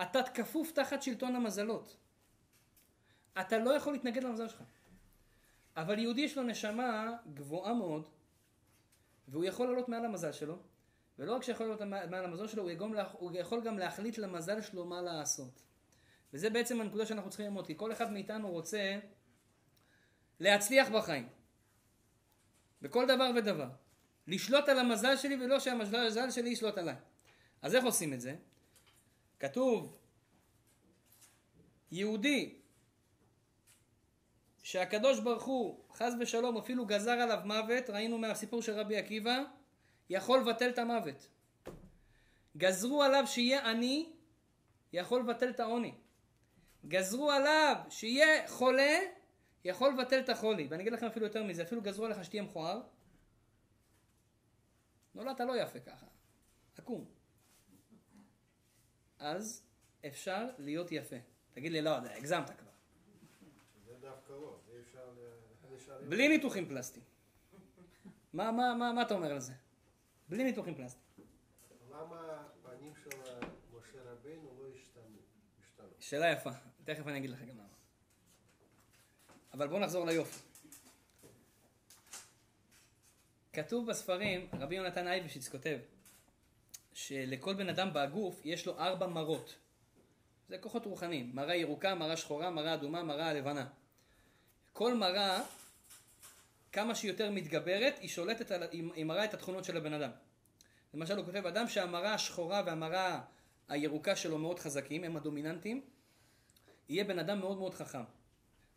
אתה 0.02 0.24
כפוף 0.24 0.72
תחת 0.72 1.02
שלטון 1.02 1.36
המזלות. 1.36 1.98
אתה 3.42 3.58
לא 3.58 3.72
יכול 3.72 3.94
להתנגד 3.94 4.24
למזל 4.24 4.48
שלך. 4.48 4.64
אבל 5.78 6.00
יהודי 6.00 6.22
יש 6.22 6.38
לו 6.38 6.44
נשמה 6.44 7.12
גבוהה 7.34 7.74
מאוד, 7.74 8.08
והוא 9.28 9.46
יכול 9.46 9.68
לעלות 9.68 9.90
מעל 9.90 10.06
המזל 10.06 10.32
שלו, 10.32 10.58
ולא 11.20 11.36
רק 11.36 11.44
שיכול 11.44 11.66
לעלות 11.66 11.82
מעל 12.10 12.26
המזל 12.26 12.48
שלו, 12.48 12.64
הוא, 12.64 12.72
הוא 13.14 13.32
יכול 13.34 13.62
גם 13.62 13.78
להחליט 13.78 14.18
למזל 14.18 14.62
שלו 14.62 14.86
מה 14.86 15.02
לעשות. 15.02 15.69
וזה 16.34 16.50
בעצם 16.50 16.82
הנקודה 16.82 17.06
שאנחנו 17.06 17.30
צריכים 17.30 17.46
ללמוד, 17.46 17.68
כי 17.68 17.74
כל 17.78 17.92
אחד 17.92 18.12
מאיתנו 18.12 18.52
רוצה 18.52 19.00
להצליח 20.40 20.90
בחיים. 20.90 21.30
בכל 22.82 23.06
דבר 23.08 23.32
ודבר. 23.36 23.70
לשלוט 24.28 24.70
על 24.70 24.80
המזל 24.80 25.18
שלי 25.18 25.36
ולא 25.36 25.60
שהמזל 25.60 26.32
שלי 26.32 26.50
ישלוט 26.50 26.78
עליי. 26.78 26.96
אז 27.62 27.76
איך 27.76 27.86
עושים 27.86 28.14
את 28.14 28.22
זה? 28.22 28.36
כתוב, 29.40 29.98
יהודי 31.92 32.60
שהקדוש 34.64 35.20
ברוך 35.20 35.44
הוא 35.44 35.84
חס 35.94 36.14
ושלום 36.20 36.58
אפילו 36.58 36.86
גזר 36.86 37.12
עליו 37.12 37.40
מוות, 37.46 37.90
ראינו 37.90 38.18
מהסיפור 38.18 38.62
של 38.62 38.74
רבי 38.74 38.98
עקיבא, 38.98 39.44
יכול 40.10 40.40
לבטל 40.40 40.70
את 40.70 40.80
המוות. 40.80 41.28
גזרו 42.58 43.04
עליו 43.04 43.24
שיהיה 43.28 43.70
עני, 43.70 44.10
יכול 44.94 45.20
לבטל 45.20 45.50
את 45.50 45.60
העוני. 45.60 45.94
גזרו 46.88 47.32
עליו 47.32 47.76
שיהיה 47.90 48.48
חולה, 48.48 49.00
יכול 49.64 49.94
לבטל 49.94 50.20
את 50.20 50.30
החולי. 50.30 50.68
ואני 50.68 50.82
אגיד 50.82 50.94
לכם 50.94 51.06
אפילו 51.06 51.26
יותר 51.26 51.44
מזה, 51.44 51.64
אפילו 51.64 51.82
גזרו 51.82 52.06
עליך 52.06 52.24
שתהיה 52.24 52.44
מכוער. 52.44 52.82
נולדת 55.16 55.40
לא 55.40 55.62
יפה 55.62 55.80
ככה, 55.80 56.06
עקום. 56.78 57.06
אז 59.20 59.64
אפשר 60.08 60.48
להיות 60.58 60.92
יפה. 60.92 61.16
תגיד 61.52 61.72
לי, 61.72 61.82
לא, 61.82 61.98
הגזמת 61.98 62.50
כבר. 62.50 62.70
בלי 66.10 66.28
ניתוחים 66.28 66.66
פלסטיים. 66.66 67.06
מה, 68.34 68.52
מה, 68.52 68.76
מה, 68.76 68.94
מה 68.94 69.02
אתה 69.02 69.14
אומר 69.14 69.32
על 69.32 69.40
זה? 69.40 69.54
בלי 70.30 70.44
ניתוחים 70.44 70.76
פלסטיים. 70.76 71.28
למה 71.92 72.46
הפנים 72.46 72.94
של 72.96 73.10
משה 73.74 74.04
רבינו 74.04 74.54
לא 74.60 74.70
השתנו? 74.76 75.18
שאלה 76.00 76.32
יפה, 76.32 76.50
תכף 76.94 77.08
אני 77.08 77.18
אגיד 77.18 77.30
לך 77.30 77.42
גם 77.42 77.48
למה. 77.58 77.64
אבל 79.54 79.68
בואו 79.68 79.80
נחזור 79.80 80.06
ליופי. 80.06 80.40
כתוב 83.54 83.88
בספרים, 83.88 84.48
רבי 84.60 84.76
יונתן 84.76 85.08
אייבשיץ 85.08 85.48
כותב, 85.48 85.78
שלכל 86.94 87.54
בן 87.54 87.70
אדם 87.70 87.90
בגוף 87.94 88.42
יש 88.46 88.66
לו 88.66 88.80
ארבע 88.80 89.08
מרות. 89.08 89.56
זה 90.48 90.58
כוחות 90.58 90.86
רוחניים, 90.86 91.32
מרה 91.34 91.56
ירוקה, 91.56 91.96
מרה 91.96 92.18
שחורה, 92.18 92.50
מרה 92.50 92.74
אדומה, 92.74 93.04
מרה 93.04 93.34
לבנה. 93.34 93.68
כל 94.74 94.94
מרה, 94.94 95.44
כמה 96.72 96.96
שהיא 96.96 97.12
יותר 97.12 97.32
מתגברת, 97.32 97.98
היא 98.00 98.10
שולטת, 98.10 98.52
על, 98.52 98.64
היא 98.72 99.06
מראה 99.06 99.26
את 99.26 99.34
התכונות 99.34 99.66
של 99.66 99.78
הבן 99.78 99.94
אדם. 99.94 100.12
למשל 100.94 101.18
הוא 101.18 101.26
כותב, 101.26 101.46
אדם 101.46 101.68
שהמרה 101.68 102.14
השחורה 102.14 102.64
והמרה 102.66 103.22
הירוקה 103.68 104.16
שלו 104.16 104.38
מאוד 104.38 104.60
חזקים, 104.60 105.04
הם 105.04 105.18
הדומיננטיים, 105.18 105.82
יהיה 106.90 107.04
בן 107.04 107.20
אדם 107.20 107.40
מאוד 107.40 107.58
מאוד 107.58 107.74
חכם. 107.74 108.04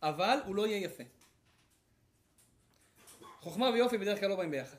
אבל 0.02 0.38
הוא 0.46 0.54
לא 0.54 0.66
יהיה 0.66 0.78
יפה. 0.78 1.02
חוכמה 3.40 3.70
ויופי 3.70 3.98
בדרך 3.98 4.20
כלל 4.20 4.28
לא 4.28 4.36
באים 4.36 4.50
ביחד. 4.50 4.76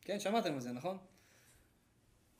כן, 0.00 0.20
שמעתם 0.20 0.54
על 0.54 0.60
זה, 0.60 0.72
נכון? 0.72 0.98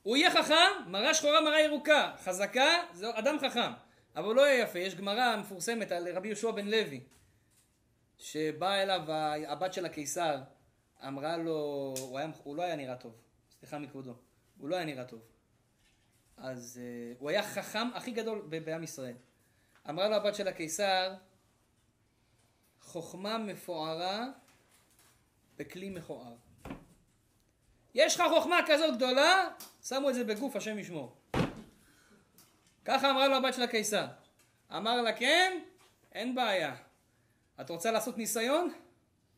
הוא 0.02 0.16
יהיה 0.16 0.30
חכם, 0.30 0.90
מראה 0.90 1.14
שחורה, 1.14 1.40
מראה 1.40 1.60
ירוקה. 1.60 2.14
חזקה, 2.24 2.68
זה 2.92 3.18
אדם 3.18 3.36
חכם. 3.38 3.72
אבל 4.16 4.24
הוא 4.24 4.34
לא 4.34 4.42
יהיה 4.42 4.62
יפה. 4.62 4.78
יש 4.78 4.94
גמרא 4.94 5.36
מפורסמת 5.36 5.92
על 5.92 6.08
רבי 6.16 6.28
יהושע 6.28 6.50
בן 6.50 6.66
לוי, 6.66 7.00
שבאה 8.18 8.82
אליו 8.82 9.00
הבת 9.48 9.72
של 9.72 9.86
הקיסר, 9.86 10.42
אמרה 11.06 11.36
לו, 11.36 11.94
הוא, 11.98 12.18
היה, 12.18 12.28
הוא 12.42 12.56
לא 12.56 12.62
היה 12.62 12.76
נראה 12.76 12.96
טוב, 12.96 13.14
סליחה 13.58 13.78
מכבודו, 13.78 14.14
הוא 14.58 14.68
לא 14.68 14.76
היה 14.76 14.84
נראה 14.84 15.04
טוב. 15.04 15.20
אז 16.36 16.80
uh, 16.80 17.18
הוא 17.18 17.30
היה 17.30 17.42
חכם 17.42 17.88
הכי 17.94 18.10
גדול 18.10 18.42
בעם 18.64 18.82
ישראל. 18.82 19.14
אמרה 19.90 20.08
לו 20.08 20.16
הבת 20.16 20.34
של 20.34 20.48
הקיסר, 20.48 21.14
חוכמה 22.80 23.38
מפוארה 23.38 24.26
בכלי 25.56 25.90
מכוער. 25.90 26.34
יש 27.94 28.14
לך 28.14 28.22
חוכמה 28.28 28.60
כזאת 28.66 28.96
גדולה, 28.96 29.48
שמו 29.82 30.10
את 30.10 30.14
זה 30.14 30.24
בגוף, 30.24 30.56
השם 30.56 30.78
ישמור. 30.78 31.16
ככה 32.84 33.10
אמרה 33.10 33.28
לו 33.28 33.36
הבת 33.36 33.54
של 33.54 33.62
הקיסר. 33.62 34.06
אמר 34.76 35.02
לה, 35.02 35.12
כן, 35.12 35.62
אין 36.12 36.34
בעיה. 36.34 36.74
את 37.60 37.70
רוצה 37.70 37.90
לעשות 37.90 38.18
ניסיון? 38.18 38.72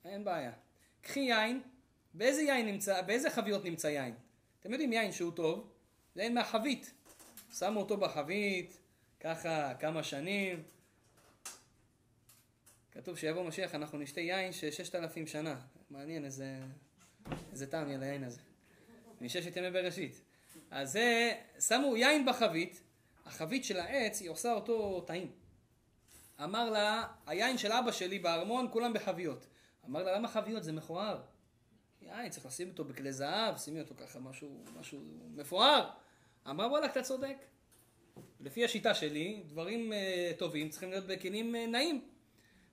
אין 0.05 0.25
בעיה. 0.25 0.53
קחי 1.01 1.21
יין, 1.21 1.63
באיזה 2.15 2.43
יין 2.43 2.67
נמצא, 2.67 3.03
באיזה 3.03 3.31
חביות 3.31 3.65
נמצא 3.65 3.87
יין? 3.87 4.15
אתם 4.61 4.73
יודעים 4.73 4.93
יין 4.93 5.13
שהוא 5.13 5.33
טוב, 5.33 5.71
זה 6.15 6.23
יין 6.23 6.35
מהחבית. 6.35 6.93
שמו 7.59 7.81
אותו 7.81 7.97
בחבית, 7.97 8.79
ככה 9.25 9.75
כמה 9.75 10.03
שנים. 10.03 10.63
כתוב 12.93 13.19
שיבוא 13.19 13.45
משיח 13.45 13.75
אנחנו 13.75 13.99
נשתה 13.99 14.21
יין 14.21 14.53
של 14.53 14.71
ששת 14.71 14.95
אלפים 14.95 15.27
שנה. 15.27 15.61
מעניין 15.91 16.25
איזה, 16.25 16.59
איזה 17.53 17.67
טעם 17.67 17.89
יהיה 17.89 17.99
ליין 17.99 18.25
הזה. 18.25 18.41
מששת 19.21 19.57
ימי 19.57 19.71
בראשית. 19.71 20.21
אז 20.71 20.93
זה, 20.93 21.35
שמו 21.61 21.97
יין 21.97 22.27
בחבית, 22.27 22.83
החבית 23.27 23.65
של 23.65 23.81
העץ 23.81 24.21
היא 24.21 24.31
עושה 24.31 24.53
אותו 24.53 25.01
טעים. 25.07 25.33
אמר 26.45 26.71
לה, 26.71 27.07
היין 27.27 27.59
של 27.59 27.73
אבא 27.73 27.93
שלי 27.93 28.19
בארמון 28.19 28.69
כולם 28.71 28.93
בחביות. 28.93 29.47
אמר 29.87 30.03
לה, 30.03 30.17
למה 30.19 30.29
חביות? 30.29 30.65
זה 30.65 30.73
מכוער. 30.73 31.23
יין, 32.03 32.31
צריך 32.31 32.47
לשים 32.47 32.69
אותו 32.69 32.85
בכלי 32.85 33.13
זהב, 33.13 33.57
שימי 33.57 33.81
אותו 33.81 33.95
ככה, 33.95 34.19
משהו, 34.19 34.65
משהו 34.81 35.01
מפואר. 35.35 35.91
אמר 36.51 36.65
וואלה, 36.65 36.87
אתה 36.87 37.03
צודק. 37.03 37.37
לפי 38.45 38.65
השיטה 38.65 38.95
שלי, 38.95 39.43
דברים 39.47 39.93
uh, 39.93 39.97
טובים 40.39 40.69
צריכים 40.69 40.91
להיות 40.91 41.07
בכלים 41.07 41.55
uh, 41.55 41.59
נעים. 41.71 42.09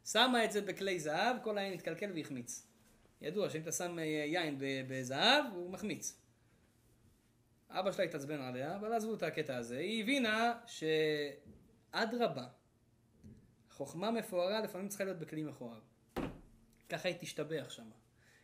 שמה 0.05 0.45
את 0.45 0.51
זה 0.51 0.61
בכלי 0.61 0.99
זהב, 0.99 1.37
כל 1.43 1.57
היין 1.57 1.73
התקלקל 1.73 2.11
והחמיץ. 2.15 2.67
ידוע 3.21 3.49
שאם 3.49 3.61
אתה 3.61 3.71
שם 3.71 3.97
uh, 3.97 4.01
יין 4.01 4.57
בזהב, 4.87 5.45
הוא 5.53 5.71
מחמיץ. 5.71 6.19
אבא 7.69 7.91
שלה 7.91 8.05
התעצבן 8.05 8.41
עליה, 8.41 8.75
אבל 8.75 8.93
עזבו 8.93 9.13
את 9.13 9.23
הקטע 9.23 9.57
הזה. 9.57 9.77
היא 9.77 10.03
הבינה 10.03 10.53
שאדרבה, 10.67 12.47
חוכמה 13.69 14.11
מפוארה 14.11 14.61
לפעמים 14.61 14.87
צריכה 14.87 15.03
להיות 15.03 15.19
בכלי 15.19 15.43
מכוער. 15.43 15.79
ככה 16.89 17.09
היא 17.09 17.17
תשתבח 17.19 17.69
שמה. 17.69 17.95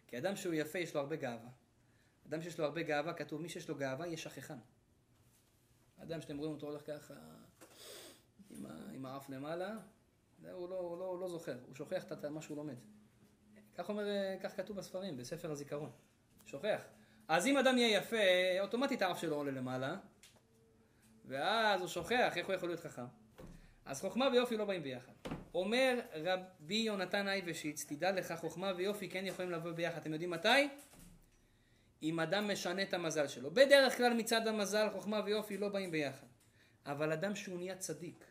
כי 0.08 0.18
אדם 0.18 0.36
שהוא 0.36 0.54
יפה 0.54 0.80
יש 0.80 0.94
לו 0.94 1.00
הרבה 1.02 1.16
גאווה. 1.16 1.50
אדם 2.28 2.42
שיש 2.42 2.60
לו 2.60 2.66
הרבה 2.66 2.84
גאווה, 2.84 3.14
כתוב 3.14 3.42
מי 3.42 3.50
שיש 3.50 3.70
לו 3.70 3.76
גאווה 3.76 4.08
יהיה 4.08 4.18
שכחן. 4.18 4.58
אדם 6.04 6.22
שאתם 6.22 6.38
רואים 6.38 6.54
אותו 6.54 6.68
הולך 6.68 6.82
ככה 6.88 7.14
עם, 8.92 9.06
האף 9.06 9.30
למעלה, 9.30 9.76
הוא 10.52 10.70
לא, 10.70 10.76
הוא, 10.80 11.00
לא, 11.00 11.06
הוא 11.06 11.20
לא 11.20 11.30
זוכר, 11.30 11.58
הוא 11.68 11.76
שוכח 11.76 12.12
את 12.12 12.26
מה 12.26 12.42
שהוא 12.42 12.58
לומד. 12.58 12.76
כך 13.76 13.90
אומר, 13.90 14.06
כך 14.42 14.58
כתוב 14.58 14.78
בספרים, 14.78 15.18
בספר 15.18 15.52
הזיכרון. 15.52 15.92
שוכח. 16.46 16.82
אז 17.28 17.48
אם 17.48 17.58
אדם 17.58 17.78
יהיה 17.78 17.98
יפה, 17.98 18.18
אוטומטית 18.60 19.02
האף 19.02 19.22
שלו 19.22 19.36
עולה 19.36 19.52
למעלה, 19.52 19.96
ואז 21.26 21.82
הוא 21.82 21.88
שוכח 21.88 22.34
איך 22.38 22.48
הוא 22.48 22.56
יכול 22.56 22.70
להיות 22.70 22.80
חכם. 22.80 23.06
אז 23.86 24.02
חוכמה 24.02 24.28
ויופי 24.32 24.58
לא 24.58 24.66
באים 24.66 24.84
ביחד. 24.84 25.12
אומר 25.54 26.00
רבי 26.14 26.76
יונתן 26.76 27.28
אייבשיץ, 27.28 27.86
תדע 27.86 28.12
לך, 28.12 28.34
חוכמה 28.38 28.72
ויופי 28.78 29.10
כן 29.10 29.26
יכולים 29.26 29.52
לבוא 29.52 29.72
ביחד. 29.72 29.98
אתם 29.98 30.14
יודעים 30.14 30.30
מתי? 30.30 30.70
אם 32.04 32.20
אדם 32.20 32.52
משנה 32.52 32.82
את 32.82 32.94
המזל 32.94 33.28
שלו. 33.28 33.52
בדרך 33.52 33.98
כלל 33.98 34.14
מצד 34.14 34.48
המזל, 34.48 34.90
חוכמה 34.94 35.22
ויופי 35.26 35.58
לא 35.58 35.70
באים 35.70 35.92
ביחד. 35.92 36.28
אבל 36.86 37.12
אדם 37.12 37.36
שהוא 37.36 37.58
נהיה 37.58 37.76
צדיק, 37.76 38.26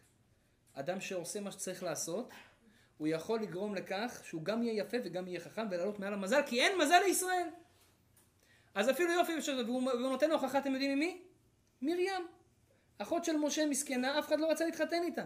אדם 0.75 1.01
שעושה 1.01 1.41
מה 1.41 1.51
שצריך 1.51 1.83
לעשות, 1.83 2.31
הוא 2.97 3.09
יכול 3.09 3.41
לגרום 3.41 3.75
לכך 3.75 4.21
שהוא 4.25 4.43
גם 4.43 4.62
יהיה 4.62 4.81
יפה 4.81 4.97
וגם 5.05 5.29
יהיה 5.29 5.41
חכם 5.41 5.67
ולעלות 5.71 5.99
מעל 5.99 6.12
המזל, 6.12 6.41
כי 6.47 6.61
אין 6.61 6.79
מזל 6.79 7.01
לישראל. 7.07 7.49
אז 8.75 8.91
אפילו 8.91 9.12
יופי, 9.12 9.33
והוא, 9.67 9.83
והוא 9.83 10.11
נותן 10.11 10.31
הוכחה, 10.31 10.59
אתם 10.59 10.73
יודעים 10.73 10.97
ממי? 10.97 11.23
מרים. 11.83 12.27
אחות 12.99 13.25
של 13.25 13.37
משה 13.37 13.67
מסכנה, 13.67 14.19
אף 14.19 14.29
אחד 14.29 14.41
לא 14.41 14.51
רצה 14.51 14.64
להתחתן 14.64 15.03
איתה. 15.03 15.25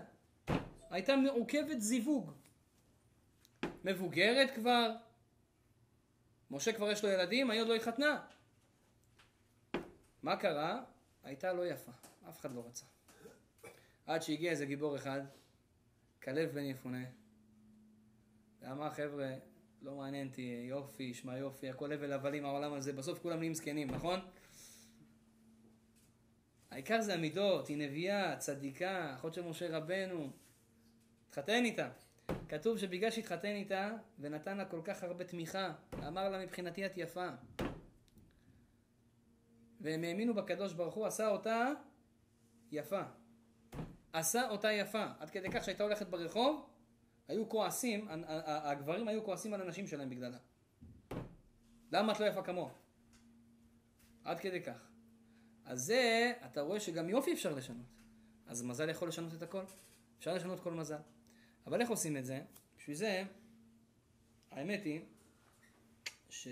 הייתה 0.91 1.17
מעוכבת 1.17 1.81
זיווג. 1.81 2.33
מבוגרת 3.85 4.51
כבר, 4.55 4.93
משה 6.51 6.73
כבר 6.73 6.91
יש 6.91 7.05
לו 7.05 7.11
ילדים, 7.11 7.51
היא 7.51 7.61
עוד 7.61 7.69
לא 7.69 7.75
התחתנה. 7.75 8.27
מה 10.23 10.37
קרה? 10.37 10.83
הייתה 11.25 11.53
לא 11.53 11.67
יפה, 11.67 11.93
אף 12.29 12.41
אחד 12.41 12.55
לא 12.55 12.65
רצה. 12.67 12.85
עד 14.07 14.23
שהגיע 14.23 14.51
איזה 14.51 14.67
גיבור 14.67 14.97
אחד, 14.97 15.21
כלב 16.23 16.51
בן 16.51 16.65
יפונה, 16.65 17.05
ואמר 18.61 18.91
חבר'ה, 18.91 19.35
לא 19.83 19.95
מעניין 19.95 20.29
אותי 20.29 20.67
יופי, 20.69 21.15
שמע 21.15 21.37
יופי, 21.37 21.71
הכל 21.71 21.93
הבל 21.93 22.13
הבלים 22.13 22.45
העולם 22.45 22.73
הזה, 22.73 22.93
בסוף 22.93 23.19
כולם 23.19 23.39
נהיים 23.39 23.55
זקנים, 23.55 23.91
נכון? 23.91 24.21
העיקר 26.71 27.01
זה 27.01 27.15
המידות, 27.15 27.69
היא 27.69 27.77
נביאה, 27.77 28.37
צדיקה, 28.37 29.15
אחות 29.15 29.35
של 29.35 29.43
משה 29.43 29.77
רבנו, 29.77 30.31
התחתן 31.29 31.65
איתה. 31.65 31.91
כתוב 32.49 32.79
שבגלל 32.79 33.11
שהתחתן 33.11 33.49
איתה 33.55 33.91
ונתן 34.19 34.57
לה 34.57 34.65
כל 34.65 34.81
כך 34.85 35.03
הרבה 35.03 35.25
תמיכה, 35.25 35.73
אמר 36.07 36.29
לה 36.29 36.43
מבחינתי 36.43 36.87
את 36.87 36.93
יפה. 36.97 37.29
והם 39.81 40.05
האמינו 40.05 40.35
בקדוש 40.35 40.73
ברוך 40.73 40.95
הוא, 40.95 41.07
עשה 41.07 41.29
אותה 41.29 41.69
יפה. 42.73 43.03
עשה 44.13 44.49
אותה 44.51 44.73
יפה. 44.73 45.07
עד 45.19 45.31
כדי 45.31 45.51
כך 45.51 45.65
שהייתה 45.65 45.83
הולכת 45.85 46.07
ברחוב, 46.07 46.71
היו 47.29 47.49
כועסים, 47.49 48.09
הגברים 48.47 49.09
היו 49.09 49.25
כועסים 49.25 49.55
על 49.55 49.61
הנשים 49.61 49.87
שלהם 49.87 50.11
בגללה. 50.11 50.39
למה 51.93 52.13
את 52.13 52.21
לא 52.21 52.27
יפה 52.27 52.43
כמוה? 52.43 52.71
עד 54.25 54.41
כדי 54.41 54.63
כך. 54.63 54.91
אז 55.65 55.81
זה, 55.81 56.33
אתה 56.47 56.61
רואה 56.61 56.81
שגם 56.81 57.09
יופי 57.09 57.33
אפשר 57.33 57.55
לשנות. 57.55 57.87
אז 58.47 58.63
מזל 58.63 58.89
יכול 58.89 59.09
לשנות 59.09 59.35
את 59.35 59.43
הכל. 59.43 59.63
אפשר 60.19 60.35
לשנות 60.35 60.61
כל 60.61 60.73
מזל. 60.73 60.97
אבל 61.67 61.81
איך 61.81 61.91
עושים 61.91 62.17
את 62.17 62.25
זה? 62.25 62.43
בשביל 62.79 62.97
זה, 62.97 63.25
האמת 64.51 64.85
היא 64.85 65.01
שיש 66.31 66.49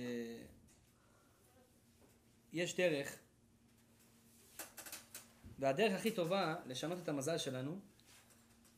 דרך, 2.77 3.19
והדרך 5.59 5.93
הכי 5.93 6.11
טובה 6.11 6.57
לשנות 6.67 6.99
את 6.99 7.09
המזל 7.09 7.39
שלנו, 7.39 7.81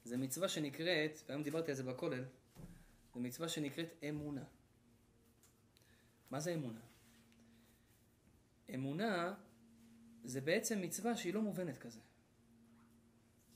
זה 0.04 0.16
מצווה 0.16 0.48
שנקראת, 0.48 1.18
והיום 1.26 1.42
דיברתי 1.42 1.70
על 1.70 1.76
זה 1.76 1.82
בכולל, 1.82 2.24
זה 3.14 3.20
מצווה 3.20 3.48
שנקראת 3.48 3.88
אמונה. 4.08 4.44
מה 6.30 6.40
זה 6.40 6.54
אמונה? 6.54 6.80
אמונה 8.74 9.34
זה 10.24 10.40
בעצם 10.40 10.82
מצווה 10.82 11.16
שהיא 11.16 11.34
לא 11.34 11.42
מובנת 11.42 11.78
כזה. 11.78 12.00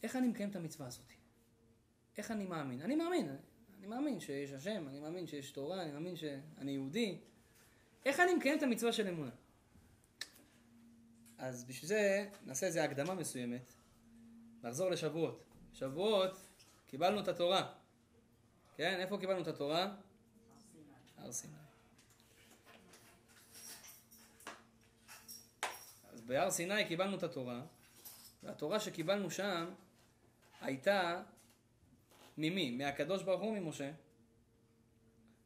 איך 0.02 0.16
אני 0.16 0.28
מקיים 0.28 0.50
את 0.50 0.56
המצווה 0.56 0.86
הזאת? 0.86 1.13
איך 2.18 2.30
אני 2.30 2.44
מאמין? 2.44 2.82
אני 2.82 2.94
מאמין, 2.96 3.36
אני 3.78 3.86
מאמין 3.86 4.20
שיש 4.20 4.52
השם, 4.52 4.88
אני 4.88 5.00
מאמין 5.00 5.26
שיש 5.26 5.50
תורה, 5.50 5.82
אני 5.82 5.92
מאמין 5.92 6.16
שאני 6.16 6.72
יהודי. 6.72 7.18
איך 8.04 8.20
אני 8.20 8.34
מקיים 8.34 8.58
את 8.58 8.62
המצווה 8.62 8.92
של 8.92 9.08
אמונה? 9.08 9.30
אז 11.38 11.64
בשביל 11.64 11.88
זה 11.88 12.28
נעשה 12.46 12.66
איזו 12.66 12.80
הקדמה 12.80 13.14
מסוימת, 13.14 13.72
נחזור 14.62 14.90
לשבועות. 14.90 15.44
שבועות 15.74 16.36
קיבלנו 16.86 17.20
את 17.20 17.28
התורה. 17.28 17.72
כן? 18.76 19.00
איפה 19.00 19.18
קיבלנו 19.18 19.42
את 19.42 19.46
התורה? 19.46 19.94
הר 21.18 21.32
סיני. 21.32 21.54
אז 26.12 26.20
בהר 26.20 26.50
סיני 26.50 26.84
קיבלנו 26.84 27.16
את 27.16 27.22
התורה, 27.22 27.62
והתורה 28.42 28.80
שקיבלנו 28.80 29.30
שם 29.30 29.70
הייתה 30.60 31.22
ממי? 32.38 32.70
מהקדוש 32.70 33.22
ברוך 33.22 33.42
הוא 33.42 33.58
ממשה. 33.58 33.90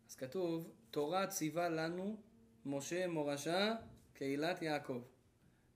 אז 0.08 0.16
כתוב, 0.16 0.70
תורה 0.90 1.26
ציווה 1.26 1.68
לנו 1.68 2.16
משה 2.66 3.06
מורשה 3.06 3.74
קהילת 4.14 4.62
יעקב. 4.62 5.02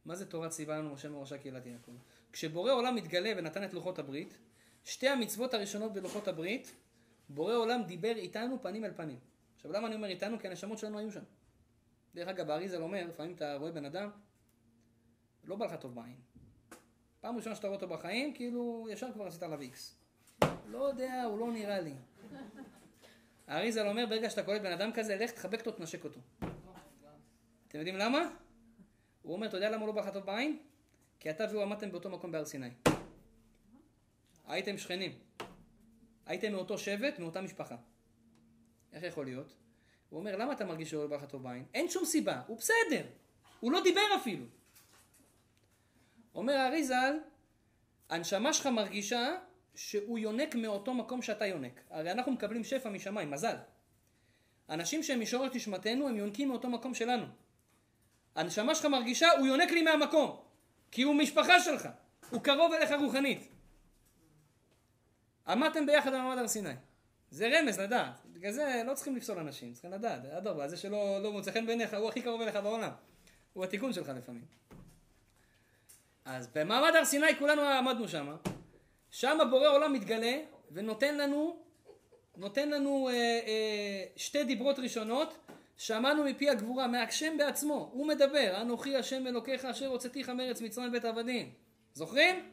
מה 0.05 0.15
זה 0.15 0.27
תורה 0.27 0.49
ציווה 0.49 0.79
לנו 0.79 0.93
משה 0.93 1.09
מורשה 1.09 1.39
קהילת 1.39 1.67
יעקב? 1.67 1.93
כשבורא 2.33 2.73
עולם 2.73 2.95
מתגלה 2.95 3.33
ונתן 3.37 3.65
את 3.65 3.75
לוחות 3.75 3.99
הברית, 3.99 4.39
שתי 4.85 5.09
המצוות 5.09 5.55
הראשונות 5.55 5.93
בלוחות 5.93 6.29
הברית, 6.29 6.75
בורא 7.29 7.55
עולם 7.55 7.83
דיבר 7.83 8.17
איתנו 8.17 8.63
פנים 8.63 8.85
אל 8.85 8.93
פנים. 8.97 9.19
עכשיו 9.57 9.73
למה 9.73 9.87
אני 9.87 9.95
אומר 9.95 10.09
איתנו? 10.09 10.39
כי 10.39 10.49
הנשמות 10.49 10.79
שלנו 10.79 10.99
היו 10.99 11.11
שם. 11.11 11.23
דרך 12.15 12.29
אגב, 12.29 12.51
האריזל 12.51 12.83
אומר, 12.83 13.07
לפעמים 13.09 13.35
אתה 13.35 13.57
רואה 13.57 13.73
בן 13.73 13.85
אדם, 13.85 14.11
לא 15.45 15.57
בא 15.57 15.67
לך 15.67 15.75
טוב 15.81 15.95
בעין. 15.95 16.17
פעם 17.21 17.37
ראשונה 17.37 17.55
שאתה 17.55 17.67
רואה 17.67 17.81
אותו 17.81 17.89
בחיים, 17.89 18.35
כאילו 18.35 18.89
ישר 18.91 19.13
כבר 19.13 19.27
עשית 19.27 19.43
עליו 19.43 19.61
איקס. 19.61 20.02
לא 20.67 20.79
יודע, 20.79 21.23
הוא 21.23 21.39
לא 21.39 21.53
נראה 21.53 21.81
לי. 21.81 21.95
האריזל 23.47 23.87
אומר, 23.89 24.07
ברגע 24.07 24.31
שאתה 24.31 24.43
קולט 24.43 24.63
בן 24.63 24.73
אדם 24.73 24.93
כזה, 24.93 25.17
לך 25.17 25.31
תחבק 25.31 25.59
אותו, 25.59 25.73
תנשק 25.73 26.05
אותו. 26.05 26.21
אתם 27.69 27.79
יודעים 27.79 27.97
למה? 27.97 28.19
הוא 29.23 29.33
אומר, 29.33 29.47
אתה 29.47 29.57
יודע 29.57 29.71
למה 29.71 29.81
הוא 29.81 29.87
לא 29.87 29.93
בא 29.93 30.01
לך 30.01 30.09
טוב 30.09 30.27
בעין? 30.27 30.59
כי 31.21 31.31
אתה 31.31 31.45
והוא 31.51 31.63
עמדתם 31.63 31.91
באותו 31.91 32.11
מקום 32.11 32.33
בהר 32.33 32.45
סיני. 32.45 32.71
הייתם 34.47 34.79
שכנים. 34.79 35.19
הייתם 36.27 36.53
מאותו 36.53 36.79
שבט, 36.79 37.19
מאותה 37.19 37.41
משפחה. 37.41 37.77
איך 38.93 39.05
יכול 39.05 39.25
להיות? 39.25 39.53
הוא 40.09 40.21
אומר, 40.21 40.37
למה 40.37 40.53
אתה 40.53 40.65
מרגיש 40.65 40.91
שהוא 40.91 41.03
לא 41.03 41.09
בא 41.09 41.17
לך 41.17 41.25
טוב 41.25 41.43
בעין? 41.43 41.65
אין 41.75 41.91
שום 41.91 42.05
סיבה, 42.05 42.43
הוא 42.47 42.57
בסדר. 42.59 43.07
הוא 43.61 43.73
לא 43.73 43.83
דיבר 43.83 44.17
אפילו. 44.21 44.47
אומר 46.35 46.53
האריזל, 46.53 47.19
הנשמה 48.09 48.53
שלך 48.53 48.67
מרגישה 48.67 49.37
שהוא 49.75 50.19
יונק 50.19 50.55
מאותו 50.55 50.95
מקום 50.95 51.23
שאתה 51.23 51.47
יונק. 51.47 51.81
הרי 51.91 52.13
אנחנו 52.13 52.33
מקבלים 52.33 52.65
שפע 52.65 52.91
משמיים, 52.91 53.31
מזל. 53.31 53.57
אנשים 54.71 55.03
שהם 55.03 55.21
משורש 55.21 55.51
נשמתנו, 55.55 56.09
הם 56.09 56.17
יונקים 56.17 56.49
מאותו 56.49 56.69
מקום 56.69 56.95
שלנו. 56.95 57.27
הנשמה 58.35 58.75
שלך 58.75 58.85
מרגישה, 58.85 59.31
הוא 59.31 59.47
יונק 59.47 59.71
לי 59.71 59.83
מהמקום. 59.83 60.41
כי 60.91 61.03
הוא 61.03 61.15
משפחה 61.15 61.61
שלך. 61.61 61.89
הוא 62.31 62.43
קרוב 62.43 62.73
אליך 62.73 62.91
רוחנית. 63.01 63.49
עמדתם 65.47 65.87
ביחד 65.87 66.13
במעמד 66.13 66.39
הר 66.39 66.49
סיני. 66.49 66.75
זה 67.31 67.51
רמז 67.59 67.81
לדעת. 67.81 68.21
בגלל 68.33 68.53
זה 68.53 68.83
לא 68.87 68.95
צריכים 68.95 69.17
לפסול 69.17 69.39
אנשים, 69.39 69.73
צריכים 69.73 69.93
לדעת. 69.93 70.25
אדרבה, 70.25 70.69
זה 70.69 70.77
שלא 70.77 71.23
לא 71.23 71.33
מוצא 71.33 71.53
חן 71.53 71.67
בעיניך, 71.67 71.95
הוא 71.95 72.09
הכי 72.09 72.23
קרוב 72.23 72.41
אליך 72.41 72.57
בעולם. 72.57 72.91
הוא 73.53 73.65
התיקון 73.65 73.93
שלך 73.93 74.09
לפעמים. 74.09 74.45
אז 76.25 76.49
במעמד 76.55 76.95
הר 76.97 77.05
סיני 77.05 77.37
כולנו 77.39 77.63
עמדנו 77.63 78.09
שם. 78.09 78.37
שם 79.13 79.39
בורא 79.51 79.69
עולם 79.69 79.93
מתגלה 79.93 80.37
ונותן 80.73 81.17
לנו, 81.17 81.57
נותן 82.37 82.71
לנו 82.71 83.09
אה, 83.09 83.15
אה, 83.15 84.05
שתי 84.17 84.45
דיברות 84.45 84.79
ראשונות. 84.79 85.35
שמענו 85.77 86.25
מפי 86.25 86.51
הגבורה, 86.51 86.87
מהשם 86.87 87.37
בעצמו, 87.39 87.91
הוא 87.93 88.07
מדבר, 88.07 88.61
אנוכי 88.61 88.97
השם 88.97 89.27
אלוקיך 89.27 89.65
אשר 89.65 89.87
הוצאתיך 89.87 90.29
מארץ 90.29 90.61
מצרים 90.61 90.93
בית 90.93 91.05
עבדים. 91.05 91.53
זוכרים? 91.95 92.51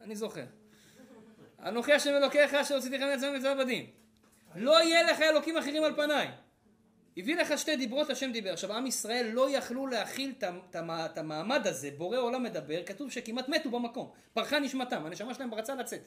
אני 0.00 0.16
זוכר. 0.16 0.44
אנוכי 1.64 1.92
השם 1.92 2.10
אלוקיך 2.10 2.54
אשר 2.54 2.74
הוצאתיך 2.74 3.02
מארץ 3.02 3.22
מצרים 3.22 3.42
בית 3.42 3.44
עבדים. 3.44 3.86
לא 4.54 4.82
יהיה 4.82 5.02
לך 5.02 5.20
אלוקים 5.20 5.56
אחרים 5.56 5.84
על 5.84 5.94
פניי. 5.94 6.28
הביא 7.18 7.36
לך 7.36 7.58
שתי 7.58 7.76
דיברות 7.76 8.10
השם 8.10 8.32
דיבר. 8.32 8.52
עכשיו 8.52 8.72
עם 8.72 8.86
ישראל 8.86 9.30
לא 9.32 9.50
יכלו 9.50 9.86
להכיל 9.86 10.32
את 10.80 11.18
המעמד 11.18 11.66
הזה, 11.66 11.90
בורא 11.96 12.18
עולם 12.18 12.42
מדבר, 12.42 12.82
כתוב 12.86 13.10
שכמעט 13.10 13.48
מתו 13.48 13.70
במקום, 13.70 14.10
פרחה 14.32 14.58
נשמתם, 14.58 15.06
הנשמה 15.06 15.34
שלהם 15.34 15.54
רצה 15.54 15.74
לצאת. 15.74 16.00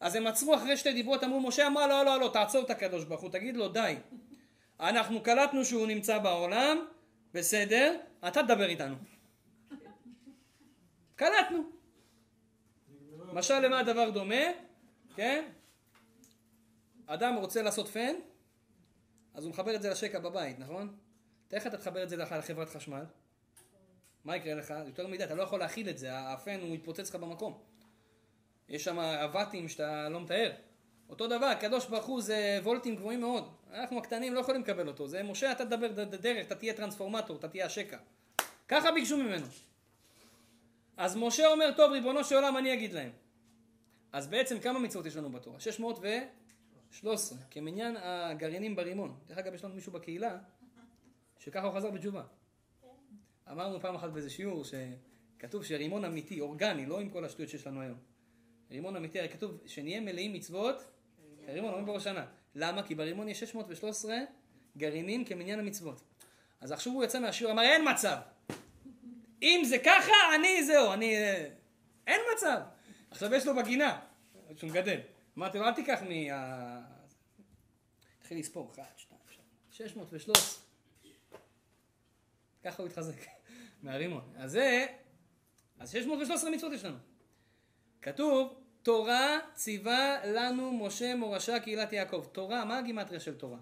אז 0.00 0.14
הם 0.14 0.26
עצרו 0.26 0.54
אחרי 0.54 0.76
שתי 0.76 0.92
דיברות, 0.92 1.24
אמרו 1.24 1.40
משה 1.40 1.66
אמר 1.66 1.86
לא 1.86 2.04
לא 2.04 2.20
לא 2.20 2.30
תעצור 2.32 2.64
את 2.64 2.70
הקדוש 2.70 3.04
ברוך 3.04 3.20
הוא, 3.20 3.30
תגיד 3.30 3.56
לו 3.56 3.68
די. 3.68 3.96
אנחנו 4.80 5.22
קלטנו 5.22 5.64
שהוא 5.64 5.86
נמצא 5.86 6.18
בעולם, 6.18 6.78
בסדר, 7.34 7.96
אתה 8.28 8.42
תדבר 8.42 8.68
איתנו. 8.68 8.96
קלטנו. 11.16 11.62
משל 13.32 13.58
למה 13.58 13.78
הדבר 13.78 14.10
דומה, 14.10 14.44
כן? 15.16 15.44
אדם 17.06 17.34
רוצה 17.34 17.62
לעשות 17.62 17.88
פן, 17.88 18.14
אז 19.36 19.44
הוא 19.44 19.50
מחבר 19.50 19.74
את 19.74 19.82
זה 19.82 19.90
לשקע 19.90 20.18
בבית, 20.18 20.58
נכון? 20.58 20.96
איך 21.52 21.66
אתה 21.66 21.76
תחבר 21.76 22.02
את 22.02 22.08
זה 22.08 22.16
לחברת 22.16 22.68
חשמל? 22.68 23.04
מה 24.24 24.36
יקרה 24.36 24.54
לך? 24.54 24.74
יותר 24.86 25.06
מדי, 25.06 25.24
אתה 25.24 25.34
לא 25.34 25.42
יכול 25.42 25.60
להכיל 25.60 25.88
את 25.88 25.98
זה, 25.98 26.18
הפן 26.18 26.60
הוא 26.60 26.74
יתפוצץ 26.74 27.10
לך 27.10 27.16
במקום. 27.16 27.58
יש 28.68 28.84
שם 28.84 28.98
אבטים 28.98 29.68
שאתה 29.68 30.08
לא 30.08 30.20
מתאר. 30.20 30.52
אותו 31.08 31.26
דבר, 31.26 31.46
הקדוש 31.46 31.86
ברוך 31.86 32.06
הוא 32.06 32.20
זה 32.20 32.58
וולטים 32.62 32.96
גבוהים 32.96 33.20
מאוד. 33.20 33.52
אנחנו 33.72 33.98
הקטנים 33.98 34.34
לא 34.34 34.40
יכולים 34.40 34.60
לקבל 34.60 34.88
אותו. 34.88 35.08
זה 35.08 35.22
משה, 35.22 35.52
אתה 35.52 35.64
תדבר 35.64 36.04
דרך, 36.04 36.46
אתה 36.46 36.54
תהיה 36.54 36.74
טרנספורמטור, 36.74 37.36
אתה 37.36 37.48
תהיה 37.48 37.66
השקע. 37.66 37.98
ככה 38.68 38.92
ביקשו 38.92 39.16
ממנו. 39.16 39.46
אז 40.96 41.16
משה 41.16 41.46
אומר, 41.46 41.70
טוב, 41.76 41.92
ריבונו 41.92 42.24
של 42.24 42.34
עולם, 42.34 42.56
אני 42.56 42.74
אגיד 42.74 42.92
להם. 42.92 43.10
אז 44.12 44.26
בעצם 44.26 44.60
כמה 44.60 44.78
מצוות 44.78 45.06
יש 45.06 45.16
לנו 45.16 45.32
בתורה? 45.32 45.60
613, 46.90 47.38
כמניין 47.50 47.96
הגרעינים 48.00 48.76
ברימון. 48.76 49.18
דרך 49.26 49.38
אגב, 49.38 49.54
יש 49.54 49.64
לנו 49.64 49.74
מישהו 49.74 49.92
בקהילה 49.92 50.38
שככה 51.38 51.66
הוא 51.66 51.76
חזר 51.76 51.90
בתשובה. 51.90 52.22
אמרנו 53.50 53.80
פעם 53.80 53.94
אחת 53.94 54.10
באיזה 54.10 54.30
שיעור 54.30 54.62
שכתוב 54.64 55.64
שרימון 55.64 56.04
אמיתי, 56.04 56.40
אורגני, 56.40 56.86
לא 56.86 57.00
עם 57.00 57.10
כל 57.10 57.24
השטויות 57.24 57.50
שיש 57.50 57.66
לנו 57.66 57.80
היום. 57.80 57.98
רימון 58.70 58.96
אמיתי, 58.96 59.18
הרי 59.18 59.28
כתוב 59.28 59.58
שנהיה 59.66 60.00
מלאים 60.00 60.32
מצוות, 60.32 60.76
רימון 61.48 61.68
אומרים 61.68 61.86
בראש 61.86 62.04
שנה. 62.04 62.26
למה? 62.54 62.82
כי 62.82 62.94
ברימון 62.94 63.28
יש 63.28 63.40
613 63.40 64.16
גרעינים 64.76 65.24
כמניין 65.24 65.58
המצוות. 65.58 66.02
אז 66.60 66.72
עכשיו 66.72 66.92
הוא 66.92 67.04
יצא 67.04 67.20
מהשיעור, 67.20 67.52
אמר 67.52 67.62
אין 67.62 67.88
מצב. 67.90 68.16
אם 69.42 69.62
זה 69.64 69.78
ככה, 69.78 70.12
אני 70.34 70.64
זהו, 70.64 70.92
אני... 70.92 71.16
אה, 71.16 71.48
אין 72.06 72.20
מצב. 72.34 72.60
עכשיו 73.10 73.34
יש 73.34 73.46
לו 73.46 73.56
בגינה, 73.56 73.98
שהוא 74.56 74.70
מגדל. 74.70 75.00
אמרתי 75.38 75.58
לו, 75.58 75.64
אל 75.64 75.74
תיקח 75.74 76.02
מה... 76.02 76.08
התחיל 78.20 78.38
לספור, 78.38 78.72
1, 78.80 78.98
2, 78.98 79.20
3, 79.30 79.40
613. 79.70 80.62
ככה 82.64 82.82
הוא 82.82 82.88
התחזק, 82.88 83.14
מהרימון. 83.82 84.32
אז 84.36 84.50
זה, 84.50 84.86
אז 85.78 85.90
613 85.90 86.50
מצוות 86.50 86.72
יש 86.72 86.84
לנו. 86.84 86.98
כתוב, 88.02 88.60
תורה 88.82 89.38
ציווה 89.54 90.26
לנו 90.26 90.72
משה 90.72 91.14
מורשה 91.14 91.60
קהילת 91.60 91.92
יעקב. 91.92 92.24
תורה, 92.32 92.64
מה 92.64 92.78
הגימטריה 92.78 93.20
של 93.20 93.38
תורה? 93.38 93.56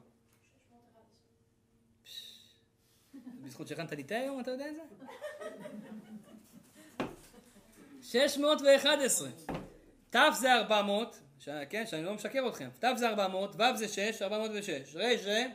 בזכות 3.42 3.68
שהכנת 3.68 3.92
לי 3.92 4.04
תה 4.04 4.14
היום, 4.14 4.40
אתה 4.40 4.50
יודע 4.50 4.68
את 4.68 4.74
זה? 4.74 4.82
611. 8.02 9.28
ת' 10.10 10.16
זה 10.32 10.54
400, 10.54 11.20
ש... 11.38 11.48
כן, 11.70 11.86
שאני 11.86 12.02
לא 12.02 12.14
משקר 12.14 12.48
אתכם. 12.48 12.68
ת' 12.80 12.84
זה 12.96 13.08
400, 13.08 13.56
ו' 13.56 13.76
זה 13.76 13.88
6, 13.88 14.22
406. 14.22 14.96
ר' 14.96 15.16
זה 15.22 15.46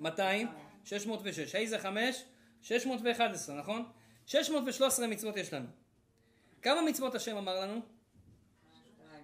200, 0.00 0.48
606. 0.84 1.54
ה' 1.54 1.66
זה 1.66 1.78
5, 1.78 2.24
611, 2.62 3.56
נכון? 3.56 3.90
613 4.26 5.06
מצוות 5.06 5.36
יש 5.36 5.52
לנו. 5.52 5.66
כמה 6.62 6.82
מצוות 6.82 7.14
השם 7.14 7.36
אמר 7.36 7.60
לנו? 7.60 7.80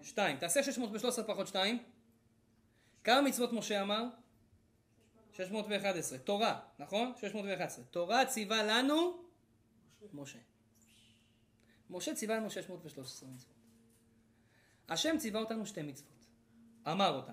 שתיים. 0.02 0.36
תעשה 0.36 0.62
613 0.62 1.24
פחות 1.24 1.46
שתיים. 1.46 1.82
כמה 3.04 3.22
מצוות 3.22 3.52
משה 3.52 3.82
אמר? 3.82 4.04
611. 5.32 6.18
תורה, 6.18 6.60
נכון? 6.78 7.12
611. 7.16 7.84
תורה 7.84 8.26
ציווה 8.26 8.62
לנו 8.62 9.22
משה. 10.12 10.38
משה 11.90 12.14
ציווה 12.14 12.36
לנו 12.36 12.50
613 12.50 13.28
מצוות. 13.28 13.55
השם 14.88 15.18
ציווה 15.18 15.40
אותנו 15.40 15.66
שתי 15.66 15.82
מצוות. 15.82 16.26
אמר 16.86 17.16
אותם. 17.16 17.32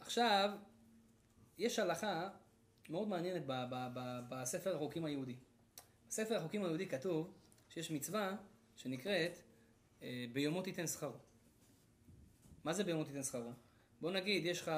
עכשיו, 0.00 0.50
יש 1.58 1.78
הלכה 1.78 2.28
מאוד 2.88 3.08
מעניינת 3.08 3.42
ב- 3.46 3.64
ב- 3.70 3.88
ב- 3.94 4.20
בספר 4.28 4.76
החוקים 4.76 5.04
היהודי. 5.04 5.36
בספר 6.08 6.36
החוקים 6.36 6.64
היהודי 6.64 6.88
כתוב 6.88 7.34
שיש 7.68 7.90
מצווה 7.90 8.36
שנקראת 8.76 9.38
אה, 10.02 10.24
ביומו 10.32 10.62
תיתן 10.62 10.86
שכרו. 10.86 11.16
מה 12.64 12.72
זה 12.72 12.84
ביומו 12.84 13.04
תיתן 13.04 13.22
שכרו? 13.22 13.52
בוא 14.00 14.10
נגיד, 14.10 14.46
יש 14.46 14.60
לך, 14.60 14.70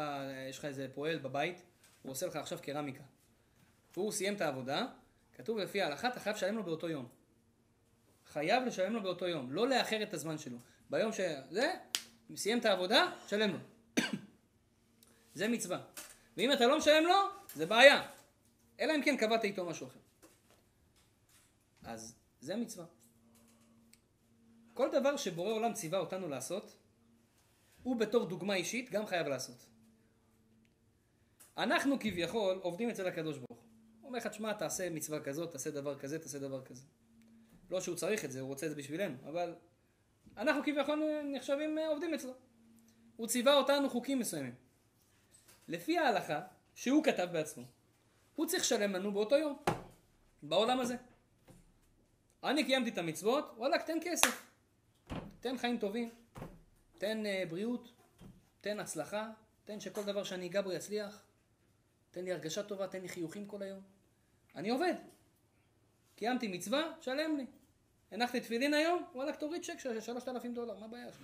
יש 0.50 0.58
לך 0.58 0.64
איזה 0.64 0.88
פועל 0.94 1.18
בבית, 1.18 1.62
הוא 2.02 2.12
עושה 2.12 2.26
לך 2.26 2.36
עכשיו 2.36 2.58
קרמיקה. 2.62 3.04
הוא 3.94 4.12
סיים 4.12 4.34
את 4.34 4.40
העבודה, 4.40 4.86
כתוב 5.32 5.58
לפי 5.58 5.82
ההלכה, 5.82 6.08
אתה 6.08 6.20
חייב 6.20 6.36
לשלם 6.36 6.56
לו 6.56 6.64
באותו 6.64 6.88
יום. 6.88 7.08
חייב 8.26 8.64
לשלם 8.64 8.92
לו 8.92 9.02
באותו 9.02 9.28
יום, 9.28 9.52
לא 9.52 9.68
לאחר 9.68 10.02
את 10.02 10.14
הזמן 10.14 10.38
שלו. 10.38 10.58
ביום 10.92 11.12
שזה, 11.12 11.74
סיים 12.36 12.58
את 12.58 12.64
העבודה, 12.64 13.12
שלם 13.28 13.50
לו. 13.50 13.58
זה 15.34 15.48
מצווה. 15.48 15.84
ואם 16.36 16.52
אתה 16.52 16.66
לא 16.66 16.78
משלם 16.78 17.04
לו, 17.04 17.14
זה 17.54 17.66
בעיה. 17.66 18.10
אלא 18.80 18.94
אם 18.96 19.02
כן 19.02 19.16
קבעת 19.16 19.44
איתו 19.44 19.64
משהו 19.64 19.86
אחר. 19.86 19.98
אז 21.82 22.14
זה 22.40 22.56
מצווה. 22.56 22.86
כל 24.74 24.88
דבר 24.92 25.16
שבורא 25.16 25.52
עולם 25.52 25.72
ציווה 25.72 25.98
אותנו 25.98 26.28
לעשות, 26.28 26.76
הוא 27.82 27.96
בתור 27.96 28.26
דוגמה 28.26 28.54
אישית 28.54 28.90
גם 28.90 29.06
חייב 29.06 29.26
לעשות. 29.26 29.66
אנחנו 31.58 32.00
כביכול 32.00 32.58
עובדים 32.62 32.90
אצל 32.90 33.06
הקדוש 33.06 33.38
ברוך 33.38 33.60
הוא. 33.60 33.68
אומר 34.04 34.18
לך, 34.18 34.26
תשמע, 34.26 34.52
תעשה 34.52 34.90
מצווה 34.90 35.20
כזאת, 35.20 35.52
תעשה 35.52 35.70
דבר 35.70 35.98
כזה, 35.98 36.18
תעשה 36.18 36.38
דבר 36.38 36.64
כזה. 36.64 36.82
לא 37.70 37.80
שהוא 37.80 37.96
צריך 37.96 38.24
את 38.24 38.32
זה, 38.32 38.40
הוא 38.40 38.48
רוצה 38.48 38.66
את 38.66 38.70
זה 38.70 38.76
בשבילנו, 38.76 39.16
אבל 39.28 39.54
אנחנו 40.36 40.62
כביכול 40.62 41.22
נחשבים 41.24 41.78
אה, 41.78 41.88
עובדים 41.88 42.14
אצלו. 42.14 42.32
הוא 43.16 43.26
ציווה 43.26 43.54
אותנו 43.54 43.90
חוקים 43.90 44.18
מסוימים. 44.18 44.54
לפי 45.68 45.98
ההלכה, 45.98 46.40
שהוא 46.74 47.04
כתב 47.04 47.28
בעצמו, 47.32 47.64
הוא 48.34 48.46
צריך 48.46 48.62
לשלם 48.62 48.92
לנו 48.92 49.12
באותו 49.12 49.36
יום, 49.36 49.58
בעולם 50.42 50.80
הזה. 50.80 50.96
אני 52.44 52.64
קיימתי 52.64 52.90
את 52.90 52.98
המצוות, 52.98 53.54
וואלכ, 53.56 53.82
תן 53.82 53.98
כסף. 54.02 54.46
תן 55.40 55.58
חיים 55.58 55.78
טובים, 55.78 56.10
תן 56.98 57.22
uh, 57.26 57.48
בריאות, 57.50 57.92
תן 58.60 58.80
הצלחה, 58.80 59.30
תן 59.64 59.80
שכל 59.80 60.02
דבר 60.02 60.24
שאני 60.24 60.46
אגע 60.46 60.60
בו 60.60 60.72
יצליח, 60.72 61.22
תן 62.10 62.24
לי 62.24 62.32
הרגשה 62.32 62.62
טובה, 62.62 62.88
תן 62.88 63.00
לי 63.00 63.08
חיוכים 63.08 63.46
כל 63.46 63.62
היום. 63.62 63.80
אני 64.56 64.70
עובד. 64.70 64.94
קיימתי 66.16 66.48
מצווה, 66.48 66.82
שלם 67.00 67.36
לי. 67.36 67.46
הנחתי 68.12 68.40
תפילין 68.40 68.74
היום, 68.74 69.04
וואלכ, 69.14 69.36
תוריד 69.36 69.62
צ'ק 69.64 69.78
של 69.78 70.00
3,000 70.00 70.54
דולר, 70.54 70.78
מה 70.78 70.84
הבעיה 70.84 71.06
שלך? 71.12 71.20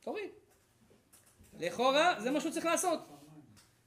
תוריד. 0.00 0.30
לכאורה, 1.58 2.20
זה 2.20 2.30
מה 2.30 2.40
שהוא 2.40 2.52
צריך 2.52 2.66
לעשות. 2.66 3.00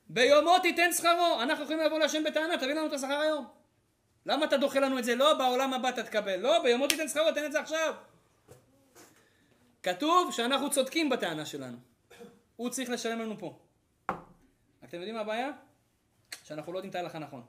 ביומו 0.09 0.59
תיתן 0.59 0.93
שכרו. 0.93 1.41
אנחנו 1.41 1.63
יכולים 1.63 1.82
לבוא 1.82 1.99
להשם 1.99 2.24
בטענה, 2.24 2.57
תביא 2.57 2.74
לנו 2.74 2.88
את 2.88 2.93
השכר 2.93 3.20
היום. 3.20 3.47
למה 4.26 4.45
אתה 4.45 4.57
דוחה 4.57 4.80
לנו 4.80 4.99
את 4.99 5.03
זה? 5.03 5.15
לא, 5.15 5.34
בעולם 5.34 5.74
הבא 5.74 5.89
אתה 5.89 6.03
תקבל. 6.03 6.36
לא, 6.36 6.63
ביומו 6.63 6.88
תיתן 6.88 7.07
שכרו, 7.07 7.32
תן 7.32 7.45
את 7.45 7.51
זה 7.51 7.59
עכשיו. 7.59 7.95
כתוב 9.84 10.32
שאנחנו 10.32 10.72
צודקים 10.72 11.09
בטענה 11.09 11.45
שלנו. 11.45 11.78
הוא 12.55 12.70
צריך 12.70 12.89
לשלם 12.89 13.20
לנו 13.20 13.39
פה. 13.39 13.59
אתם 14.84 14.97
יודעים 14.97 15.15
מה 15.15 15.22
הבעיה? 15.22 15.51
שאנחנו 16.43 16.74
לא 16.74 16.78
יודעים 16.78 16.89
את 16.89 16.95
ההלכה 16.95 17.20
נכון. 17.20 17.43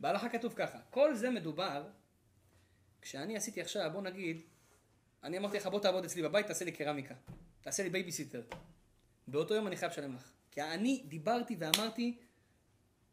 בהלכה 0.00 0.28
כתוב 0.28 0.54
ככה, 0.56 0.78
כל 0.90 1.14
זה 1.14 1.30
מדובר, 1.30 1.82
כשאני 3.02 3.36
עשיתי 3.36 3.60
עכשיו, 3.60 3.90
בוא 3.92 4.02
נגיד, 4.02 4.40
אני 5.24 5.38
אמרתי 5.38 5.56
לך 5.56 5.66
בוא 5.66 5.80
תעבוד 5.80 6.04
אצלי 6.04 6.22
בבית, 6.22 6.46
תעשה 6.46 6.64
לי 6.64 6.72
קרמיקה, 6.72 7.14
תעשה 7.60 7.82
לי 7.82 7.90
בייביסיטר. 7.90 8.42
באותו 9.28 9.54
יום 9.54 9.66
אני 9.66 9.76
חייב 9.76 9.92
לשלם 9.92 10.14
לך. 10.14 10.30
כי 10.50 10.62
אני 10.62 11.04
דיברתי 11.08 11.56
ואמרתי, 11.58 12.18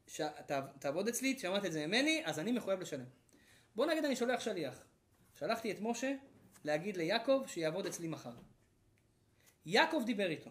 שתעבוד 0.08 1.08
אצלי, 1.08 1.40
שמעת 1.40 1.66
את 1.66 1.72
זה 1.72 1.88
ממני, 1.88 2.22
אז 2.26 2.40
אני 2.40 2.52
מחויב 2.52 2.80
לשלם. 2.80 3.06
בוא 3.76 3.86
נגיד 3.86 4.06
אני 4.06 4.16
שולח 4.16 4.40
שליח. 4.40 4.84
שלחתי 5.36 5.72
את 5.72 5.78
משה 5.82 6.14
להגיד 6.64 6.98
ליעקב 6.98 7.44
שיעבוד 7.48 7.86
אצלי 7.86 8.08
מחר. 8.08 8.34
יעקב 9.66 10.02
דיבר 10.06 10.30
איתו. 10.30 10.50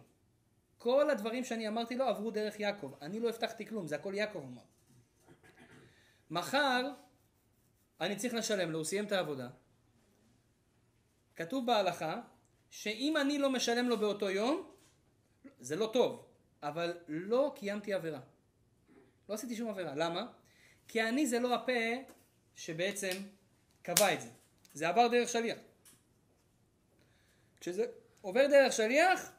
כל 0.78 1.10
הדברים 1.10 1.44
שאני 1.44 1.68
אמרתי 1.68 1.96
לו 1.96 2.04
עברו 2.04 2.30
דרך 2.30 2.60
יעקב. 2.60 2.92
אני 3.02 3.20
לא 3.20 3.28
הבטחתי 3.28 3.66
כלום, 3.66 3.86
זה 3.86 3.96
הכל 3.96 4.14
יעקב 4.14 4.38
אמר. 4.38 4.62
מחר 6.30 6.92
אני 8.00 8.16
צריך 8.16 8.34
לשלם 8.34 8.70
לו, 8.70 8.78
הוא 8.78 8.84
סיים 8.84 9.04
את 9.04 9.12
העבודה. 9.12 9.48
כתוב 11.36 11.66
בהלכה 11.66 12.20
שאם 12.70 13.16
אני 13.16 13.38
לא 13.38 13.50
משלם 13.50 13.88
לו 13.88 13.98
באותו 13.98 14.30
יום, 14.30 14.70
זה 15.60 15.76
לא 15.76 15.90
טוב, 15.92 16.26
אבל 16.62 16.98
לא 17.08 17.52
קיימתי 17.56 17.92
עבירה. 17.92 18.20
לא 19.28 19.34
עשיתי 19.34 19.56
שום 19.56 19.70
עבירה. 19.70 19.94
למה? 19.94 20.26
כי 20.88 21.02
אני 21.02 21.26
זה 21.26 21.38
לא 21.38 21.54
הפה 21.54 21.72
שבעצם 22.56 23.22
קבע 23.82 24.14
את 24.14 24.20
זה. 24.20 24.28
זה 24.72 24.88
עבר 24.88 25.08
דרך 25.08 25.28
שליח. 25.28 25.58
כשזה 27.60 27.86
עובר 28.20 28.46
דרך 28.46 28.72
שליח, 28.72 29.30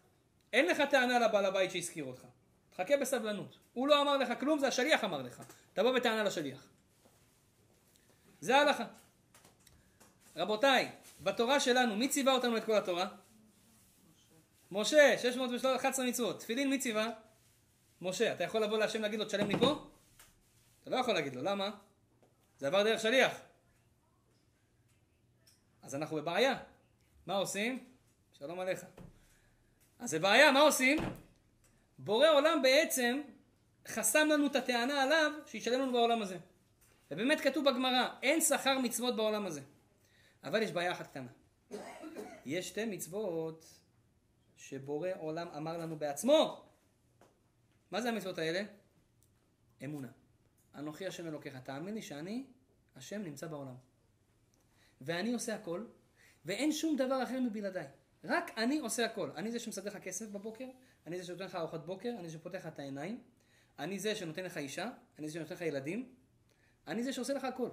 אין 0.53 0.65
לך 0.65 0.81
טענה 0.89 1.19
לבעל 1.19 1.45
הבית 1.45 1.71
שהזכיר 1.71 2.03
אותך. 2.03 2.25
תחכה 2.69 2.97
בסבלנות. 2.97 3.57
הוא 3.73 3.87
לא 3.87 4.01
אמר 4.01 4.17
לך 4.17 4.39
כלום, 4.39 4.59
זה 4.59 4.67
השליח 4.67 5.03
אמר 5.03 5.21
לך. 5.21 5.43
תבוא 5.73 5.95
בטענה 5.95 6.23
לשליח. 6.23 6.67
זה 8.41 8.57
ההלכה. 8.57 8.85
רבותיי, 10.35 10.91
בתורה 11.23 11.59
שלנו, 11.59 11.95
מי 11.95 12.09
ציווה 12.09 12.33
אותנו 12.33 12.57
את 12.57 12.63
כל 12.65 12.77
התורה? 12.77 13.07
משה, 14.71 15.17
611 15.17 16.05
מצוות. 16.05 16.39
תפילין 16.39 16.69
מי 16.69 16.79
ציווה? 16.79 17.09
משה. 18.01 18.33
אתה 18.33 18.43
יכול 18.43 18.63
לבוא 18.63 18.77
להשם 18.77 19.01
להגיד 19.01 19.19
לו, 19.19 19.25
תשלם 19.25 19.47
לי 19.47 19.57
פה? 19.59 19.87
אתה 20.81 20.89
לא 20.89 20.95
יכול 20.95 21.13
להגיד 21.13 21.35
לו, 21.35 21.41
למה? 21.41 21.69
זה 22.59 22.67
עבר 22.67 22.83
דרך 22.83 23.01
שליח. 23.01 23.33
אז 25.81 25.95
אנחנו 25.95 26.17
בבעיה. 26.17 26.57
מה 27.25 27.35
עושים? 27.35 27.85
שלום 28.39 28.59
עליך. 28.59 28.85
אז 29.99 30.09
זה 30.09 30.19
בעיה, 30.19 30.51
מה 30.51 30.59
עושים? 30.59 30.97
בורא 31.97 32.29
עולם 32.29 32.61
בעצם 32.61 33.21
חסם 33.87 34.27
לנו 34.27 34.47
את 34.47 34.55
הטענה 34.55 35.03
עליו 35.03 35.31
שישלם 35.45 35.81
לנו 35.81 35.91
בעולם 35.91 36.21
הזה. 36.21 36.37
ובאמת 37.11 37.41
כתוב 37.41 37.69
בגמרא, 37.69 38.09
אין 38.23 38.41
שכר 38.41 38.79
מצוות 38.79 39.15
בעולם 39.15 39.45
הזה. 39.45 39.61
אבל 40.43 40.61
יש 40.61 40.71
בעיה 40.71 40.91
אחת 40.91 41.07
קטנה. 41.07 41.31
יש 42.45 42.69
שתי 42.69 42.85
מצוות 42.85 43.65
שבורא 44.55 45.09
עולם 45.19 45.47
אמר 45.47 45.77
לנו 45.77 45.99
בעצמו. 45.99 46.65
מה 47.91 48.01
זה 48.01 48.09
המצוות 48.09 48.37
האלה? 48.37 48.63
אמונה. 49.83 50.07
אנוכי 50.75 51.07
השם 51.07 51.27
אלוקיך. 51.27 51.55
תאמין 51.55 51.93
לי 51.93 52.01
שאני, 52.01 52.45
השם 52.95 53.21
נמצא 53.21 53.47
בעולם. 53.47 53.75
ואני 55.01 55.33
עושה 55.33 55.55
הכל, 55.55 55.85
ואין 56.45 56.71
שום 56.71 56.95
דבר 56.95 57.23
אחר 57.23 57.39
מבלעדיי. 57.39 57.87
רק 58.23 58.51
אני 58.57 58.79
עושה 58.79 59.05
הכל. 59.05 59.31
אני 59.35 59.51
זה 59.51 59.59
שמסדר 59.59 59.89
לך 59.89 59.97
כסף 59.97 60.29
בבוקר, 60.29 60.67
אני 61.07 61.17
זה 61.17 61.23
שנותן 61.23 61.45
לך 61.45 61.55
ארוחת 61.55 61.85
בוקר, 61.85 62.09
אני 62.19 62.29
זה 62.29 62.33
שפותח 62.33 62.57
לך 62.57 62.67
את 62.67 62.79
העיניים, 62.79 63.21
אני 63.79 63.99
זה 63.99 64.15
שנותן 64.15 64.43
לך 64.43 64.57
אישה, 64.57 64.89
אני 65.19 65.27
זה 65.27 65.33
שנותן 65.33 65.55
לך 65.55 65.61
ילדים, 65.61 66.15
אני 66.87 67.03
זה 67.03 67.13
שעושה 67.13 67.33
לך 67.33 67.43
הכל. 67.43 67.69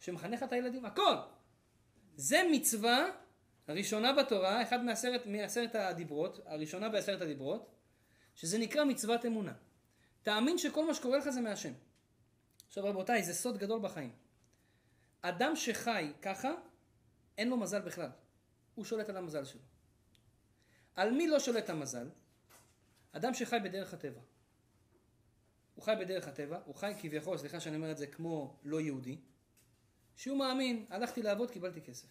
שמחנך 0.00 0.42
את 0.42 0.52
הילדים, 0.52 0.84
הכל. 0.84 1.14
זה 2.16 2.42
מצווה 2.52 3.10
הראשונה 3.68 4.12
בתורה, 4.12 4.62
אחד 4.62 4.84
מעשרת, 4.84 5.26
מעשרת 5.26 5.74
הדיברות, 5.74 6.40
הראשונה 6.46 6.88
בעשרת 6.88 7.20
הדיברות, 7.20 7.74
שזה 8.34 8.58
נקרא 8.58 8.84
מצוות 8.84 9.26
אמונה. 9.26 9.52
תאמין 10.22 10.58
שכל 10.58 10.86
מה 10.86 10.94
שקורה 10.94 11.18
לך 11.18 11.28
זה 11.28 11.40
מהשם. 11.40 11.72
עכשיו 12.68 12.84
רבותיי, 12.84 13.22
זה 13.22 13.34
סוד 13.34 13.58
גדול 13.58 13.80
בחיים. 13.80 14.12
אדם 15.22 15.56
שחי 15.56 16.12
ככה, 16.22 16.50
אין 17.38 17.48
לו 17.48 17.56
מזל 17.56 17.80
בכלל. 17.80 18.10
הוא 18.74 18.84
שולט 18.84 19.08
על 19.08 19.16
המזל 19.16 19.44
שלו. 19.44 19.60
על 20.94 21.10
מי 21.10 21.26
לא 21.26 21.40
שולט 21.40 21.70
המזל? 21.70 22.08
אדם 23.12 23.34
שחי 23.34 23.56
בדרך 23.64 23.94
הטבע. 23.94 24.20
הוא 25.76 25.84
חי 25.84 25.94
בדרך 26.00 26.28
הטבע, 26.28 26.58
הוא 26.64 26.74
חי 26.74 26.92
כביכול, 26.98 27.38
סליחה 27.38 27.60
שאני 27.60 27.76
אומר 27.76 27.90
את 27.90 27.98
זה, 27.98 28.06
כמו 28.06 28.56
לא 28.64 28.80
יהודי, 28.80 29.18
שהוא 30.16 30.38
מאמין, 30.38 30.86
הלכתי 30.90 31.22
לעבוד, 31.22 31.50
קיבלתי 31.50 31.80
כסף. 31.80 32.08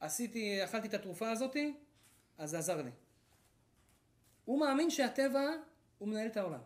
עשיתי, 0.00 0.64
אכלתי 0.64 0.88
את 0.88 0.94
התרופה 0.94 1.30
הזאתי, 1.30 1.74
אז 2.38 2.50
זה 2.50 2.58
עזר 2.58 2.82
לי. 2.82 2.90
הוא 4.44 4.60
מאמין 4.60 4.90
שהטבע 4.90 5.50
הוא 5.98 6.08
מנהל 6.08 6.26
את 6.26 6.36
העולם. 6.36 6.60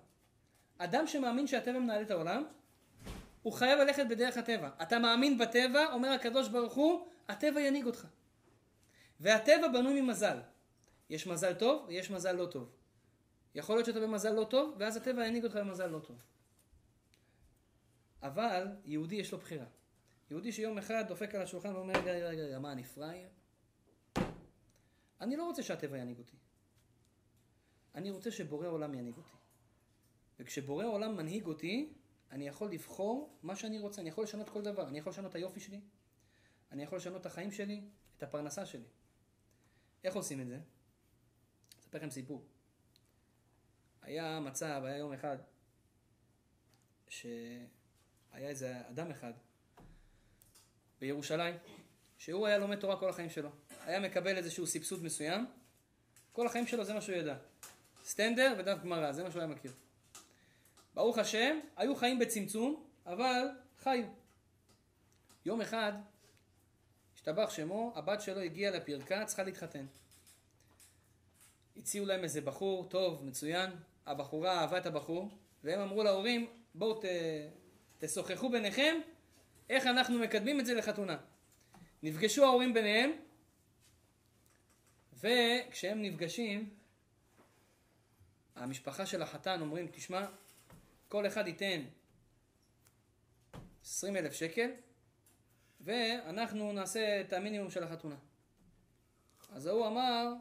אדם 0.78 1.07
שמאמין 1.07 1.46
שהטבע 1.46 1.78
מנהל 1.78 2.03
את 2.03 2.11
העולם, 2.11 2.44
הוא 3.42 3.53
חייב 3.53 3.78
ללכת 3.78 4.07
בדרך 4.11 4.36
הטבע. 4.36 4.70
אתה 4.82 4.99
מאמין 4.99 5.38
בטבע, 5.38 5.92
אומר 5.92 6.09
הקדוש 6.09 6.49
ברוך 6.49 6.74
הוא, 6.74 7.07
הטבע 7.28 7.61
ינהיג 7.61 7.86
אותך. 7.86 8.07
והטבע 9.20 9.68
בנוי 9.68 10.01
ממזל. 10.01 10.38
יש 11.11 11.26
מזל 11.26 11.55
טוב 11.55 11.84
ויש 11.88 12.11
מזל 12.11 12.32
לא 12.32 12.46
טוב. 12.46 12.78
יכול 13.59 13.76
להיות 13.76 13.86
שאתה 13.86 14.00
במזל 14.00 14.32
לא 14.32 14.44
טוב, 14.44 14.76
ואז 14.78 14.96
הטבע 14.96 15.26
ינהיג 15.26 15.44
אותך 15.44 15.56
במזל 15.56 15.86
לא 15.86 15.98
טוב. 15.98 16.16
אבל 18.22 18.66
יהודי 18.84 19.14
יש 19.14 19.32
לו 19.32 19.38
בחירה. 19.38 19.66
יהודי 20.30 20.52
שיום 20.52 20.78
אחד 20.78 21.04
דופק 21.09 21.34
על 21.34 21.42
השולחן 21.42 21.76
ואומר, 21.76 21.94
רגע, 21.94 22.12
רגע, 22.12 22.42
רגע, 22.42 22.59
מה, 22.59 22.72
אני 22.72 22.84
פראייר? 22.84 23.28
אני 25.20 25.36
לא 25.36 25.44
רוצה 25.44 25.62
שהטבע 25.62 25.98
ינהיג 25.98 26.18
אותי. 26.18 26.36
אני 27.94 28.11
רוצה 28.11 28.30
שבורא 28.30 28.66
עולם 28.66 28.94
ינהיג 28.94 29.16
אותי. 29.16 29.36
וכשבורא 30.40 30.84
עולם 30.84 31.16
מנהיג 31.16 31.46
אותי, 31.46 31.92
אני 32.30 32.48
יכול 32.48 32.70
לבחור 32.70 33.38
מה 33.42 33.56
שאני 33.56 33.78
רוצה, 33.78 34.00
אני 34.00 34.09
יכול 34.09 34.24
לשנות 34.24 34.48
כל 34.48 34.62
דבר. 34.62 34.88
אני 34.88 34.98
יכול 34.98 35.11
לשנות 35.11 35.30
את 35.30 35.34
היופי 35.34 35.61
שלי, 35.61 35.80
אני 36.72 36.82
יכול 36.82 36.98
לשנות 36.98 37.20
את 37.20 37.26
החיים 37.26 37.52
שלי, 37.52 37.84
את 38.16 38.22
הפרנסה 38.22 38.66
שלי. 38.66 38.88
איך 40.04 40.14
עושים 40.14 40.40
את 40.40 40.46
זה? 40.46 40.61
אספר 41.80 41.98
לכם 41.98 42.11
סיפור. 42.11 42.44
היה 44.09 44.40
מצב, 44.40 44.82
היה 44.84 44.96
יום 44.96 45.12
אחד, 45.12 45.36
שהיה 47.09 47.59
איזה 48.34 48.88
אדם 48.88 49.11
אחד 49.11 49.32
בירושלים, 51.00 51.54
שהוא 52.18 52.46
היה 52.46 52.59
לומד 52.59 52.80
תורה 52.80 53.00
כל 53.00 53.09
החיים 53.09 53.30
שלו. 53.30 53.50
היה 53.84 54.00
מקבל 54.00 54.36
איזשהו 54.36 54.66
סבסוד 54.66 55.04
מסוים, 55.04 55.46
כל 56.32 56.46
החיים 56.46 56.66
שלו 56.66 56.84
זה 56.84 56.94
מה 56.94 57.00
שהוא 57.00 57.16
ידע. 57.16 57.36
סטנדר 58.04 58.54
ודף 58.59 58.78
גמרא, 58.82 59.12
זה 59.12 59.22
מה 59.22 59.30
שהוא 59.30 59.40
היה 59.40 59.48
מכיר. 59.48 59.72
ברוך 60.94 61.18
השם, 61.18 61.59
היו 61.76 61.96
חיים 61.96 62.18
בצמצום, 62.18 62.86
אבל 63.06 63.48
חיו. 63.78 64.04
יום 65.44 65.61
אחד, 65.61 65.92
השתבח 67.14 67.50
שמו, 67.50 67.92
הבת 67.96 68.20
שלו 68.20 68.40
הגיעה 68.40 68.72
לפרקה, 68.72 69.24
צריכה 69.24 69.42
להתחתן. 69.42 69.86
הציעו 71.76 72.06
להם 72.06 72.24
איזה 72.24 72.40
בחור, 72.40 72.88
טוב, 72.88 73.24
מצוין, 73.24 73.70
הבחורה 74.09 74.61
אהבה 74.61 74.78
את 74.78 74.86
הבחור, 74.86 75.30
והם 75.64 75.80
אמרו 75.80 76.02
להורים, 76.02 76.46
בואו 76.74 77.00
ת... 77.00 77.04
תשוחחו 77.98 78.50
ביניכם, 78.50 78.96
איך 79.70 79.86
אנחנו 79.86 80.18
מקדמים 80.18 80.61
את 80.61 80.66
זה 80.66 80.74
לחתונה. 80.74 81.16
נפגשו 82.02 82.44
ההורים 82.44 82.74
ביניהם, 82.74 83.11
וכשהם 85.12 86.02
נפגשים, 86.02 86.74
המשפחה 88.56 89.06
של 89.06 89.22
החתן 89.22 89.61
אומרים, 89.61 89.88
תשמע, 89.92 90.26
כל 91.09 91.26
אחד 91.26 91.46
ייתן 91.46 91.84
20 93.84 94.16
אלף 94.16 94.32
שקל, 94.32 94.70
ואנחנו 95.80 96.72
נעשה 96.72 97.20
את 97.20 97.32
המינימום 97.32 97.70
של 97.70 97.84
החתונה. 97.84 98.16
אז 99.52 99.66
ההוא 99.66 99.86
אמר, 99.86 100.32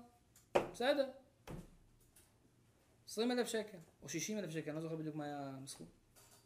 בסדר, 0.54 1.10
20 3.08 3.32
אלף 3.32 3.48
שקל, 3.48 3.78
או 4.04 4.10
60 4.10 4.40
אלף 4.40 4.52
שקל, 4.52 4.70
אני 4.70 4.76
לא 4.76 4.82
זוכר 4.82 4.96
בדיוק 4.96 5.16
מה 5.16 5.26
היה 5.26 5.52
הסכום. 5.64 5.88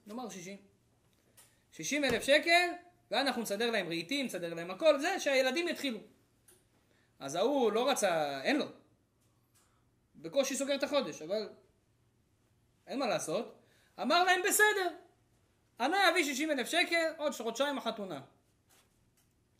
נאמר 0.07 0.29
60. 0.29 0.57
60 1.71 2.03
אלף 2.03 2.23
שקל, 2.23 2.69
ואנחנו 3.11 3.41
נסדר 3.41 3.71
להם 3.71 3.87
רהיטים, 3.87 4.25
נסדר 4.25 4.53
להם 4.53 4.71
הכל, 4.71 4.99
זה 4.99 5.19
שהילדים 5.19 5.67
יתחילו. 5.67 5.99
אז 7.19 7.35
ההוא 7.35 7.71
לא 7.71 7.89
רצה, 7.89 8.41
אין 8.41 8.57
לו. 8.57 8.65
בקושי 10.15 10.55
סוגר 10.55 10.75
את 10.75 10.83
החודש, 10.83 11.21
אבל 11.21 11.49
אין 12.87 12.99
מה 12.99 13.07
לעשות. 13.07 13.55
אמר 14.01 14.23
להם 14.23 14.41
בסדר, 14.47 14.95
אני 15.79 16.09
אביא 16.11 16.23
60 16.23 16.51
אלף 16.51 16.67
שקל, 16.67 17.13
עוד 17.17 17.33
חודשיים 17.33 17.77
החתונה. 17.77 18.21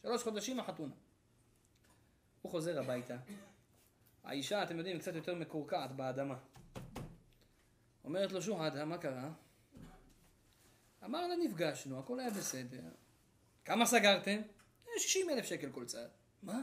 שלוש 0.02 0.24
חודשים 0.24 0.60
החתונה. 0.60 0.94
הוא 2.42 2.52
חוזר 2.52 2.80
הביתה. 2.80 3.18
האישה, 4.24 4.64
אתם 4.64 4.78
יודעים, 4.78 5.00
קצת 5.00 5.16
יותר 5.16 5.36
מקורקעת 5.36 5.92
באדמה. 5.92 6.36
אומרת 8.04 8.32
לו, 8.32 8.42
שוהדה, 8.42 8.86
מה 8.86 8.98
קרה? 8.98 9.32
אמר 11.06 11.28
לה, 11.28 11.36
נפגשנו, 11.36 12.00
הכל 12.00 12.20
היה 12.20 12.30
בסדר. 12.30 12.84
כמה 13.66 13.86
סגרתם? 13.86 14.42
60 14.98 15.30
אלף 15.30 15.46
שקל 15.46 15.72
כל 15.72 15.86
צעד. 15.86 16.10
מה? 16.44 16.62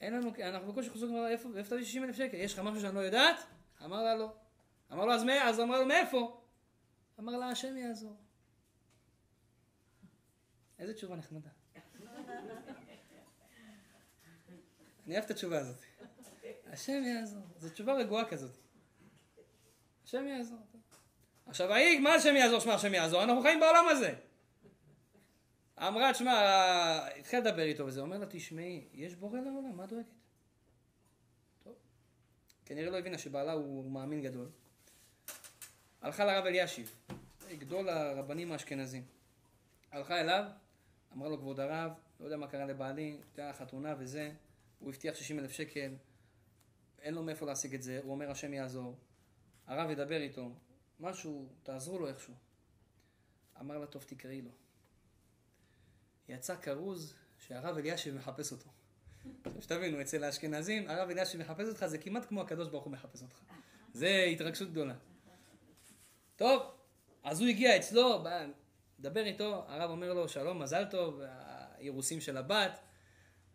אין 0.00 0.14
לנו, 0.14 0.30
אנחנו 0.42 0.72
בקושי 0.72 0.90
חוזרים, 0.90 1.26
איפה, 1.26 1.48
תביא 1.68 1.84
60 1.84 2.04
אלף 2.04 2.16
שקל? 2.16 2.36
יש 2.36 2.54
לך 2.54 2.58
משהו 2.58 2.80
שאני 2.80 2.94
לא 2.94 3.00
יודעת? 3.00 3.36
אמר 3.84 4.02
לה 4.02 4.14
לא. 4.14 4.34
אמר 4.92 5.04
לו, 5.04 5.12
אז, 5.12 5.22
אז 5.42 5.60
אמר 5.60 5.80
לו, 5.80 5.86
מאיפה? 5.86 6.44
אמר 7.18 7.36
לה, 7.36 7.48
השם 7.48 7.76
יעזור. 7.76 8.16
איזה 10.78 10.94
תשובה 10.94 11.16
נחמדה. 11.16 11.50
אני 15.06 15.14
אוהב 15.14 15.24
את 15.24 15.30
התשובה 15.30 15.58
הזאת. 15.58 15.83
השם 16.66 17.02
יעזור. 17.04 17.42
זו 17.58 17.70
תשובה 17.70 17.94
רגועה 17.94 18.24
כזאת. 18.24 18.56
השם 20.04 20.26
יעזור. 20.26 20.58
עכשיו 21.46 21.72
ההיא, 21.72 22.00
מה 22.00 22.14
השם 22.14 22.36
יעזור? 22.36 22.60
שמע, 22.60 22.74
השם 22.74 22.94
יעזור, 22.94 23.24
אנחנו 23.24 23.42
חיים 23.42 23.60
בעולם 23.60 23.84
הזה. 23.88 24.14
אמרה, 25.78 26.12
תשמע, 26.12 26.32
התחיל 27.16 27.38
לדבר 27.38 27.62
איתו 27.62 27.86
וזה, 27.86 28.00
אומר 28.00 28.18
לה, 28.18 28.26
תשמעי, 28.30 28.84
יש 28.92 29.14
בורא 29.14 29.40
לעולם, 29.40 29.76
מה 29.76 29.86
דואגת? 29.86 30.06
טוב. 31.64 31.74
כנראה 32.64 32.90
לא 32.90 32.98
הבינה 32.98 33.18
שבעלה 33.18 33.52
הוא 33.52 33.90
מאמין 33.90 34.22
גדול. 34.22 34.48
הלכה 36.00 36.24
לרב 36.24 36.46
אלישיב, 36.46 36.94
גדול 37.58 37.88
הרבנים 37.88 38.52
האשכנזים. 38.52 39.02
הלכה 39.92 40.20
אליו, 40.20 40.44
אמרה 41.12 41.28
לו, 41.28 41.38
כבוד 41.38 41.60
הרב, 41.60 41.92
לא 42.20 42.24
יודע 42.24 42.36
מה 42.36 42.46
קרה 42.46 42.66
לבעלי, 42.66 43.18
הייתה 43.22 43.52
חתונה 43.52 43.94
וזה, 43.98 44.32
הוא 44.78 44.88
הבטיח 44.88 45.14
60 45.14 45.38
אלף 45.38 45.50
שקל, 45.50 45.94
אין 47.04 47.14
לו 47.14 47.22
מאיפה 47.22 47.46
להשיג 47.46 47.74
את 47.74 47.82
זה, 47.82 48.00
הוא 48.02 48.12
אומר 48.12 48.30
השם 48.30 48.54
יעזור. 48.54 48.98
הרב 49.66 49.90
ידבר 49.90 50.20
איתו, 50.20 50.54
משהו, 51.00 51.48
תעזרו 51.62 51.98
לו 51.98 52.08
איכשהו. 52.08 52.34
אמר 53.60 53.78
לה, 53.78 53.86
טוב, 53.86 54.02
תקראי 54.02 54.42
לו. 54.42 54.50
יצא 56.28 56.56
כרוז 56.56 57.14
שהרב 57.38 57.76
אלישיב 57.76 58.14
מחפש 58.14 58.52
אותו. 58.52 58.70
שתבינו, 59.60 60.00
אצל 60.00 60.24
האשכנזים, 60.24 60.90
הרב 60.90 61.10
אלישיב 61.10 61.40
מחפש 61.40 61.68
אותך, 61.68 61.86
זה 61.86 61.98
כמעט 61.98 62.28
כמו 62.28 62.40
הקדוש 62.40 62.68
ברוך 62.68 62.84
הוא 62.84 62.92
מחפש 62.92 63.22
אותך. 63.22 63.42
זה 63.92 64.26
התרגשות 64.32 64.70
גדולה. 64.70 64.94
טוב, 66.36 66.62
אז 67.22 67.40
הוא 67.40 67.48
הגיע 67.48 67.76
אצלו, 67.76 68.22
בא, 68.22 68.46
מדבר 68.98 69.24
איתו, 69.24 69.64
הרב 69.68 69.90
אומר 69.90 70.14
לו, 70.14 70.28
שלום, 70.28 70.62
מזל 70.62 70.84
טוב, 70.90 71.20
האירוסים 71.24 72.20
של 72.20 72.36
הבת. 72.36 72.80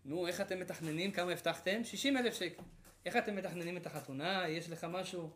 נו, 0.06 0.28
איך 0.28 0.42
אתם 0.42 0.60
מתכננים? 0.60 1.12
כמה 1.12 1.32
הבטחתם? 1.32 1.84
60 1.84 2.18
אלף 2.18 2.34
שקל. 2.34 2.64
איך 3.10 3.18
אתם 3.18 3.36
מתכננים 3.36 3.78
את 3.78 3.86
החתונה? 3.86 4.48
יש 4.48 4.70
לך 4.70 4.88
משהו? 4.90 5.30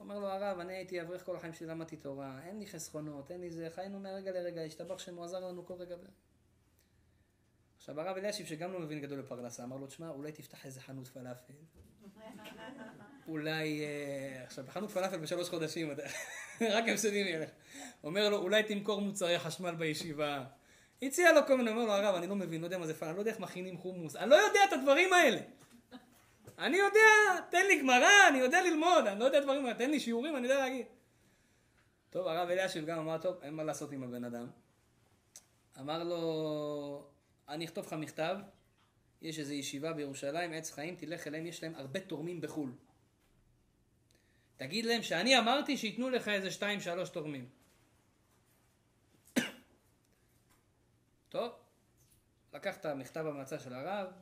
אומר 0.00 0.18
לו 0.18 0.28
הרב, 0.28 0.58
אני 0.58 0.74
הייתי 0.74 1.00
אברך 1.00 1.24
כל 1.24 1.36
החיים 1.36 1.52
שלי, 1.52 1.66
למדתי 1.66 1.96
תורה, 1.96 2.40
אין 2.46 2.58
לי 2.58 2.66
חסכונות, 2.66 3.30
אין 3.30 3.40
לי 3.40 3.50
זה, 3.50 3.68
חיינו 3.74 4.00
מרגע 4.00 4.30
לרגע, 4.30 4.62
השתבח 4.62 4.98
שמו 4.98 5.24
עזר 5.24 5.40
לנו 5.40 5.66
כל 5.66 5.74
רגע. 5.74 5.96
עכשיו 7.76 8.00
הרב 8.00 8.16
אלישיב, 8.16 8.46
שגם 8.46 8.72
לא 8.72 8.80
מבין 8.80 9.00
גדול 9.00 9.20
בפרנסה, 9.20 9.64
אמר 9.64 9.76
לו, 9.76 9.86
תשמע, 9.86 10.08
אולי 10.08 10.32
תפתח 10.32 10.66
איזה 10.66 10.80
חנות 10.80 11.08
פלאפל. 11.08 11.52
אולי, 13.28 13.84
אה, 13.84 14.44
עכשיו, 14.44 14.64
בחנות 14.64 14.90
פלאפל 14.90 15.18
בשלוש 15.18 15.48
חודשים, 15.48 15.90
רק 16.60 16.88
הפסדים 16.88 17.26
ילך. 17.26 17.50
אומר 18.04 18.28
לו, 18.28 18.36
אולי 18.36 18.62
תמכור 18.62 19.00
מוצרי 19.00 19.38
חשמל 19.38 19.74
בישיבה. 19.74 20.44
הציע 21.02 21.32
לו 21.32 21.46
כל 21.46 21.56
מיני, 21.56 21.70
אומר 21.70 21.84
לו, 21.84 21.92
הרב, 21.92 22.14
אני 22.14 22.26
לא 22.26 22.36
מבין, 22.36 22.60
לא 22.60 22.66
יודע 22.66 22.78
מה 22.78 22.86
זה 22.86 22.94
פלאפל, 22.94 23.14
לא 23.14 23.18
יודע 23.18 23.30
איך 23.30 23.40
מכינים 23.40 23.78
חומוס, 23.78 24.16
אני 24.16 24.30
לא 24.30 24.34
יודע 24.34 24.60
את 24.68 24.72
הדברים 24.72 25.12
האלה. 25.12 25.40
אני 26.58 26.76
יודע, 26.76 27.40
תן 27.50 27.66
לי 27.66 27.80
גמרא, 27.80 28.28
אני 28.28 28.38
יודע 28.38 28.62
ללמוד, 28.62 29.06
אני 29.06 29.20
לא 29.20 29.24
יודע 29.24 29.40
דברים, 29.40 29.72
תן 29.72 29.90
לי 29.90 30.00
שיעורים, 30.00 30.36
אני 30.36 30.46
יודע 30.46 30.58
להגיד. 30.58 30.86
טוב, 32.10 32.26
הרב 32.26 32.48
אלישיב 32.48 32.84
גם 32.84 32.98
אמר, 32.98 33.18
טוב, 33.18 33.36
אין 33.42 33.54
מה 33.54 33.64
לעשות 33.64 33.92
עם 33.92 34.02
הבן 34.02 34.24
אדם. 34.24 34.46
אמר 35.80 36.04
לו, 36.04 37.08
אני 37.48 37.64
אכתוב 37.64 37.86
לך 37.86 37.92
מכתב, 37.92 38.36
יש 39.22 39.38
איזו 39.38 39.52
ישיבה 39.52 39.92
בירושלים, 39.92 40.52
עץ 40.52 40.70
חיים, 40.70 40.96
תלך 40.96 41.26
אליהם, 41.26 41.46
יש 41.46 41.62
להם 41.62 41.74
הרבה 41.74 42.00
תורמים 42.00 42.40
בחו"ל. 42.40 42.72
תגיד 44.56 44.84
להם 44.84 45.02
שאני 45.02 45.38
אמרתי 45.38 45.76
שייתנו 45.76 46.10
לך 46.10 46.28
איזה 46.28 46.50
שתיים 46.50 46.80
שלוש 46.80 47.08
תורמים. 47.10 47.48
טוב, 51.28 51.52
לקח 52.52 52.76
את 52.76 52.84
המכתב 52.84 53.26
המלצה 53.26 53.58
של 53.58 53.74
הרב, 53.74 54.12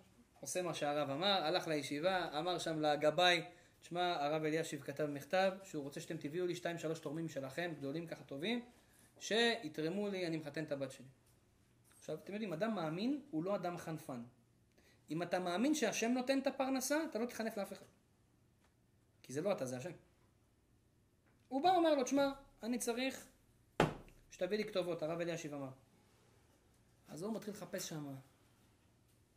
עושה 0.44 0.62
מה 0.62 0.74
שהרב 0.74 1.10
אמר, 1.10 1.44
הלך 1.44 1.68
לישיבה, 1.68 2.38
אמר 2.38 2.58
שם 2.58 2.80
לגבאי, 2.80 3.42
תשמע, 3.80 4.24
הרב 4.24 4.44
אלישיב 4.44 4.82
כתב 4.82 5.06
מכתב 5.06 5.52
שהוא 5.62 5.82
רוצה 5.82 6.00
שאתם 6.00 6.16
תביאו 6.16 6.46
לי 6.46 6.54
שתיים 6.54 6.78
שלוש 6.78 6.98
תורמים 6.98 7.28
שלכם, 7.28 7.72
גדולים 7.78 8.06
ככה 8.06 8.24
טובים, 8.24 8.64
שיתרמו 9.18 10.08
לי, 10.08 10.26
אני 10.26 10.36
מחתן 10.36 10.64
את 10.64 10.72
הבת 10.72 10.92
שלי. 10.92 11.06
עכשיו, 11.98 12.18
אתם 12.24 12.32
יודעים, 12.32 12.52
אדם 12.52 12.74
מאמין 12.74 13.22
הוא 13.30 13.44
לא 13.44 13.56
אדם 13.56 13.78
חנפן. 13.78 14.22
אם 15.10 15.22
אתה 15.22 15.38
מאמין 15.38 15.74
שהשם 15.74 16.10
נותן 16.10 16.38
את 16.38 16.46
הפרנסה, 16.46 17.04
אתה 17.10 17.18
לא 17.18 17.26
תחנף 17.26 17.56
לאף 17.56 17.72
אחד. 17.72 17.86
כי 19.22 19.32
זה 19.32 19.42
לא 19.42 19.52
אתה, 19.52 19.66
זה 19.66 19.76
השם. 19.76 19.92
הוא 21.48 21.62
בא 21.62 21.68
ואומר 21.68 21.94
לו, 21.94 22.04
תשמע, 22.04 22.28
אני 22.62 22.78
צריך 22.78 23.26
שתביא 24.30 24.56
לי 24.56 24.64
כתובות, 24.64 25.02
הרב 25.02 25.20
אלישיב 25.20 25.54
אמר. 25.54 25.70
אז 27.08 27.22
הוא 27.22 27.34
מתחיל 27.34 27.54
לחפש 27.54 27.88
שם 27.88 28.14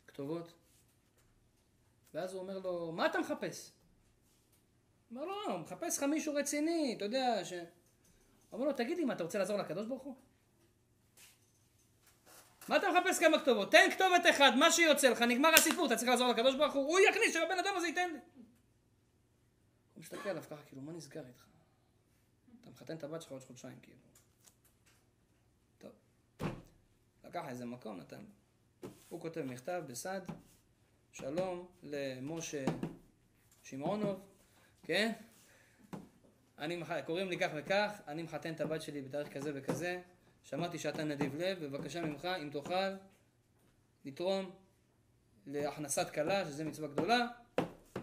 כתובות, 0.08 0.54
ואז 2.14 2.34
הוא 2.34 2.42
אומר 2.42 2.60
לו, 2.60 2.92
מה 2.92 3.06
אתה 3.06 3.20
מחפש? 3.20 3.72
הוא 5.10 5.22
אומר 5.22 5.32
לו, 5.32 5.48
לא, 5.48 5.60
מחפש 5.60 5.98
לך 5.98 6.04
מישהו 6.04 6.34
רציני, 6.34 6.94
אתה 6.98 7.06
יודע, 7.06 7.46
ש... 7.46 7.54
הוא 7.54 7.60
אומר 8.52 8.66
לו, 8.66 8.74
תגיד 8.74 8.98
לי, 8.98 9.06
מה, 9.06 9.14
אתה 9.14 9.24
רוצה 9.24 9.40
לעזור 9.40 9.58
לקדוש 9.58 9.88
ברוך 9.88 10.04
הוא? 10.04 10.16
מה 12.70 12.78
אתה 12.78 12.88
מחפש 12.92 13.20
כמה 13.20 13.40
כתובות? 13.40 13.72
תן 13.72 13.90
כתובת 13.92 14.26
אחד, 14.30 14.52
מה 14.56 14.72
שיוצא 14.72 15.10
לך, 15.10 15.22
נגמר 15.22 15.50
הסיפור, 15.54 15.86
אתה 15.86 15.96
צריך 15.96 16.10
לעזור 16.10 16.28
לקדוש 16.28 16.56
ברוך 16.56 16.74
הוא, 16.74 16.84
הוא 16.84 17.00
יכניס 17.10 17.34
שהבן 17.34 17.60
אדם 17.60 17.74
הזה 17.78 17.88
ייתן 17.88 18.10
לי. 18.14 18.20
הוא 19.94 20.02
מסתכל 20.02 20.30
עליו 20.30 20.44
ככה, 20.44 20.64
כאילו, 20.66 20.82
מה 20.82 20.92
נסגר 20.92 21.28
איתך? 21.28 21.46
אתה 22.62 22.70
מחתן 22.70 22.98
את 22.98 23.04
הבת 23.04 23.22
שלך 23.22 23.32
עוד 23.32 23.44
חודשיים, 23.44 23.80
כאילו. 23.82 23.98
טוב. 25.78 25.92
לקח 27.24 27.46
איזה 27.48 27.66
מקום, 27.66 28.00
נתן. 28.00 28.26
הוא 29.10 29.22
כותב 29.22 29.42
מכתב 29.42 29.84
בסד, 29.88 30.22
שלום 31.18 31.68
למשה 31.84 32.66
שמעונוב, 33.64 34.20
כן? 34.84 35.12
אני. 36.60 36.84
קוראים 37.06 37.30
לי 37.30 37.40
כך 37.40 37.50
וכך, 37.56 38.02
אני 38.08 38.24
מחתן 38.24 38.54
את 38.54 38.62
הבת 38.62 38.82
שלי 38.82 39.02
בתאריך 39.02 39.34
כזה 39.34 39.52
וכזה, 39.56 40.02
שמעתי 40.44 40.80
שאתה 40.80 41.04
נדיב 41.04 41.36
לב, 41.36 41.66
בבקשה 41.66 42.02
ממך, 42.02 42.26
אם 42.26 42.50
תוכל 42.50 42.96
לתרום 44.06 44.52
להכנסת 45.46 46.10
כלה, 46.10 46.46
שזה 46.46 46.64
מצווה 46.64 46.88
גדולה, 46.88 47.28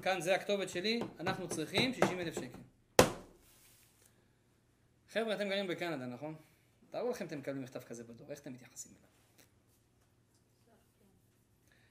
כאן 0.02 0.20
זה 0.20 0.34
הכתובת 0.34 0.68
שלי, 0.68 1.00
אנחנו 1.20 1.48
צריכים 1.48 1.94
60 1.94 2.20
אלף 2.20 2.34
שקל. 2.34 2.58
חבר'ה, 5.08 5.34
אתם 5.34 5.48
גרים 5.48 5.66
בקנדה, 5.66 6.06
נכון? 6.06 6.34
תארו 6.90 7.10
לכם 7.10 7.26
אתם 7.26 7.38
מקבלים 7.38 7.62
מכתב 7.62 7.80
כזה 7.80 8.04
בדור, 8.04 8.30
איך 8.30 8.40
אתם 8.40 8.52
מתייחסים 8.52 8.92
אליו? 8.92 9.08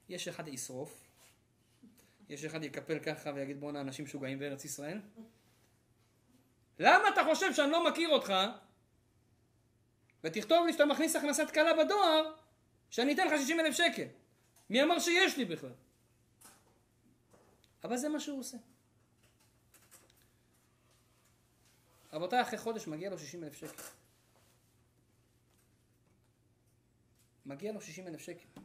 יש 0.08 0.28
אחד 0.28 0.48
ישרוף, 0.48 1.03
יש 2.28 2.44
אחד 2.44 2.64
יקפל 2.64 2.98
ככה 2.98 3.30
ויגיד 3.34 3.60
בואנה 3.60 3.80
אנשים 3.80 4.04
משוגעים 4.04 4.38
בארץ 4.38 4.64
ישראל? 4.64 5.00
למה 6.78 7.08
אתה 7.08 7.20
חושב 7.24 7.54
שאני 7.54 7.70
לא 7.70 7.90
מכיר 7.90 8.08
אותך? 8.08 8.32
ותכתוב 10.24 10.66
לי 10.66 10.72
שאתה 10.72 10.84
מכניס 10.84 11.16
הכנסת 11.16 11.50
כלה 11.54 11.84
בדואר, 11.84 12.34
שאני 12.90 13.14
אתן 13.14 13.26
לך 13.26 13.40
60 13.40 13.60
אלף 13.60 13.74
שקל. 13.74 14.06
מי 14.70 14.82
אמר 14.82 14.98
שיש 14.98 15.36
לי 15.36 15.44
בכלל? 15.44 15.72
אבל 17.84 17.96
זה 17.96 18.08
מה 18.08 18.20
שהוא 18.20 18.40
עושה. 18.40 18.56
רבותיי, 22.12 22.42
אחרי 22.42 22.58
חודש 22.58 22.86
מגיע 22.86 23.10
לו 23.10 23.18
60 23.18 23.44
אלף 23.44 23.54
שקל. 23.54 23.82
מגיע 27.46 27.72
לו 27.72 27.80
60 27.80 28.06
אלף 28.06 28.20
שקל. 28.20 28.60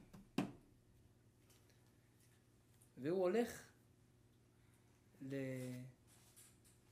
והוא 3.01 3.21
הולך 3.21 3.63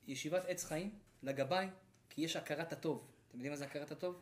לישיבת 0.08 0.46
עץ 0.48 0.64
חיים, 0.64 1.00
לגבאי, 1.24 1.68
כי 2.10 2.22
יש 2.22 2.36
הכרת 2.36 2.74
הטוב. 2.74 3.08
אתם 3.28 3.38
יודעים 3.38 3.52
מה 3.52 3.58
זה 3.58 3.66
הכרת 3.66 3.92
הטוב? 3.92 4.22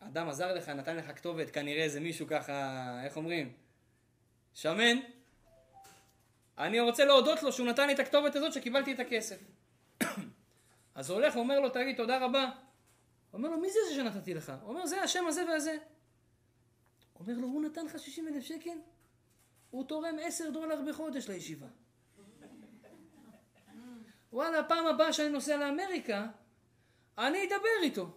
אדם 0.00 0.28
עזר 0.28 0.54
לך, 0.54 0.68
נתן 0.68 0.96
לך 0.96 1.16
כתובת, 1.16 1.50
כנראה 1.50 1.84
איזה 1.84 2.00
מישהו 2.00 2.26
ככה, 2.26 3.04
איך 3.04 3.16
אומרים? 3.16 3.52
שמן. 4.54 4.96
אני 6.58 6.80
רוצה 6.80 7.04
להודות 7.04 7.42
לו 7.42 7.52
שהוא 7.52 7.66
נתן 7.66 7.86
לי 7.86 7.94
את 7.94 7.98
הכתובת 7.98 8.36
הזאת 8.36 8.52
שקיבלתי 8.52 8.92
את 8.92 9.00
הכסף. 9.00 9.38
אז 10.94 11.10
הוא 11.10 11.20
הולך 11.20 11.36
ואומר 11.36 11.60
לו, 11.60 11.68
תגיד 11.68 11.96
תודה 11.96 12.24
רבה. 12.24 12.50
אומר 13.32 13.48
לו, 13.48 13.58
מי 13.58 13.70
זה 13.70 13.78
זה 13.88 13.94
שנתתי 13.94 14.34
לך? 14.34 14.52
הוא 14.62 14.68
אומר, 14.68 14.86
זה 14.86 15.02
השם 15.02 15.26
הזה 15.26 15.44
והזה. 15.48 15.76
אומר 17.20 17.34
לו, 17.34 17.46
הוא 17.46 17.62
נתן 17.62 17.86
לך 17.86 17.98
60 17.98 18.28
אלף 18.28 18.42
שקל? 18.42 18.78
הוא 19.70 19.84
תורם 19.84 20.16
10 20.22 20.50
דולר 20.50 20.82
בחודש 20.88 21.28
לישיבה. 21.28 21.66
וואלה, 24.32 24.64
פעם 24.64 24.86
הבאה 24.86 25.12
שאני 25.12 25.28
נוסע 25.28 25.56
לאמריקה, 25.56 26.26
אני 27.18 27.38
אדבר 27.44 27.82
איתו. 27.82 28.16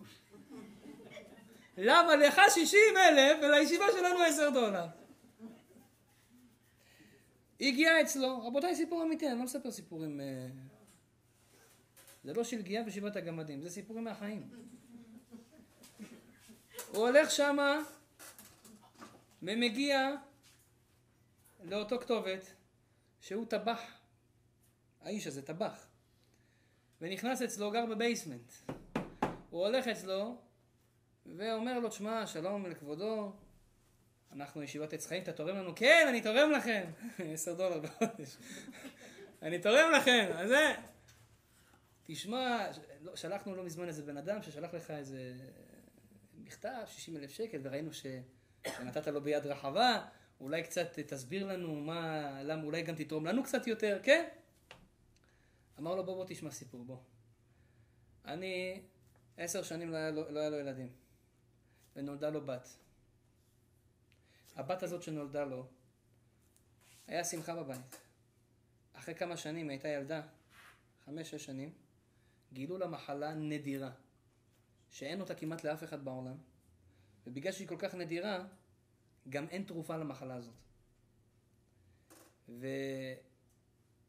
למה 1.77 2.15
לך 2.15 2.41
60 2.49 2.79
אלף 2.97 3.37
ולישיבה 3.41 3.85
שלנו 3.91 4.23
10 4.23 4.49
דולר? 4.49 4.85
הגיע 7.61 8.01
אצלו, 8.01 8.47
רבותיי 8.47 8.75
סיפור 8.75 9.03
אמיתי, 9.03 9.27
אני 9.27 9.37
לא 9.37 9.43
מספר 9.43 9.71
סיפורים... 9.71 10.21
אה, 10.21 10.47
זה 12.23 12.33
לא 12.33 12.43
שלגיה 12.43 12.83
בשבעת 12.83 13.15
הגמדים, 13.15 13.61
זה 13.61 13.69
סיפורים 13.69 14.03
מהחיים. 14.03 14.49
הוא 16.91 17.07
הולך 17.07 17.31
שמה 17.31 17.79
ומגיע 19.43 20.15
לאותו 21.63 21.99
כתובת 21.99 22.53
שהוא 23.21 23.45
טבח. 23.45 23.81
האיש 25.01 25.27
הזה 25.27 25.41
טבח. 25.41 25.87
ונכנס 27.01 27.41
אצלו, 27.41 27.71
גר 27.71 27.85
בבייסמנט. 27.85 28.53
הוא 29.49 29.65
הולך 29.65 29.87
אצלו 29.87 30.41
ואומר 31.25 31.79
לו, 31.79 31.89
תשמע, 31.89 32.27
שלום 32.27 32.65
לכבודו, 32.65 33.33
אנחנו 34.31 34.63
ישיבת 34.63 34.93
עץ 34.93 35.07
חיים, 35.07 35.23
אתה 35.23 35.31
תורם 35.31 35.55
לנו? 35.55 35.75
כן, 35.75 36.05
אני 36.09 36.21
תורם 36.21 36.51
לכם. 36.51 36.91
עשר 37.33 37.53
דולר 37.53 37.79
בחודש. 37.79 38.37
אני 39.41 39.59
תורם 39.59 39.91
לכם, 39.97 40.29
אז 40.33 40.49
זה... 40.49 40.75
תשמע, 42.03 42.67
לא, 43.01 43.15
שלחנו 43.15 43.55
לא 43.55 43.63
מזמן 43.63 43.87
איזה 43.87 44.03
בן 44.03 44.17
אדם 44.17 44.41
ששלח 44.41 44.73
לך 44.73 44.91
איזה 44.91 45.33
מכתב, 46.37 46.83
60 46.87 47.17
אלף 47.17 47.31
שקל, 47.31 47.59
וראינו. 47.63 47.89
שנתת 47.93 49.07
לו 49.07 49.21
ביד 49.21 49.45
רחבה, 49.45 50.05
אולי 50.39 50.63
קצת 50.63 50.99
תסביר 50.99 51.47
לנו 51.47 51.75
מה, 51.75 52.43
למה, 52.43 52.63
אולי 52.63 52.81
גם 52.81 52.95
תתרום 52.95 53.25
לנו 53.25 53.43
קצת 53.43 53.67
יותר, 53.67 53.99
כן? 54.03 54.29
אמר 55.79 55.95
לו, 55.95 56.05
בוא 56.05 56.15
בוא 56.15 56.25
תשמע 56.27 56.51
סיפור, 56.51 56.85
בוא. 56.85 56.97
אני, 58.25 58.81
עשר 59.37 59.63
שנים 59.63 59.91
לא 59.91 59.97
היה 59.97 60.11
לו, 60.11 60.31
לא 60.31 60.39
היה 60.39 60.49
לו 60.49 60.59
ילדים, 60.59 60.89
ונולדה 61.95 62.29
לו 62.29 62.45
בת. 62.45 62.69
הבת 64.55 64.83
הזאת 64.83 65.03
שנולדה 65.03 65.43
לו, 65.43 65.67
היה 67.07 67.23
שמחה 67.23 67.55
בבית. 67.55 68.01
אחרי 68.93 69.15
כמה 69.15 69.37
שנים, 69.37 69.69
הייתה 69.69 69.87
ילדה, 69.87 70.21
חמש-שש 71.05 71.45
שנים, 71.45 71.73
גילו 72.53 72.77
לה 72.77 72.87
מחלה 72.87 73.33
נדירה, 73.33 73.91
שאין 74.91 75.21
אותה 75.21 75.35
כמעט 75.35 75.63
לאף 75.63 75.83
אחד 75.83 76.05
בעולם, 76.05 76.37
ובגלל 77.27 77.51
שהיא 77.51 77.67
כל 77.67 77.77
כך 77.79 77.95
נדירה, 77.95 78.45
גם 79.29 79.47
אין 79.49 79.63
תרופה 79.63 79.97
למחלה 79.97 80.35
הזאת. 80.35 80.53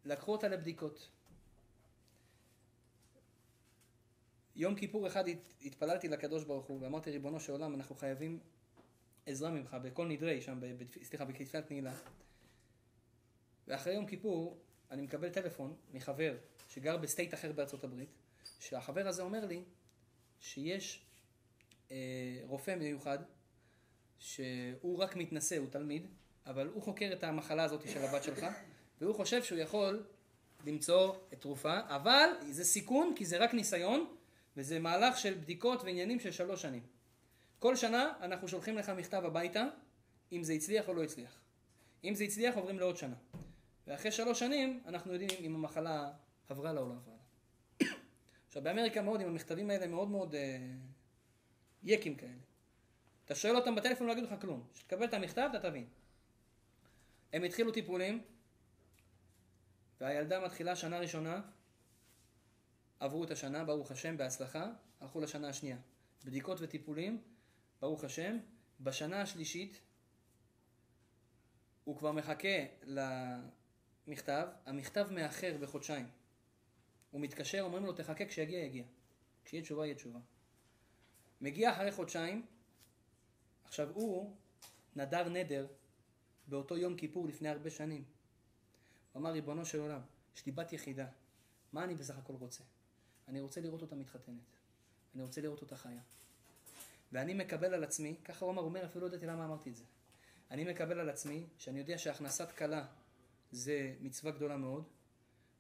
ולקחו 0.06 0.32
אותה 0.32 0.48
לבדיקות. 0.48 1.08
יום 4.56 4.74
כיפור 4.74 5.06
אחד 5.06 5.24
התפללתי 5.62 6.08
לקדוש 6.08 6.44
ברוך 6.44 6.66
הוא 6.66 6.78
ואמרתי 6.82 7.10
ריבונו 7.10 7.40
של 7.40 7.52
עולם 7.52 7.74
אנחנו 7.74 7.94
חייבים 7.94 8.40
עזרה 9.26 9.50
ממך 9.50 9.76
בכל 9.82 10.06
נדרי 10.06 10.40
שם, 10.40 10.60
סליחה, 11.02 11.24
בתפילת 11.24 11.58
נעילה. 11.70 11.94
ואחרי 13.68 13.94
יום 13.94 14.06
כיפור 14.06 14.58
אני 14.90 15.02
מקבל 15.02 15.30
טלפון 15.30 15.76
מחבר 15.92 16.36
שגר 16.68 16.96
ב 16.96 17.03
state 17.03 17.34
אחר 17.34 17.52
בארצות 17.52 17.84
הברית, 17.84 18.08
שהחבר 18.60 19.08
הזה 19.08 19.22
אומר 19.22 19.44
לי 19.46 19.64
שיש 20.40 21.06
אה, 21.90 21.96
רופא 22.44 22.74
מיוחד 22.74 23.18
שהוא 24.20 24.98
רק 24.98 25.16
מתמחה, 25.16 25.58
הוא 25.58 25.66
תלמיד, 25.70 26.06
אבל 26.46 26.66
הוא 26.66 26.82
חוקר 26.82 27.10
את 27.12 27.24
המחלה 27.24 27.64
הזאת 27.64 27.88
של 27.88 28.04
הבת 28.04 28.22
שלך, 28.22 28.46
והוא 29.00 29.14
חושב 29.14 29.42
שהוא 29.42 29.58
יכול 29.58 30.02
למצוא 30.66 31.14
את 31.32 31.40
תרופה, 31.40 31.80
אבל 31.86 32.28
זה 32.50 32.64
סיכון 32.64 33.12
כי 33.16 33.24
זה 33.24 33.38
רק 33.38 33.54
ניסיון, 33.54 34.06
וזה 34.56 34.78
מהלך 34.78 35.18
של 35.18 35.34
בדיקות 35.34 35.82
ועניינים 35.82 36.20
של 36.20 36.30
שלוש 36.30 36.62
שנים. 36.62 36.82
כל 37.58 37.76
שנה 37.76 38.12
אנחנו 38.20 38.48
שולחים 38.48 38.76
לך 38.76 38.88
מכתב 38.88 39.22
הביתה, 39.24 39.64
אם 40.32 40.42
זה 40.42 40.52
הצליח 40.52 40.88
או 40.88 40.94
לא 40.94 41.02
הצליח. 41.02 41.40
אם 42.04 42.14
זה 42.14 42.24
הצליח 42.24 42.56
עוברים 42.56 42.78
לעוד 42.78 42.96
שנה. 42.96 43.16
ואחרי 43.86 44.12
שלוש 44.12 44.38
שנים 44.38 44.80
אנחנו 44.86 45.12
יודעים 45.12 45.30
אם 45.40 45.54
המחלה 45.54 46.12
עברה 46.48 46.72
לה 46.72 46.80
או 46.80 46.88
לא 46.88 46.92
עברה 46.92 47.14
לה. 47.14 47.86
עכשיו 48.46 48.62
באמריקה 48.62 49.02
מאוד, 49.02 49.20
עם 49.20 49.28
המכתבים 49.28 49.70
האלה 49.70 49.86
מאוד 49.86 50.08
מאוד 50.08 50.34
אה, 50.34 50.58
יקים 51.82 52.14
כאלה. 52.14 52.49
אתה 53.30 53.38
שואל 53.38 53.56
אותם 53.56 53.74
בטלפון, 53.74 54.06
לא 54.06 54.12
יגידו 54.12 54.26
לך 54.26 54.40
כלום. 54.40 54.66
כשתקבל 54.74 55.04
את 55.04 55.14
המכתב, 55.14 55.48
אתה 55.50 55.70
תבין. 55.70 55.88
הם 57.32 57.42
התחילו 57.42 57.72
טיפולים, 57.72 58.22
והילדה 60.00 60.40
מתחילה 60.40 60.76
שנה 60.76 60.98
ראשונה, 60.98 61.40
עברו 63.00 63.24
את 63.24 63.30
השנה, 63.30 63.64
ברוך 63.64 63.90
השם, 63.90 64.16
בהצלחה, 64.16 64.72
הלכו 65.00 65.20
לשנה 65.20 65.48
השנייה. 65.48 65.76
בדיקות 66.24 66.58
וטיפולים, 66.60 67.22
ברוך 67.80 68.04
השם, 68.04 68.38
בשנה 68.80 69.22
השלישית 69.22 69.80
הוא 71.84 71.96
כבר 71.96 72.12
מחכה 72.12 72.64
למכתב, 74.06 74.48
המכתב 74.66 75.08
מאחר 75.10 75.56
בחודשיים. 75.60 76.08
הוא 77.10 77.20
מתקשר, 77.20 77.60
אומרים 77.60 77.84
לו 77.84 77.92
תחכה, 77.92 78.24
כשיגיע 78.24 78.58
יגיע. 78.58 78.84
כשיהיה 79.44 79.62
תשובה 79.62 79.86
יהיה 79.86 79.94
תשובה. 79.94 80.18
מגיע 81.40 81.72
אחרי 81.72 81.92
חודשיים, 81.92 82.46
עכשיו 83.70 83.88
הוא 83.94 84.36
נדר 84.96 85.28
נדר 85.28 85.66
באותו 86.46 86.76
יום 86.76 86.96
כיפור 86.96 87.28
לפני 87.28 87.48
הרבה 87.48 87.70
שנים. 87.70 88.04
הוא 89.12 89.20
אמר, 89.20 89.30
ריבונו 89.30 89.64
של 89.64 89.80
עולם, 89.80 90.00
יש 90.36 90.46
לי 90.46 90.52
בת 90.52 90.72
יחידה, 90.72 91.06
מה 91.72 91.84
אני 91.84 91.94
בסך 91.94 92.18
הכל 92.18 92.32
רוצה? 92.32 92.64
אני 93.28 93.40
רוצה 93.40 93.60
לראות 93.60 93.82
אותה 93.82 93.96
מתחתנת. 93.96 94.56
אני 95.14 95.22
רוצה 95.22 95.40
לראות 95.40 95.62
אותה 95.62 95.76
חיה. 95.76 96.00
ואני 97.12 97.34
מקבל 97.34 97.74
על 97.74 97.84
עצמי, 97.84 98.16
ככה 98.24 98.44
הוא 98.44 98.52
אמר, 98.52 98.62
הוא 98.62 98.68
אומר, 98.68 98.86
אפילו 98.86 99.00
לא 99.00 99.06
ידעתי 99.06 99.26
למה 99.26 99.44
אמרתי 99.44 99.70
את 99.70 99.76
זה. 99.76 99.84
אני 100.50 100.64
מקבל 100.64 101.00
על 101.00 101.08
עצמי, 101.08 101.46
שאני 101.58 101.78
יודע 101.78 101.98
שהכנסת 101.98 102.52
כלה 102.52 102.86
זה 103.52 103.94
מצווה 104.00 104.32
גדולה 104.32 104.56
מאוד, 104.56 104.84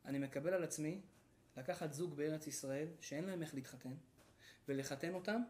אני 0.04 0.18
מקבל 0.18 0.54
על 0.54 0.64
עצמי 0.64 1.00
לקחת 1.56 1.92
זוג 1.92 2.16
בארץ 2.16 2.46
ישראל 2.46 2.88
שאין 3.00 3.24
להם 3.24 3.42
איך 3.42 3.54
להתחתן, 3.54 3.94
ולחתן 4.68 5.14
אותם, 5.14 5.42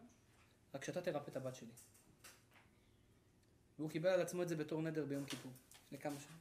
רק 0.74 0.84
שאתה 0.84 1.02
תרפא 1.02 1.30
את 1.30 1.36
הבת 1.36 1.54
שלי. 1.54 1.72
והוא 3.80 3.90
קיבל 3.90 4.08
על 4.08 4.20
עצמו 4.20 4.42
את 4.42 4.48
זה 4.48 4.56
בתור 4.56 4.82
נדר 4.82 5.04
ביום 5.04 5.24
כיפור, 5.24 5.52
לפני 5.86 5.98
כמה 5.98 6.20
שנים. 6.20 6.38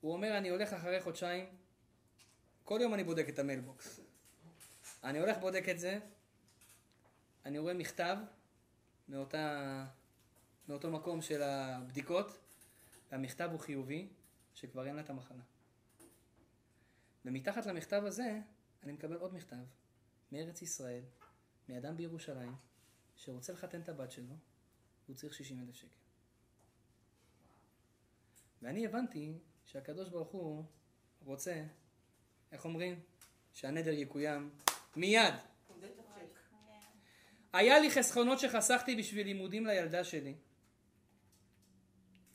הוא 0.00 0.12
אומר, 0.12 0.38
אני 0.38 0.48
הולך 0.48 0.72
אחרי 0.72 1.00
חודשיים, 1.00 1.46
כל 2.64 2.78
יום 2.82 2.94
אני 2.94 3.04
בודק 3.04 3.26
את 3.28 3.38
המיילבוקס. 3.38 4.00
אני 5.04 5.18
הולך 5.18 5.38
בודק 5.38 5.64
את 5.70 5.78
זה, 5.78 5.98
אני 7.44 7.58
רואה 7.58 7.74
מכתב 7.74 8.16
מאותה, 9.08 9.86
מאותו 10.68 10.90
מקום 10.90 11.22
של 11.22 11.42
הבדיקות, 11.42 12.38
והמכתב 13.12 13.48
הוא 13.52 13.60
חיובי, 13.60 14.08
שכבר 14.54 14.86
אין 14.86 14.96
לה 14.96 15.00
את 15.02 15.10
המחלה. 15.10 15.42
ומתחת 17.24 17.66
למכתב 17.66 18.02
הזה, 18.06 18.40
אני 18.82 18.92
מקבל 18.92 19.16
עוד 19.16 19.34
מכתב, 19.34 19.64
מארץ 20.32 20.62
ישראל, 20.62 21.02
מאדם 21.68 21.96
בירושלים, 21.96 22.54
שרוצה 23.16 23.52
לחתן 23.52 23.80
את 23.80 23.88
הבת 23.88 24.10
שלו, 24.10 24.34
והוא 25.06 25.16
צריך 25.16 25.34
60 25.34 25.60
אלף 25.60 25.74
שקל. 25.74 25.96
ואני 28.62 28.86
הבנתי 28.86 29.38
שהקדוש 29.64 30.08
ברוך 30.08 30.28
הוא 30.28 30.64
רוצה, 31.24 31.64
איך 32.52 32.64
אומרים? 32.64 33.00
שהנדר 33.52 33.92
יקוים 33.92 34.50
מיד. 34.96 35.34
היה 37.52 37.78
לי 37.78 37.90
חסכונות 37.90 38.38
שחסכתי 38.38 38.96
בשביל 38.96 39.26
לימודים 39.26 39.66
לילדה 39.66 40.04
שלי. 40.04 40.34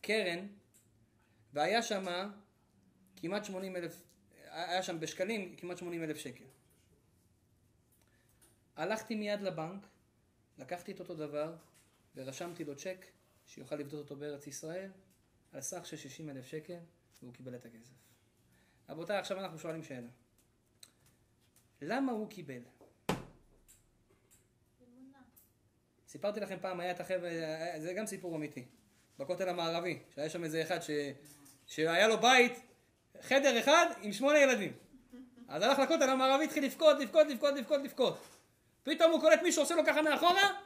קרן, 0.02 0.48
והיה 1.54 1.82
שם 1.82 2.06
כמעט 3.16 3.46
80 3.46 3.76
אלף, 3.76 4.04
היה 4.50 4.84
שם 4.84 5.00
בשקלים 5.00 5.56
כמעט 5.56 5.78
80 5.78 6.04
אלף 6.04 6.18
שקל. 6.18 6.44
הלכתי 8.76 9.16
מיד 9.16 9.42
לבנק, 9.42 9.88
לקחתי 10.58 10.92
את 10.92 11.00
אותו 11.00 11.16
דבר 11.16 11.56
ורשמתי 12.20 12.64
לו 12.64 12.76
צ'ק 12.76 13.06
שיוכל 13.46 13.76
לבדות 13.76 14.00
אותו 14.00 14.16
בארץ 14.16 14.48
ישראל 14.48 14.92
על 15.52 15.62
סך 15.62 15.86
של 15.86 15.98
60 15.98 16.30
אלף 16.30 16.46
שקל 16.46 16.78
והוא 17.22 17.34
קיבל 17.34 17.56
את 17.56 17.66
הכסף. 17.66 17.94
רבותיי, 18.90 19.18
עכשיו 19.18 19.40
אנחנו 19.40 19.60
שואלים 19.60 19.84
שאלה. 19.84 20.08
למה 21.82 22.12
הוא 22.12 22.30
קיבל? 22.30 22.62
סיפרתי 26.08 26.40
לכם 26.40 26.58
פעם, 26.62 26.80
היה 26.80 26.92
את 26.92 27.00
החבר'ה, 27.00 27.30
זה 27.78 27.94
גם 27.94 28.06
סיפור 28.06 28.36
אמיתי, 28.36 28.66
בכותל 29.18 29.50
המערבי, 29.50 30.00
שהיה 30.16 30.30
שם 30.30 30.44
איזה 30.44 30.62
אחד 30.62 30.80
ש... 30.80 30.90
שהיה 31.68 32.08
לו 32.08 32.22
בית, 32.22 32.62
חדר 33.22 33.60
אחד 33.60 33.86
עם 34.02 34.14
שמונה 34.14 34.40
ילדים. 34.40 34.74
אז 35.48 35.64
הלך 35.64 35.80
לכותל 35.80 36.10
המערבי, 36.10 36.44
התחיל 36.44 36.66
לבכות, 36.66 37.00
לבכות, 37.00 37.28
לבכות, 37.28 37.54
לבכות, 37.56 37.82
לבכות. 37.84 38.18
פתאום 38.84 39.12
הוא 39.12 39.22
קולט 39.22 39.42
מישהו 39.44 39.64
עושה 39.64 39.76
לו 39.76 39.86
ככה 39.86 40.02
מאחורה, 40.02 40.62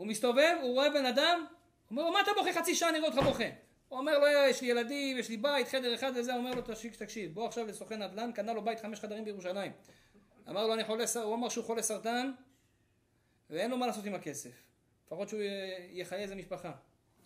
הוא 0.00 0.06
מסתובב, 0.06 0.56
הוא 0.62 0.74
רואה 0.74 0.90
בן 0.90 1.06
אדם, 1.06 1.46
הוא 1.46 1.90
אומר 1.90 2.02
לו, 2.02 2.12
מה 2.12 2.20
אתה 2.20 2.30
בוכה 2.36 2.52
חצי 2.52 2.74
שעה, 2.74 2.88
אני 2.88 2.98
רואה 2.98 3.10
אותך 3.10 3.22
בוכה. 3.22 3.44
הוא 3.88 3.98
אומר 3.98 4.18
לו, 4.18 4.26
יש 4.26 4.60
לי 4.60 4.68
ילדים, 4.68 5.18
יש 5.18 5.28
לי 5.28 5.36
בית, 5.36 5.68
חדר 5.68 5.94
אחד 5.94 6.12
וזה, 6.14 6.32
הוא 6.32 6.38
אומר 6.38 6.54
לו, 6.54 6.62
תקשיב, 6.62 6.94
תקשיב, 6.94 7.34
בוא 7.34 7.46
עכשיו 7.46 7.66
לסוכן 7.66 8.02
נדל"ן, 8.02 8.32
קנה 8.32 8.52
לו 8.52 8.64
בית 8.64 8.80
חמש 8.80 9.00
חדרים 9.00 9.24
בירושלים. 9.24 9.72
אמר 10.48 10.66
לו, 10.66 10.74
אני 10.74 10.84
חולה, 10.84 11.04
הוא 11.24 11.34
אמר 11.34 11.48
שהוא 11.48 11.64
חולה 11.64 11.82
סרטן, 11.82 12.32
ואין 13.50 13.70
לו 13.70 13.76
מה 13.76 13.86
לעשות 13.86 14.04
עם 14.04 14.14
הכסף. 14.14 14.50
לפחות 15.06 15.28
שהוא 15.28 15.40
יחיה 15.90 16.18
איזה 16.18 16.34
משפחה. 16.34 16.72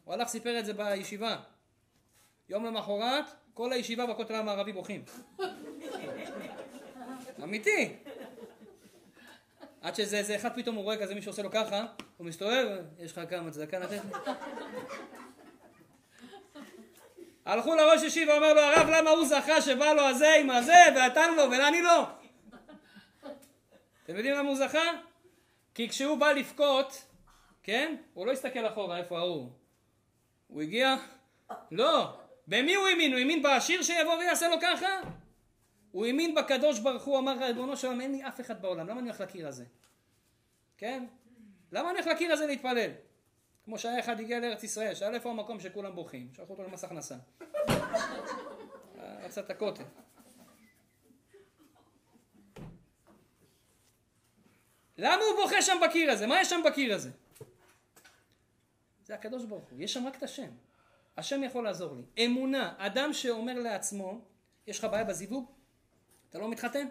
הוא 0.04 0.14
הלך, 0.14 0.28
סיפר 0.28 0.58
את 0.58 0.66
זה 0.66 0.72
בישיבה. 0.72 1.40
יום 2.48 2.64
למחרת, 2.64 3.24
כל 3.54 3.72
הישיבה 3.72 4.06
בכותל 4.06 4.34
המערבי 4.34 4.72
בוכים. 4.72 5.04
אמיתי. 7.42 7.96
עד 9.84 9.94
שזה 9.94 10.18
איזה 10.18 10.36
אחד 10.36 10.54
פתאום 10.54 10.76
הוא 10.76 10.84
רואה 10.84 10.96
כזה 10.96 11.14
מישהו 11.14 11.30
עושה 11.30 11.42
לו 11.42 11.50
ככה, 11.50 11.86
הוא 12.16 12.26
מסתובב, 12.26 12.66
יש 12.98 13.12
לך 13.12 13.20
כמה 13.30 13.50
צדקה 13.50 13.78
לתת? 13.78 14.00
הלכו 17.44 17.74
לראש 17.74 18.02
ישיבה, 18.02 18.36
אומר 18.36 18.54
לו 18.54 18.60
הרב 18.60 18.88
למה 18.88 19.10
הוא 19.10 19.26
זכה 19.26 19.62
שבא 19.62 19.92
לו 19.92 20.02
הזה 20.02 20.34
עם 20.40 20.50
הזה 20.50 20.74
ונתן 20.96 21.34
לו 21.34 21.42
ולאני 21.42 21.82
לא? 21.82 22.06
אתם 24.04 24.16
יודעים 24.16 24.34
למה 24.34 24.48
הוא 24.48 24.56
זכה? 24.56 24.90
כי 25.74 25.88
כשהוא 25.88 26.18
בא 26.18 26.32
לבכות, 26.32 27.02
כן? 27.62 27.96
הוא 28.14 28.26
לא 28.26 28.32
הסתכל 28.32 28.66
אחורה 28.66 28.98
איפה 28.98 29.18
ההוא. 29.18 29.50
הוא 30.48 30.62
הגיע? 30.62 30.96
לא. 31.70 32.16
במי 32.46 32.74
הוא 32.74 32.86
האמין? 32.86 33.12
הוא 33.12 33.18
האמין 33.18 33.42
בעשיר 33.42 33.82
שיבוא 33.82 34.14
ויעשה 34.14 34.48
לו 34.48 34.56
ככה? 34.62 35.00
הוא 35.94 36.06
האמין 36.06 36.34
בקדוש 36.34 36.78
ברוך 36.78 37.04
הוא, 37.04 37.18
אמר 37.18 37.36
ריבונו 37.40 37.76
של 37.76 37.86
עולם, 37.86 38.00
אין 38.00 38.12
לי 38.12 38.28
אף 38.28 38.40
אחד 38.40 38.62
בעולם, 38.62 38.88
למה 38.88 39.00
אני 39.00 39.08
הולך 39.08 39.20
לקיר 39.20 39.48
הזה? 39.48 39.64
כן? 40.78 41.06
למה 41.72 41.90
אני 41.90 41.98
הולך 41.98 42.06
לקיר 42.06 42.32
הזה 42.32 42.46
להתפלל? 42.46 42.90
כמו 43.64 43.78
שהיה 43.78 44.00
אחד 44.00 44.20
הגיע 44.20 44.40
לארץ 44.40 44.62
ישראל, 44.62 44.94
שאל 44.94 45.14
איפה 45.14 45.30
המקום 45.30 45.60
שכולם 45.60 45.94
בוכים, 45.94 46.28
שלחו 46.32 46.52
אותו 46.52 46.62
למס 46.62 46.84
הכנסה. 46.84 47.14
רצה 48.96 49.40
את 49.40 49.50
הכותל. 49.50 49.82
למה 54.98 55.22
הוא 55.22 55.42
בוכה 55.42 55.62
שם 55.62 55.76
בקיר 55.88 56.10
הזה? 56.10 56.26
מה 56.26 56.40
יש 56.40 56.50
שם 56.50 56.60
בקיר 56.66 56.94
הזה? 56.94 57.10
זה 59.04 59.14
הקדוש 59.14 59.44
ברוך 59.44 59.64
הוא, 59.70 59.82
יש 59.82 59.94
שם 59.94 60.06
רק 60.06 60.16
את 60.16 60.22
השם. 60.22 60.50
השם 61.16 61.42
יכול 61.44 61.64
לעזור 61.64 61.96
לי. 61.96 62.24
אמונה, 62.24 62.74
אדם 62.78 63.12
שאומר 63.12 63.58
לעצמו, 63.58 64.20
יש 64.66 64.78
לך 64.78 64.84
בעיה 64.84 65.04
בזיווג? 65.04 65.53
אתה 66.34 66.42
לא 66.42 66.48
מתחתן? 66.48 66.86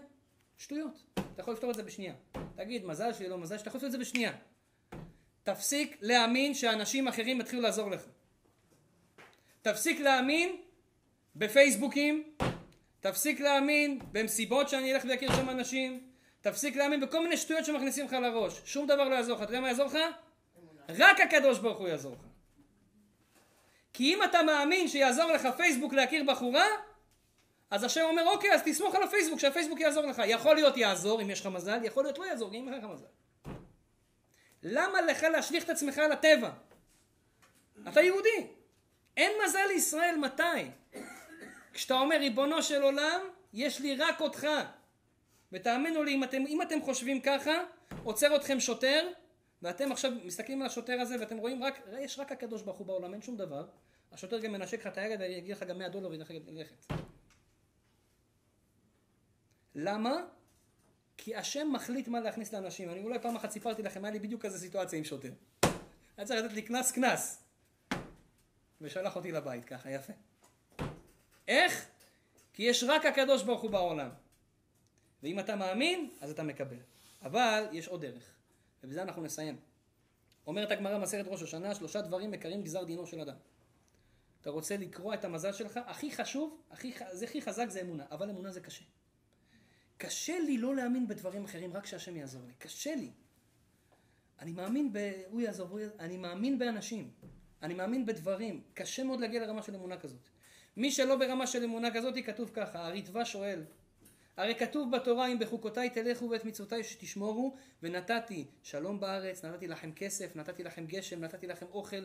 שטויות. 0.58 1.04
אתה 1.14 1.41
יכול 1.41 1.54
לפתור 1.54 1.72
את 1.72 1.76
זה 1.76 1.84
בשנייה. 1.84 2.14
תגיד, 2.56 2.86
מזל 2.86 3.14
שלי, 3.14 3.30
לא 3.30 3.38
מזל 3.38 3.58
שלי, 3.58 3.62
אתה 3.62 3.70
יכול 3.70 3.78
לפתור 3.78 3.88
את 3.88 3.91
זה 3.91 3.98
בשנייה. 3.98 4.32
תפסיק 5.44 5.98
להאמין 6.02 6.54
שאנשים 6.54 7.08
אחרים 7.08 7.41
יתחילו 7.41 7.62
לעזור 7.62 7.91
לך. 7.91 8.02
תפסיק 9.62 10.00
להאמין 10.00 10.56
בפייסבוקים, 11.36 12.34
תפסיק 13.00 13.39
להאמין 13.39 14.00
במסיבות 14.12 14.70
שאני 14.70 14.94
אלך 14.94 15.04
ואכיר 15.10 15.36
שם 15.36 15.50
אנשים, 15.50 16.10
תפסיק 16.41 16.76
להאמין 16.76 17.02
בכל 17.02 17.24
מיני 17.24 17.38
שטויות 17.38 17.66
שמכניסים 17.66 18.06
לך 18.06 18.14
לראש. 18.14 18.62
שום 18.66 18.88
דבר 18.88 19.10
לא 19.10 19.16
יעזור 19.16 19.36
לך. 19.36 19.44
אתה 19.44 19.50
יודע 19.50 19.62
מה 19.62 19.68
יעזור 19.68 19.86
לך? 19.86 19.98
רק 20.89 21.22
הקדוש 21.22 21.60
ברוך 21.60 21.78
הוא 21.78 21.88
יעזור 21.88 22.14
לך. 22.14 22.26
כי 23.94 24.14
אם 24.14 24.24
אתה 24.24 24.44
מאמין 24.44 24.88
שיעזור 24.88 25.32
לך 25.32 25.48
פייסבוק 25.58 25.94
להכיר 25.94 26.24
בחורה, 26.28 26.66
אז 27.74 27.84
השם 27.84 28.02
אומר 28.02 28.28
אוקיי 28.28 28.54
אז 28.54 28.62
תסמוך 28.66 28.96
על 28.96 29.04
הפייסבוק 29.04 29.40
שהפייסבוק 29.40 29.80
יעזור 29.80 30.06
לך. 30.06 30.22
יכול 30.26 30.56
להיות 30.56 30.78
יעזור 30.78 31.22
אם 31.22 31.30
יש 31.30 31.42
לך 31.42 31.46
מזל, 31.48 31.80
יכול 31.84 32.04
להיות 32.04 32.18
לא 32.18 32.26
יעזור 32.26 32.54
אם 32.54 32.68
אין 32.68 32.78
לך 32.78 32.84
מזל. 32.84 33.06
למה 34.64 35.02
לך 35.02 35.24
להשליך 35.24 35.64
את 35.64 35.70
עצמך 35.70 36.02
לטבע? 36.12 36.50
אתה 37.88 38.02
יהודי. 38.02 38.48
אין 39.18 39.32
מזל 39.46 39.66
לישראל 39.68 40.16
מתי? 40.18 40.44
כשאתה 41.74 41.94
אומר 41.94 42.16
ריבונו 42.18 42.64
של 42.64 42.82
עולם, 42.82 43.22
יש 43.54 43.80
לי 43.80 43.96
רק 43.96 44.22
אותך. 44.22 44.48
ותאמינו 45.52 46.04
לי, 46.04 46.14
אם 46.14 46.24
אתם, 46.24 46.44
אם 46.48 46.62
אתם 46.62 46.82
חושבים 46.82 47.22
ככה, 47.22 47.64
עוצר 48.04 48.36
אתכם 48.36 48.60
שוטר, 48.60 49.08
ואתם 49.62 49.92
עכשיו 49.92 50.12
מסתכלים 50.24 50.62
על 50.62 50.68
השוטר 50.68 51.02
הזה 51.02 51.16
ואתם 51.20 51.38
רואים 51.38 51.64
רק, 51.64 51.80
יש 52.00 52.20
רק 52.20 52.32
הקדוש 52.32 52.62
ברוך 52.62 52.78
הוא 52.78 52.88
בעולם, 52.88 53.14
אין 53.14 53.22
שום 53.22 53.38
דבר. 53.38 53.66
השוטר 54.12 54.40
גם 54.40 54.52
מנשק 54.52 54.80
לך 54.80 54.88
את 54.88 54.98
היגד 54.98 55.20
ויגיד 55.20 55.52
לך 55.52 55.64
גם 55.64 55.78
100 55.78 55.90
דולר 55.90 56.10
וילך 56.10 56.32
ללכת. 56.48 56.94
למה? 59.76 60.26
כי 61.18 61.36
השם 61.36 61.68
מחליט 61.74 62.08
מה 62.08 62.20
להכניס 62.20 62.54
לאנשים. 62.54 62.90
אני 62.90 63.04
אולי 63.04 63.20
פעם 63.20 63.36
אחת 63.36 63.52
סיפרתי 63.52 63.84
לכם, 63.84 64.06
היה 64.06 64.12
לי 64.14 64.20
בדיוק 64.20 64.42
כזה 64.42 64.60
סיטואציה 64.60 65.00
עם 65.00 65.06
שוטר. 65.06 65.32
היה 66.18 66.26
צריך 66.26 66.46
לתת 66.46 66.54
לי 66.54 66.62
קנס 66.62 66.92
קנס. 66.92 67.44
ושלח 68.82 69.16
אותי 69.16 69.32
לבית 69.32 69.66
ככה, 69.66 69.92
יפה. 69.92 70.14
איך? 71.48 71.90
כי 72.54 72.64
יש 72.64 72.84
רק 72.84 73.06
הקדוש 73.06 73.44
ברוך 73.44 73.62
הוא 73.62 73.72
בעולם. 73.72 74.10
ואם 75.24 75.40
אתה 75.40 75.56
מאמין, 75.56 76.10
אז 76.22 76.32
אתה 76.32 76.44
מקבל. 76.44 76.78
אבל 77.22 77.64
יש 77.72 77.88
עוד 77.88 78.02
דרך, 78.02 78.36
ובזה 78.84 79.02
אנחנו 79.02 79.22
נסיים. 79.22 79.58
אומרת 80.48 80.72
הגמרא 80.72 80.98
מסכת 80.98 81.28
ראש 81.28 81.42
השנה, 81.42 81.76
שלושה 81.76 82.02
דברים 82.02 82.32
מקרים 82.32 82.64
גזר 82.64 82.84
דינו 82.84 83.08
של 83.08 83.20
אדם. 83.22 83.36
אתה 84.42 84.50
רוצה 84.50 84.78
לקרוא 84.78 85.14
את 85.14 85.26
המזל 85.26 85.52
שלך, 85.52 85.80
הכי 85.86 86.12
חשוב, 86.12 86.62
הכי, 86.72 86.94
זה 87.12 87.26
הכי 87.26 87.42
חזק 87.42 87.70
זה 87.70 87.82
אמונה, 87.82 88.06
אבל 88.12 88.30
אמונה 88.30 88.52
זה 88.52 88.62
קשה. 88.62 88.84
קשה 89.98 90.39
לי 90.39 90.58
לא 90.58 90.76
להאמין 90.76 91.08
בדברים 91.08 91.44
אחרים, 91.44 91.74
רק 91.74 91.86
שהשם 91.86 92.16
יעזור 92.18 92.41
לי. 92.48 92.54
קשה 92.58 92.96
לי. 92.96 93.12
אני 94.39 94.52
מאמין 94.52 94.94
ב... 94.94 95.12
הוא 95.30 95.41
יעזור, 95.41 95.68
הוא 95.68 95.80
יעזור. 95.80 95.98
אני 96.00 96.18
מאמין 96.18 96.60
באנשים. 96.60 97.12
אני 97.62 97.74
מאמין 97.74 98.06
בדברים. 98.06 98.62
קשה 98.74 99.04
מאוד 99.04 99.20
להגיע 99.20 99.41
לרמה 99.46 99.62
של 99.64 99.76
אמונה 99.76 99.98
כזאת. 99.98 100.30
מי 100.78 100.91
שלא 100.91 101.16
ברמה 101.16 101.48
של 101.48 101.64
אמונה 101.64 101.94
כזאת, 101.94 102.14
כתוב 102.26 102.52
ככה, 102.54 102.86
הריטב"א 102.86 103.24
שואל, 103.24 103.64
הרי 104.38 104.56
כתוב 104.56 104.91
בתורה 104.96 105.28
אם 105.28 105.39
בחוקותיי 105.39 105.89
תלכו 105.89 106.30
ואת 106.30 106.46
מצוותיי 106.46 106.84
שתשמורו 106.84 107.56
ונתתי 107.84 108.48
שלום 108.64 109.00
בארץ, 109.00 109.46
נתתי 109.46 109.68
לכם 109.68 109.91
כסף, 109.91 110.36
נתתי 110.36 110.64
לכם 110.64 110.86
גשם, 110.86 111.24
נתתי 111.24 111.48
לכם 111.48 111.66
אוכל. 111.72 112.04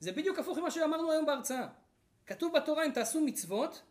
זה 0.00 0.12
בדיוק 0.12 0.38
הפוך 0.38 0.58
ממה 0.58 0.70
שאמרנו 0.70 1.12
היום 1.12 1.26
בהרצאה. 1.26 1.68
כתוב 2.26 2.56
בתורה 2.56 2.86
אם 2.86 2.90
תעשו 2.90 3.20
מצוות, 3.20 3.82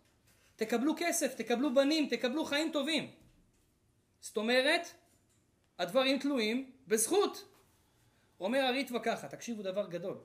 תקבלו 0.60 0.94
כסף, 0.98 1.36
תקבלו 1.36 1.74
בנים, 1.74 2.08
תקבלו 2.10 2.46
חיים 2.46 2.72
טובים. 2.72 3.12
זאת 4.20 4.38
אומרת, 4.38 4.88
הדברים 5.80 6.20
תלויים 6.20 6.72
בזכות. 6.88 7.54
אומר 8.40 8.60
הריטב"א 8.60 9.00
ככה, 9.04 9.28
תקשיבו 9.28 9.64
דבר 9.64 9.88
גדול. 9.88 10.18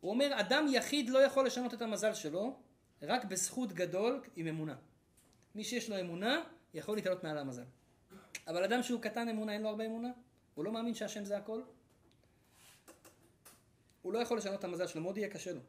הוא 0.00 0.10
אומר, 0.10 0.40
אדם 0.40 0.66
יחיד 0.70 1.10
לא 1.10 1.18
יכול 1.18 1.46
לשנות 1.46 1.74
את 1.74 1.82
המזל 1.82 2.14
שלו, 2.14 2.60
רק 3.02 3.24
בזכות 3.24 3.72
גדול 3.72 4.22
עם 4.36 4.46
אמונה. 4.46 4.76
מי 5.54 5.64
שיש 5.64 5.90
לו 5.90 6.00
אמונה, 6.00 6.42
יכול 6.74 6.96
להתעלות 6.96 7.24
מעל 7.24 7.38
המזל. 7.38 7.64
אבל 8.46 8.64
אדם 8.64 8.82
שהוא 8.82 9.00
קטן 9.00 9.28
אמונה, 9.28 9.52
אין 9.52 9.62
לו 9.62 9.68
הרבה 9.68 9.86
אמונה, 9.86 10.10
הוא 10.54 10.64
לא 10.64 10.72
מאמין 10.72 10.94
שהשם 10.94 11.24
זה 11.24 11.36
הכל, 11.36 11.62
הוא 14.02 14.12
לא 14.12 14.18
יכול 14.18 14.38
לשנות 14.38 14.58
את 14.58 14.64
המזל 14.64 14.86
שלו, 14.86 15.02
מאוד 15.02 15.18
יהיה 15.18 15.28
קשה 15.28 15.52
לו. 15.52 15.60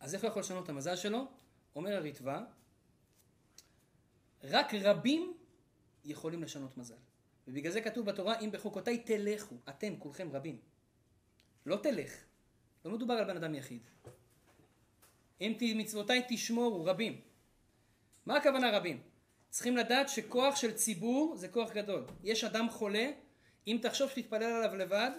אז 0.00 0.14
איך 0.14 0.22
הוא 0.22 0.28
יכול 0.28 0.40
לשנות 0.40 0.64
את 0.64 0.68
המזל 0.68 0.96
שלו? 0.96 1.26
אומר 1.76 1.96
הריטב"א, 1.96 2.40
רק 4.50 4.74
רבים 4.74 5.36
יכולים 6.04 6.42
לשנות 6.42 6.76
מזל. 6.76 6.94
ובגלל 7.48 7.72
זה 7.72 7.80
כתוב 7.80 8.06
בתורה, 8.06 8.40
אם 8.40 8.50
בחוקותיי 8.52 8.98
תלכו, 8.98 9.54
אתם 9.68 9.96
כולכם 9.98 10.28
רבים. 10.32 10.58
לא 11.66 11.76
תלך, 11.82 12.24
לא 12.84 12.90
מדובר 12.90 13.14
על 13.14 13.24
בן 13.24 13.36
אדם 13.36 13.54
יחיד. 13.54 13.82
אם 15.40 15.52
מצוותיי 15.60 16.22
תשמורו, 16.28 16.84
רבים. 16.84 17.20
מה 18.26 18.36
הכוונה 18.36 18.78
רבים? 18.78 19.02
צריכים 19.50 19.76
לדעת 19.76 20.08
שכוח 20.08 20.56
של 20.56 20.72
ציבור 20.72 21.36
זה 21.36 21.48
כוח 21.48 21.72
גדול. 21.72 22.04
יש 22.24 22.44
אדם 22.44 22.70
חולה, 22.70 23.10
אם 23.66 23.78
תחשוב 23.82 24.10
שתתפלל 24.10 24.42
עליו 24.42 24.76
לבד, 24.76 25.10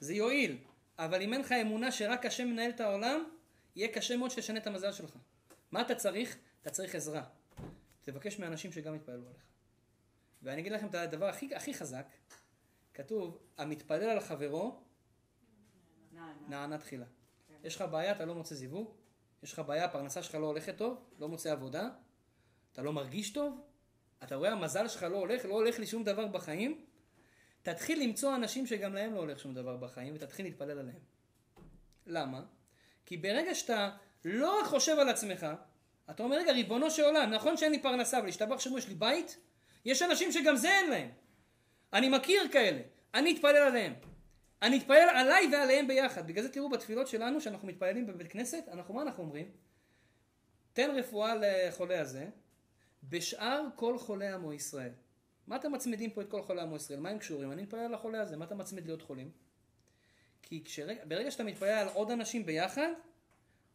זה 0.00 0.14
יועיל. 0.14 0.58
אבל 0.98 1.22
אם 1.22 1.32
אין 1.32 1.40
לך 1.40 1.52
אמונה 1.52 1.92
שרק 1.92 2.26
השם 2.26 2.48
מנהל 2.48 2.70
את 2.70 2.80
העולם, 2.80 3.24
יהיה 3.76 3.88
קשה 3.88 4.16
מאוד 4.16 4.30
שתשנה 4.30 4.58
את 4.58 4.66
המזל 4.66 4.92
שלך. 4.92 5.16
מה 5.72 5.80
אתה 5.80 5.94
צריך? 5.94 6.36
אתה 6.62 6.70
צריך 6.70 6.94
עזרה. 6.94 7.22
תבקש 8.02 8.38
מאנשים 8.38 8.72
שגם 8.72 8.94
יתפללו 8.94 9.28
עליך. 9.28 9.42
ואני 10.42 10.60
אגיד 10.60 10.72
לכם 10.72 10.86
את 10.86 10.94
הדבר 10.94 11.26
הכי, 11.26 11.54
הכי 11.54 11.74
חזק, 11.74 12.06
כתוב, 12.94 13.38
המתפלל 13.58 14.10
על 14.10 14.20
חברו, 14.20 14.82
נענה 16.48 16.78
תחילה. 16.78 17.06
יש 17.64 17.76
לך 17.76 17.82
בעיה, 17.82 18.12
אתה 18.12 18.24
לא 18.24 18.34
מוצא 18.34 18.54
זיווג, 18.54 18.94
יש 19.42 19.52
לך 19.52 19.58
בעיה, 19.58 19.84
הפרנסה 19.84 20.22
שלך 20.22 20.34
לא 20.34 20.46
הולכת 20.46 20.76
טוב, 20.76 21.10
לא 21.18 21.28
מוצא 21.28 21.52
עבודה, 21.52 21.88
אתה 22.72 22.82
לא 22.82 22.92
מרגיש 22.92 23.32
טוב, 23.32 23.60
אתה 24.22 24.34
רואה 24.34 24.52
המזל 24.52 24.88
שלך 24.88 25.02
לא 25.02 25.16
הולך, 25.16 25.44
לא 25.44 25.54
הולך 25.54 25.78
לי 25.78 25.86
שום 25.86 26.04
דבר 26.04 26.26
בחיים, 26.26 26.84
תתחיל 27.62 28.02
למצוא 28.02 28.34
אנשים 28.34 28.66
שגם 28.66 28.94
להם 28.94 29.14
לא 29.14 29.18
הולך 29.18 29.38
שום 29.38 29.54
דבר 29.54 29.76
בחיים 29.76 30.14
ותתחיל 30.14 30.46
להתפלל 30.46 30.78
עליהם. 30.78 31.00
למה? 32.06 32.44
כי 33.06 33.16
ברגע 33.16 33.54
שאתה 33.54 33.96
לא 34.24 34.60
רק 34.60 34.66
חושב 34.66 34.96
על 34.98 35.08
עצמך, 35.08 35.46
אתה 36.10 36.22
אומר, 36.22 36.36
רגע, 36.36 36.52
ריבונו 36.52 36.90
של 36.90 37.04
עולם, 37.04 37.30
נכון 37.30 37.56
שאין 37.56 37.72
לי 37.72 37.82
פרנסה, 37.82 38.18
אבל 38.18 38.28
השתבח 38.28 38.60
שמו, 38.60 38.78
יש 38.78 38.88
לי 38.88 38.94
בית? 38.94 39.36
יש 39.84 40.02
אנשים 40.02 40.32
שגם 40.32 40.56
זה 40.56 40.68
אין 40.68 40.90
להם. 40.90 41.10
אני 41.92 42.08
מכיר 42.08 42.48
כאלה, 42.52 42.80
אני 43.14 43.32
אתפלל 43.32 43.56
עליהם. 43.56 43.94
אני 44.62 44.78
אתפלל 44.78 45.08
עליי 45.14 45.48
ועליהם 45.52 45.86
ביחד. 45.86 46.26
בגלל 46.26 46.42
זה 46.42 46.52
תראו 46.52 46.68
בתפילות 46.68 47.08
שלנו, 47.08 47.40
שאנחנו 47.40 47.68
מתפללים 47.68 48.06
בבית 48.06 48.32
כנסת, 48.32 48.64
אנחנו, 48.72 48.94
מה 48.94 49.02
אנחנו 49.02 49.22
אומרים? 49.22 49.50
תן 50.72 50.90
רפואה 50.90 51.34
לחולה 51.34 52.00
הזה, 52.00 52.26
בשאר 53.02 53.66
כל 53.74 53.98
חולי 53.98 54.28
עמו 54.28 54.52
ישראל. 54.52 54.92
מה 55.46 55.56
אתם 55.56 55.72
מצמידים 55.72 56.10
פה 56.10 56.20
את 56.20 56.30
כל 56.30 56.42
חולי 56.42 56.60
עמו 56.60 56.76
ישראל? 56.76 57.00
מה 57.00 57.08
הם 57.08 57.18
קשורים? 57.18 57.52
אני 57.52 57.62
מתפלל 57.62 57.80
על 57.80 57.94
החולה 57.94 58.22
הזה, 58.22 58.36
מה 58.36 58.44
אתה 58.44 58.54
מצמיד 58.54 58.86
להיות 58.86 59.02
חולים? 59.02 59.30
כי 60.42 60.64
כשרג... 60.64 60.96
ברגע 61.08 61.30
שאתה 61.30 61.44
מתפלל 61.44 61.68
על 61.68 61.88
עוד 61.88 62.10
אנשים 62.10 62.46
ביחד, 62.46 62.88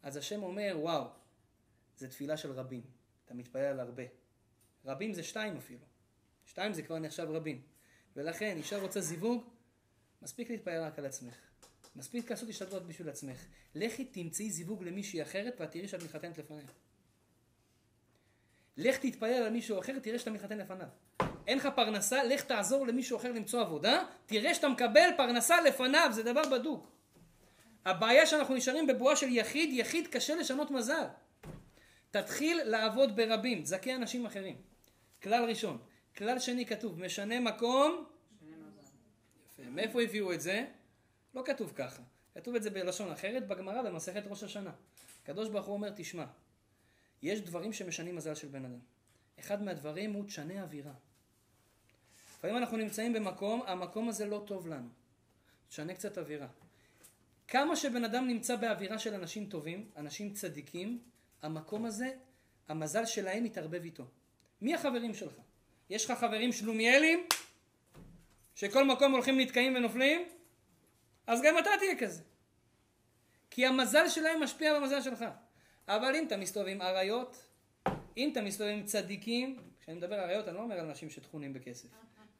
אז 0.03 0.17
השם 0.17 0.43
אומר, 0.43 0.75
וואו, 0.79 1.05
זה 1.97 2.07
תפילה 2.07 2.37
של 2.37 2.51
רבים. 2.51 2.81
אתה 3.25 3.33
מתפלל 3.33 3.65
על 3.65 3.79
הרבה. 3.79 4.03
רבים 4.85 5.13
זה 5.13 5.23
שתיים 5.23 5.57
אפילו. 5.57 5.85
שתיים 6.45 6.73
זה 6.73 6.81
כבר 6.81 6.99
נחשב 6.99 7.27
רבים. 7.29 7.61
ולכן, 8.15 8.57
אישה 8.57 8.77
רוצה 8.77 9.01
זיווג, 9.01 9.43
מספיק 10.21 10.49
להתפלל 10.49 10.83
רק 10.83 10.99
על 10.99 11.05
עצמך. 11.05 11.35
מספיק 11.95 12.31
לעשות 12.31 12.49
השתדלות 12.49 12.87
בשביל 12.87 13.09
עצמך. 13.09 13.45
לכי 13.75 14.05
תמצאי 14.05 14.49
זיווג 14.49 14.83
למישהי 14.83 15.21
אחרת 15.21 15.55
ואת 15.59 15.71
תראי 15.71 15.87
שאת 15.87 16.03
מתחתנת 16.03 16.37
לפניה. 16.37 16.65
לך 18.77 18.97
תתפלל 18.97 19.43
על 19.43 19.49
מישהו 19.49 19.79
אחר, 19.79 19.99
תראה 19.99 20.19
שאתה 20.19 20.31
מתחתן 20.31 20.57
לפניו. 20.57 20.87
אין 21.47 21.57
לך 21.57 21.69
פרנסה, 21.75 22.23
לך 22.23 22.43
תעזור 22.43 22.87
למישהו 22.87 23.17
אחר 23.17 23.31
למצוא 23.31 23.61
עבודה, 23.61 24.03
תראה 24.25 24.53
שאתה 24.53 24.69
מקבל 24.69 25.09
פרנסה 25.17 25.61
לפניו, 25.61 26.09
זה 26.11 26.23
דבר 26.23 26.41
בדוק. 26.51 26.91
הבעיה 27.85 28.25
שאנחנו 28.25 28.55
נשארים 28.55 28.87
בבועה 28.87 29.15
של 29.15 29.27
יחיד, 29.29 29.69
יחיד 29.73 30.07
קשה 30.07 30.35
לשנות 30.35 30.71
מזל. 30.71 31.05
תתחיל 32.21 32.63
לעבוד 32.63 33.15
ברבים, 33.15 33.61
תזכה 33.61 33.95
אנשים 33.95 34.25
אחרים. 34.25 34.55
כלל 35.23 35.49
ראשון. 35.49 35.77
כלל 36.17 36.39
שני 36.39 36.65
כתוב, 36.65 36.99
משנה 36.99 37.39
מקום. 37.39 38.05
יפה. 39.45 39.69
מאיפה 39.69 40.01
הביאו 40.01 40.33
את 40.33 40.41
זה? 40.41 40.65
לא 41.33 41.43
כתוב 41.45 41.73
ככה. 41.75 42.03
כתוב 42.35 42.55
את 42.55 42.63
זה 42.63 42.69
בלשון 42.69 43.11
אחרת 43.11 43.47
בגמרא 43.47 43.81
במסכת 43.81 44.23
ראש 44.27 44.43
השנה. 44.43 44.71
הקדוש 45.23 45.49
ברוך 45.49 45.65
הוא 45.65 45.73
אומר, 45.73 45.89
תשמע, 45.95 46.25
יש 47.21 47.41
דברים 47.41 47.73
שמשנים 47.73 48.15
מזל 48.15 48.35
של 48.35 48.47
בן 48.47 48.65
אדם. 48.65 48.79
אחד 49.39 49.63
מהדברים 49.63 50.13
הוא 50.13 50.25
תשנה 50.25 50.61
אווירה. 50.61 50.93
לפעמים 52.37 52.57
אנחנו 52.57 52.77
נמצאים 52.77 53.13
במקום, 53.13 53.61
המקום 53.67 54.09
הזה 54.09 54.25
לא 54.25 54.43
טוב 54.47 54.67
לנו. 54.67 54.89
תשנה 55.69 55.93
קצת 55.93 56.17
אווירה. 56.17 56.47
כמה 57.47 57.75
שבן 57.75 58.03
אדם 58.03 58.27
נמצא 58.27 58.55
באווירה 58.55 58.99
של 58.99 59.13
אנשים 59.13 59.45
טובים, 59.45 59.89
אנשים 59.97 60.33
צדיקים, 60.33 60.99
המקום 61.45 61.85
הזה, 61.85 62.11
המזל 62.67 63.05
שלהם 63.05 63.43
מתערבב 63.43 63.83
איתו. 63.83 64.03
מי 64.61 64.73
החברים 64.73 65.13
שלך? 65.13 65.33
יש 65.89 66.05
לך 66.05 66.19
חברים 66.19 66.51
שלומיאלים, 66.51 67.27
שכל 68.55 68.87
מקום 68.87 69.11
הולכים 69.11 69.39
נתקעים 69.39 69.75
ונופלים? 69.75 70.27
אז 71.27 71.41
גם 71.41 71.57
אתה 71.57 71.69
תהיה 71.79 71.99
כזה. 71.99 72.23
כי 73.49 73.65
המזל 73.65 74.09
שלהם 74.09 74.43
משפיע 74.43 74.79
במזל 74.79 75.01
שלך. 75.01 75.25
אבל 75.87 76.15
אם 76.15 76.27
אתה 76.27 76.37
מסתובב 76.37 76.67
עם 76.67 76.81
אריות, 76.81 77.47
אם 78.17 78.29
אתה 78.31 78.41
מסתובב 78.41 78.69
עם 78.69 78.83
צדיקים, 78.83 79.59
כשאני 79.79 79.97
מדבר 79.97 80.15
על 80.15 80.29
אריות 80.29 80.47
אני 80.47 80.55
לא 80.55 80.61
אומר 80.61 80.79
על 80.79 80.85
אנשים 80.85 81.09
שטחונים 81.09 81.53
בכסף. 81.53 81.89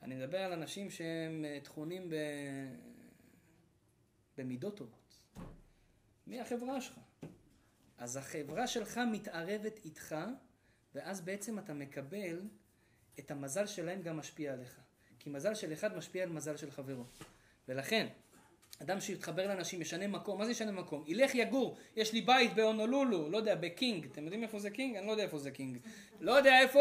אני 0.01 0.15
מדבר 0.15 0.37
על 0.37 0.53
אנשים 0.53 0.89
שהם 0.89 1.45
אה, 1.45 1.59
טחונים 1.63 2.09
ב... 2.09 2.15
במידות 4.37 4.77
טובות. 4.77 5.13
מי 6.27 6.39
החברה 6.39 6.81
שלך? 6.81 6.99
אז 7.97 8.17
החברה 8.17 8.67
שלך 8.67 8.99
מתערבת 9.11 9.85
איתך, 9.85 10.15
ואז 10.95 11.21
בעצם 11.21 11.59
אתה 11.59 11.73
מקבל 11.73 12.41
את 13.19 13.31
המזל 13.31 13.65
שלהם 13.65 14.01
גם 14.01 14.17
משפיע 14.17 14.53
עליך. 14.53 14.79
כי 15.19 15.29
מזל 15.29 15.55
של 15.55 15.73
אחד 15.73 15.97
משפיע 15.97 16.23
על 16.23 16.29
מזל 16.29 16.57
של 16.57 16.71
חברו. 16.71 17.03
ולכן, 17.67 18.07
אדם 18.81 18.99
שיתחבר 18.99 19.47
לאנשים, 19.47 19.81
ישנה 19.81 20.07
מקום, 20.07 20.37
מה 20.37 20.45
זה 20.45 20.51
ישנה 20.51 20.71
מקום? 20.71 21.03
ילך 21.07 21.35
יגור, 21.35 21.77
יש 21.95 22.13
לי 22.13 22.21
בית 22.21 22.53
בהונולולו, 22.55 23.29
לא 23.29 23.37
יודע, 23.37 23.55
בקינג, 23.55 24.05
אתם 24.05 24.23
יודעים 24.23 24.43
איפה 24.43 24.59
זה 24.59 24.69
קינג? 24.69 24.95
אני 24.95 25.07
לא 25.07 25.11
יודע 25.11 25.23
איפה 25.23 25.37
זה 25.37 25.51
קינג. 25.51 25.77
לא 26.19 26.31
יודע 26.31 26.59
איפה? 26.59 26.79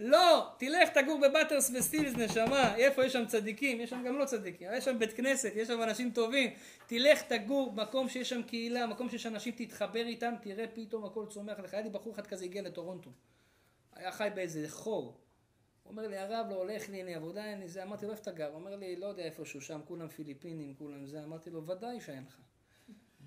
לא, 0.00 0.54
תלך 0.58 0.88
תגור 0.88 1.20
בבטרס 1.20 1.70
וסטילס 1.70 2.14
נשמה, 2.16 2.76
איפה 2.76 3.04
יש 3.04 3.12
שם 3.12 3.26
צדיקים? 3.26 3.80
יש 3.80 3.90
שם 3.90 4.04
גם 4.06 4.18
לא 4.18 4.24
צדיקים, 4.24 4.68
יש 4.72 4.84
שם 4.84 4.98
בית 4.98 5.12
כנסת, 5.12 5.52
יש 5.56 5.68
שם 5.68 5.82
אנשים 5.82 6.10
טובים, 6.10 6.50
תלך 6.86 7.22
תגור 7.22 7.72
במקום 7.72 8.08
שיש 8.08 8.28
שם 8.28 8.42
קהילה, 8.42 8.86
מקום 8.86 9.08
שיש 9.08 9.26
אנשים, 9.26 9.54
תתחבר 9.56 10.06
איתם, 10.06 10.34
תראה 10.42 10.64
פתאום 10.74 11.04
הכל 11.04 11.26
צומח 11.26 11.58
לך. 11.58 11.74
היה 11.74 11.82
לי 11.82 11.90
בחור 11.90 12.12
אחד 12.12 12.26
כזה 12.26 12.44
הגיע 12.44 12.62
לטורונטו, 12.62 13.10
היה 13.92 14.12
חי 14.12 14.28
באיזה 14.34 14.68
חור, 14.68 15.16
הוא 15.82 15.90
אומר 15.90 16.06
לי, 16.08 16.18
הרב 16.18 16.46
לא 16.50 16.54
הולך 16.54 16.88
לי, 16.88 16.98
אין 16.98 17.06
לי 17.06 17.14
עבודה, 17.14 17.44
אין 17.44 17.60
לי 17.60 17.68
זה, 17.68 17.82
אמרתי 17.82 18.06
לו, 18.06 18.12
איפה 18.12 18.22
אתה 18.22 18.30
גר? 18.30 18.46
הוא 18.46 18.54
אומר 18.54 18.76
לי, 18.76 18.96
לא 18.96 19.06
יודע 19.06 19.22
איפשהו 19.22 19.60
שם, 19.60 19.80
כולם 19.84 20.08
פיליפינים, 20.08 20.74
כולם 20.78 21.06
זה, 21.06 21.24
אמרתי 21.24 21.50
לו, 21.50 21.66
ודאי 21.66 22.00
שאין 22.00 22.24
לך. 22.28 22.36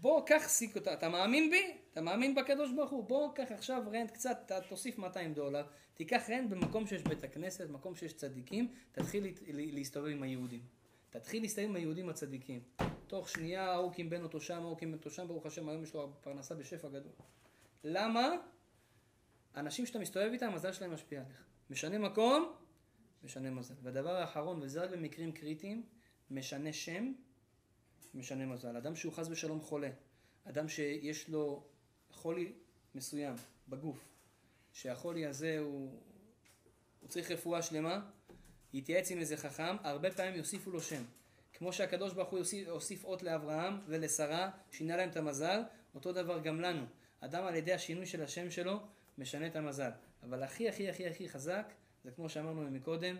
בוא, 0.02 0.26
קח 0.26 0.44
סיק 0.48 0.76
אותה, 0.76 0.94
אתה 0.94 1.10
מאמין 1.10 1.52
בי? 1.52 1.78
אתה 1.92 2.02
מאמין 2.02 2.36
בקדוש 2.36 2.72
ברוך 2.72 2.92
הוא? 2.92 3.04
בוא, 3.04 3.34
קח 3.36 3.52
עכשיו 3.52 3.84
רנט 3.92 4.12
קצת, 4.12 4.52
תוסיף 4.70 4.98
200 4.98 5.34
דולר, 5.34 5.66
תיקח 5.94 6.30
רנט 6.30 6.50
במקום 6.50 6.88
שיש 6.88 7.04
בית 7.04 7.24
הכנסת, 7.24 7.68
במקום 7.68 7.96
שיש 7.96 8.14
צדיקים, 8.14 8.74
תתחיל 8.92 9.34
להסתובב 9.48 10.08
עם 10.08 10.24
היהודים. 10.24 10.62
תתחיל 11.10 11.42
להסתובב 11.42 11.68
עם 11.68 11.76
היהודים 11.76 12.10
הצדיקים. 12.10 12.62
תוך 13.08 13.30
שנייה 13.30 13.72
ההוא 13.72 13.94
קימבן 13.94 14.24
אותו 14.24 14.42
שם, 14.42 14.62
ההוא 14.62 14.78
קימבן 14.78 14.98
אותו 14.98 15.10
שם, 15.10 15.28
ברוך 15.28 15.46
השם, 15.46 15.70
היום 15.70 15.84
יש 15.84 15.94
לו 15.94 16.14
פרנסה 16.22 16.56
בשפע 16.56 16.88
גדול. 16.88 17.12
למה? 17.84 18.30
אנשים 19.56 19.86
שאתה 19.86 20.00
מסתובב 20.00 20.30
איתם, 20.32 20.46
המזל 20.46 20.72
שלהם 20.72 20.94
משפיע 20.94 21.22
עליך. 21.22 21.46
משנה 21.70 21.98
מקום, 21.98 22.54
משנה 23.24 23.50
מזל. 23.50 23.74
והדבר 23.82 24.16
האחרון, 24.16 24.60
וזה 24.62 24.84
רק 24.84 24.90
במקרים 24.90 25.32
קריטיים, 25.32 25.84
משנה 26.32 26.74
שם, 26.74 27.14
משנה 28.18 28.46
מזל. 28.46 28.78
אדם 28.78 28.96
שהוא 28.96 29.14
חס 29.14 29.28
ושלום 29.30 29.62
חולה, 29.62 29.90
אדם 30.46 30.70
שיש 30.70 31.30
לו 31.30 31.64
חולי 32.12 32.52
מסוים 32.96 33.36
בגוף, 33.68 34.10
שהחולי 34.74 35.26
הזה 35.26 35.60
הוא, 35.60 36.00
הוא 37.00 37.10
צריך 37.10 37.32
רפואה 37.32 37.62
שלמה, 37.62 38.00
יתייעץ 38.74 39.12
עם 39.12 39.20
איזה 39.20 39.38
חכם, 39.38 39.76
הרבה 39.84 40.12
פעמים 40.12 40.36
יוסיפו 40.36 40.72
לו 40.72 40.82
שם. 40.82 41.04
כמו 41.54 41.74
שהקדוש 41.74 42.14
ברוך 42.14 42.30
הוא 42.30 42.40
יוסיף, 42.40 42.68
יוסיף 42.68 43.06
אות 43.06 43.24
לאברהם 43.24 43.80
ולשרה, 43.88 44.52
שינה 44.72 44.98
להם 44.98 45.10
את 45.10 45.18
המזל, 45.18 45.62
אותו 45.96 46.14
דבר 46.14 46.40
גם 46.40 46.62
לנו. 46.62 46.86
אדם 47.20 47.44
על 47.44 47.56
ידי 47.56 47.74
השינוי 47.74 48.06
של 48.06 48.24
השם 48.24 48.52
שלו, 48.52 48.80
משנה 49.18 49.48
את 49.48 49.56
המזל. 49.56 49.90
אבל 50.24 50.44
הכי 50.44 50.70
הכי 50.70 50.90
הכי 50.90 51.08
הכי 51.08 51.30
חזק, 51.30 51.74
זה 52.04 52.12
כמו 52.12 52.30
שאמרנו 52.30 52.72
מקודם, 52.72 53.16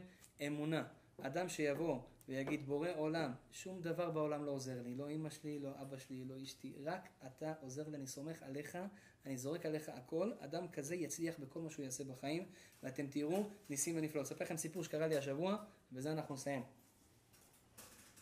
אמונה. 0.48 0.84
אדם 1.22 1.50
שיבוא 1.50 2.00
ויגיד 2.28 2.66
בורא 2.66 2.90
עולם, 2.96 3.32
שום 3.52 3.82
דבר 3.82 4.12
בעולם 4.12 4.46
לא 4.46 4.52
עוזר 4.52 4.82
לי, 4.82 4.96
לא 4.96 5.12
אמא 5.12 5.30
שלי, 5.30 5.60
לא 5.60 5.70
אבא 5.82 5.98
שלי, 5.98 6.26
לא 6.26 6.36
אשתי, 6.44 6.74
רק 6.84 7.10
אתה 7.28 7.54
עוזר 7.62 7.90
לי, 7.90 7.98
אני 7.98 8.08
סומך 8.08 8.44
עליך, 8.44 8.78
אני 9.26 9.38
זורק 9.38 9.66
עליך 9.66 9.90
הכל, 9.90 10.32
אדם 10.40 10.68
כזה 10.68 10.96
יצליח 10.96 11.40
בכל 11.40 11.62
מה 11.62 11.70
שהוא 11.70 11.84
יעשה 11.84 12.04
בחיים, 12.04 12.46
ואתם 12.84 13.08
תראו 13.08 13.50
ניסים 13.70 13.98
ונפלאות. 13.98 14.26
אספר 14.26 14.46
לכם 14.46 14.58
סיפור 14.58 14.84
שקרה 14.84 15.08
לי 15.08 15.18
השבוע, 15.18 15.58
ובזה 15.92 16.12
אנחנו 16.12 16.36
נסיים. 16.36 16.64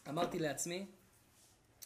אמרתי 0.10 0.40
לעצמי, 0.40 0.88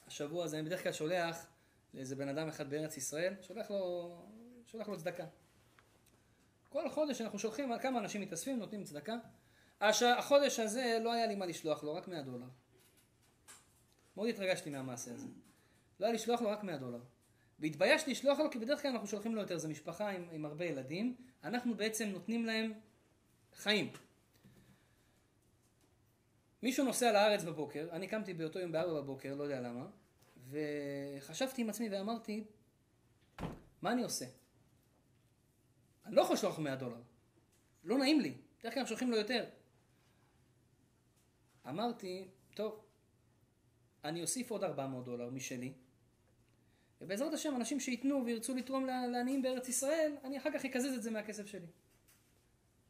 השבוע 0.08 0.46
הזה 0.46 0.60
אני 0.60 0.66
בדרך 0.66 0.84
כלל 0.84 0.92
שולח 0.92 1.48
לאיזה 1.94 2.16
בן 2.16 2.28
אדם 2.28 2.48
אחד 2.48 2.70
בארץ 2.70 2.98
ישראל, 2.98 3.34
שולח 3.42 3.72
לו, 3.72 4.16
שולח 4.66 4.90
לו 4.90 4.98
צדקה. 4.98 5.26
כל 6.70 6.90
חודש 6.90 7.22
אנחנו 7.22 7.40
שולחים 7.40 7.80
כמה 7.82 8.00
אנשים 8.00 8.22
מתאספים, 8.22 8.60
נותנים 8.60 8.84
צדקה. 8.84 9.16
הש... 9.82 10.04
החודש 10.04 10.60
הזה 10.60 11.00
לא 11.04 11.14
היה 11.14 11.28
לי 11.28 11.36
מה 11.36 11.46
לשלוח 11.46 11.84
לו, 11.84 11.94
רק 11.94 12.08
100 12.08 12.22
דולר. 12.22 12.48
מאוד 14.18 14.30
התרגשתי 14.30 14.70
מהמעשה 14.70 15.14
הזה. 15.14 15.28
לא 16.00 16.06
היה 16.06 16.16
לשלוח 16.16 16.42
לו 16.42 16.50
רק 16.50 16.64
100 16.64 16.78
דולר. 16.78 17.00
והתביישתי 17.60 18.12
לשלוח 18.12 18.40
לו, 18.40 18.52
כי 18.52 18.60
בדרך 18.60 18.82
כלל 18.82 18.92
אנחנו 18.92 19.08
שולחים 19.08 19.36
לו 19.36 19.42
יותר, 19.42 19.58
זו 19.58 19.70
משפחה 19.70 20.10
עם, 20.10 20.28
עם 20.32 20.46
הרבה 20.46 20.66
ילדים, 20.66 21.16
אנחנו 21.44 21.76
בעצם 21.76 22.08
נותנים 22.08 22.46
להם 22.46 22.74
חיים. 23.54 23.92
מישהו 26.64 26.86
נוסע 26.86 27.12
לארץ 27.12 27.44
בבוקר, 27.44 27.88
אני 27.92 28.08
קמתי 28.08 28.34
באותו 28.34 28.60
יום 28.60 28.72
בארבע 28.72 29.02
בבוקר, 29.02 29.36
לא 29.36 29.44
יודע 29.44 29.62
למה, 29.62 29.86
וחשבתי 30.50 31.62
עם 31.62 31.70
עצמי 31.70 31.90
ואמרתי, 31.90 32.44
מה 33.82 33.92
אני 33.92 34.04
עושה? 34.04 34.26
אני 36.06 36.16
לא 36.16 36.22
יכול 36.22 36.34
לשלוח 36.34 36.60
100 36.60 36.76
דולר, 36.76 37.02
לא 37.84 37.98
נעים 37.98 38.20
לי, 38.20 38.34
בדרך 38.60 38.74
כלל 38.74 38.86
שולחים 38.86 39.12
לו 39.12 39.18
יותר. 39.18 39.46
אמרתי, 41.68 42.28
טוב, 42.54 42.86
אני 44.04 44.22
אוסיף 44.22 44.52
עוד 44.52 44.64
400 44.64 45.06
דולר 45.06 45.30
משלי, 45.30 45.74
ובעזרת 47.02 47.34
השם, 47.34 47.56
אנשים 47.56 47.80
שייתנו 47.80 48.26
וירצו 48.26 48.56
לתרום 48.56 48.86
לעניים 48.86 49.42
בארץ 49.42 49.70
ישראל, 49.70 50.16
אני 50.24 50.38
אחר 50.38 50.50
כך 50.54 50.66
אקזז 50.66 50.94
את 50.96 51.04
זה 51.04 51.12
מהכסף 51.12 51.48
שלי. 51.48 51.68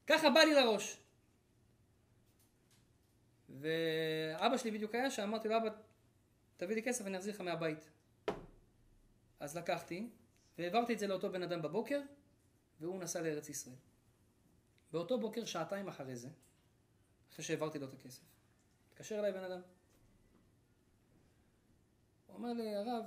ככה 0.08 0.30
בא 0.30 0.40
לי 0.40 0.54
לראש. 0.54 0.98
ואבא 3.50 4.58
שלי 4.58 4.72
בדיוק 4.72 4.96
היה 4.96 5.12
שם, 5.12 5.24
אמרתי 5.24 5.48
לו, 5.48 5.58
אבא, 5.58 5.70
תביא 6.58 6.76
לי 6.76 6.84
כסף, 6.84 7.06
אני 7.06 7.18
אחזיר 7.18 7.34
לך 7.34 7.42
מהבית. 7.42 7.90
אז 9.40 9.58
לקחתי, 9.58 10.10
והעברתי 10.58 10.94
את 10.94 11.00
זה 11.00 11.08
לאותו 11.08 11.32
בן 11.32 11.44
אדם 11.44 11.62
בבוקר, 11.62 12.02
והוא 12.80 13.00
נסע 13.00 13.22
לארץ 13.22 13.50
ישראל. 13.50 13.76
באותו 14.92 15.20
בוקר, 15.20 15.46
שעתיים 15.46 15.88
אחרי 15.88 16.16
זה, 16.16 16.30
אחרי 17.34 17.46
שהעברתי 17.46 17.80
לו 17.80 17.88
את 17.88 17.94
הכסף, 17.94 18.24
התקשר 19.00 19.20
אליי 19.20 19.32
בן 19.32 19.44
אדם. 19.44 19.62
הוא 22.28 22.36
אומר 22.36 22.54
לי, 22.54 22.76
הרב, 22.76 23.04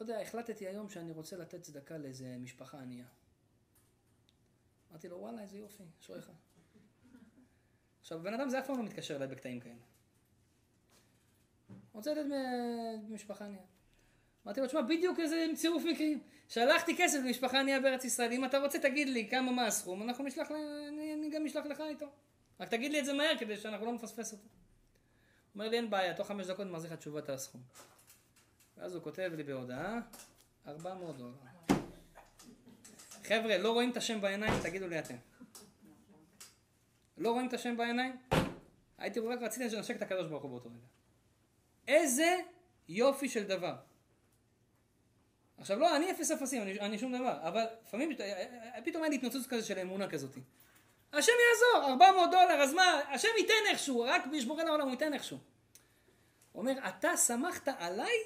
לא 0.00 0.04
יודע, 0.04 0.20
החלטתי 0.20 0.66
היום 0.66 0.90
שאני 0.90 1.12
רוצה 1.12 1.36
לתת 1.36 1.62
צדקה 1.62 1.98
לאיזה 1.98 2.36
משפחה 2.38 2.80
ענייה. 2.80 3.06
אמרתי 4.90 5.08
לו, 5.08 5.18
וואלה, 5.18 5.42
איזה 5.42 5.58
יופי, 5.58 5.82
אשריך. 6.00 6.30
עכשיו, 8.00 8.22
בן 8.22 8.34
אדם 8.34 8.48
זה 8.48 8.58
אף 8.58 8.66
פעם 8.66 8.76
לא 8.76 8.82
מתקשר 8.82 9.16
אליי 9.16 9.28
בקטעים 9.28 9.60
כאלה. 9.60 9.74
רוצה 11.92 12.14
לתת 12.14 12.30
משפחה 13.08 13.44
ענייה. 13.44 13.64
אמרתי 14.46 14.60
לו, 14.60 14.66
תשמע, 14.66 14.82
בדיוק 14.82 15.20
איזה 15.20 15.46
צירוף 15.56 15.82
מקרים. 15.92 16.22
שלחתי 16.48 16.96
כסף 16.98 17.18
למשפחה 17.24 17.60
ענייה 17.60 17.80
בארץ 17.80 18.04
ישראל, 18.04 18.32
אם 18.32 18.44
אתה 18.44 18.58
רוצה 18.58 18.78
תגיד 18.78 19.08
לי 19.08 19.28
כמה 19.28 19.52
מה 19.52 19.66
הסכום, 19.66 20.02
אנחנו 20.02 20.24
נשלח, 20.24 20.50
אני 20.88 21.30
גם 21.32 21.46
אשלח 21.46 21.66
לך 21.66 21.80
איתו. 21.80 22.06
רק 22.60 22.68
תגיד 22.68 22.92
לי 22.92 23.00
את 23.00 23.04
זה 23.04 23.12
מהר 23.12 23.38
כדי 23.38 23.56
שאנחנו 23.56 23.86
לא 23.86 23.92
נפספס 23.92 24.32
אותו. 24.32 24.48
אומר 25.54 25.68
לי, 25.68 25.76
אין 25.76 25.90
בעיה, 25.90 26.14
תוך 26.14 26.28
חמש 26.28 26.46
דקות 26.46 26.66
מחזיר 26.66 26.92
לך 26.92 26.98
תשובת 26.98 27.28
הסכום. 27.28 27.62
ואז 28.76 28.94
הוא 28.94 29.02
כותב 29.02 29.32
לי 29.36 29.42
בהודעה, 29.42 30.00
400 30.66 31.16
דולר. 31.16 31.34
חבר'ה, 33.24 33.58
לא 33.58 33.72
רואים 33.72 33.90
את 33.90 33.96
השם 33.96 34.20
בעיניים, 34.20 34.52
תגידו 34.62 34.88
לי 34.88 34.98
אתם. 34.98 35.14
לא 37.18 37.30
רואים 37.30 37.48
את 37.48 37.52
השם 37.52 37.76
בעיניים? 37.76 38.16
הייתי 38.98 39.20
רק 39.20 39.42
רציתי 39.42 39.76
לנשק 39.76 39.96
את 39.96 40.02
הקדוש 40.02 40.26
ברוך 40.26 40.42
הוא 40.42 40.50
באותו 40.50 40.68
רגע. 40.68 40.86
איזה 41.88 42.36
יופי 42.88 43.28
של 43.28 43.44
דבר. 43.44 43.74
עכשיו 45.58 45.78
לא, 45.78 45.96
אני 45.96 46.10
אפס 46.10 46.30
אפסים, 46.30 46.62
אני, 46.62 46.80
אני 46.80 46.98
שום 46.98 47.12
דבר, 47.12 47.48
אבל 47.48 47.64
לפעמים 47.86 48.10
פתאום 48.84 49.02
היה 49.02 49.10
לי 49.10 49.16
התנוצצות 49.16 49.46
כזה 49.46 49.66
של 49.66 49.78
אמונה 49.78 50.08
כזאת. 50.08 50.36
השם 51.12 51.32
יעזור, 51.50 51.90
400 51.90 52.30
דולר, 52.30 52.62
אז 52.62 52.72
מה, 52.72 53.00
השם 53.08 53.28
ייתן 53.38 53.70
איכשהו, 53.70 54.00
רק 54.00 54.26
שבורא 54.26 54.64
עולם 54.64 54.84
הוא 54.84 54.90
ייתן 54.90 55.14
איכשהו. 55.14 55.38
אומר, 56.54 56.72
אתה 56.88 57.16
סמכת 57.16 57.68
עליי, 57.68 58.16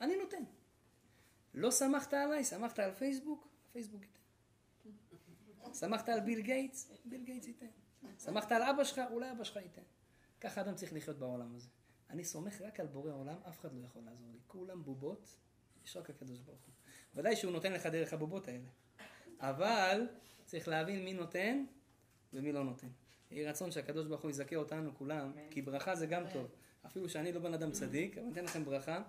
אני 0.00 0.16
נותן. 0.16 0.42
לא 1.54 1.70
סמכת 1.70 2.14
עליי, 2.14 2.44
סמכת 2.44 2.78
על 2.78 2.94
פייסבוק, 2.94 3.48
פייסבוק 3.72 4.02
ייתן. 4.02 4.20
סמכת 5.74 6.08
על 6.08 6.20
ביל 6.20 6.40
גייטס, 6.40 6.90
ביל 7.04 7.24
גייטס 7.24 7.46
ייתן. 7.46 7.66
שמחת 8.24 8.52
על 8.52 8.62
אבא 8.62 8.84
שלך, 8.84 9.00
אולי 9.10 9.30
אבא 9.30 9.44
שלך 9.44 9.56
ייתן. 9.56 9.82
ככה 10.40 10.60
אדם 10.60 10.74
צריך 10.74 10.92
לחיות 10.92 11.18
בעולם 11.18 11.54
הזה. 11.54 11.68
אני 12.10 12.24
סומך 12.24 12.60
רק 12.60 12.80
על 12.80 12.86
בורא 12.86 13.12
עולם, 13.12 13.36
אף 13.48 13.60
אחד 13.60 13.72
לא 13.72 13.84
יכול 13.84 14.02
לעזור 14.04 14.28
לי. 14.32 14.38
כולם 14.46 14.84
בובות, 14.84 15.36
יש 15.84 15.96
רק 15.96 16.10
הקדוש 16.10 16.40
ברוך 16.40 16.60
הוא. 16.66 16.74
ודאי 17.14 17.36
שהוא 17.36 17.52
נותן 17.52 17.72
לך 17.72 17.86
דרך 17.86 18.12
הבובות 18.12 18.48
האלה. 18.48 18.68
אבל 19.40 20.08
צריך 20.44 20.68
להבין 20.68 21.04
מי 21.04 21.12
נותן 21.12 21.64
ומי 22.34 22.52
לא 22.52 22.64
נותן. 22.64 22.88
יהי 23.30 23.46
רצון 23.46 23.70
שהקדוש 23.70 24.06
ברוך 24.06 24.20
הוא 24.20 24.30
יזכה 24.30 24.56
אותנו 24.56 24.94
כולם, 24.94 25.32
כי 25.50 25.62
ברכה 25.62 25.94
זה 25.94 26.06
גם 26.06 26.22
טוב. 26.32 26.46
אפילו 26.86 27.08
שאני 27.08 27.32
לא 27.32 27.40
בן 27.40 27.54
אדם 27.54 27.70
צדיק, 27.70 28.18
אבל 28.18 28.26
אני 28.26 28.32
אתן 28.32 28.44
לכם 28.44 28.64
ברכה, 28.64 29.02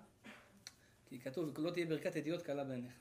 כי 1.06 1.20
כתוב, 1.20 1.60
לא 1.60 1.72
תהיה 1.72 1.86
ברכת 1.86 2.16
ידיעות 2.16 2.42
קלה 2.42 2.64
בעיניך. 2.64 2.94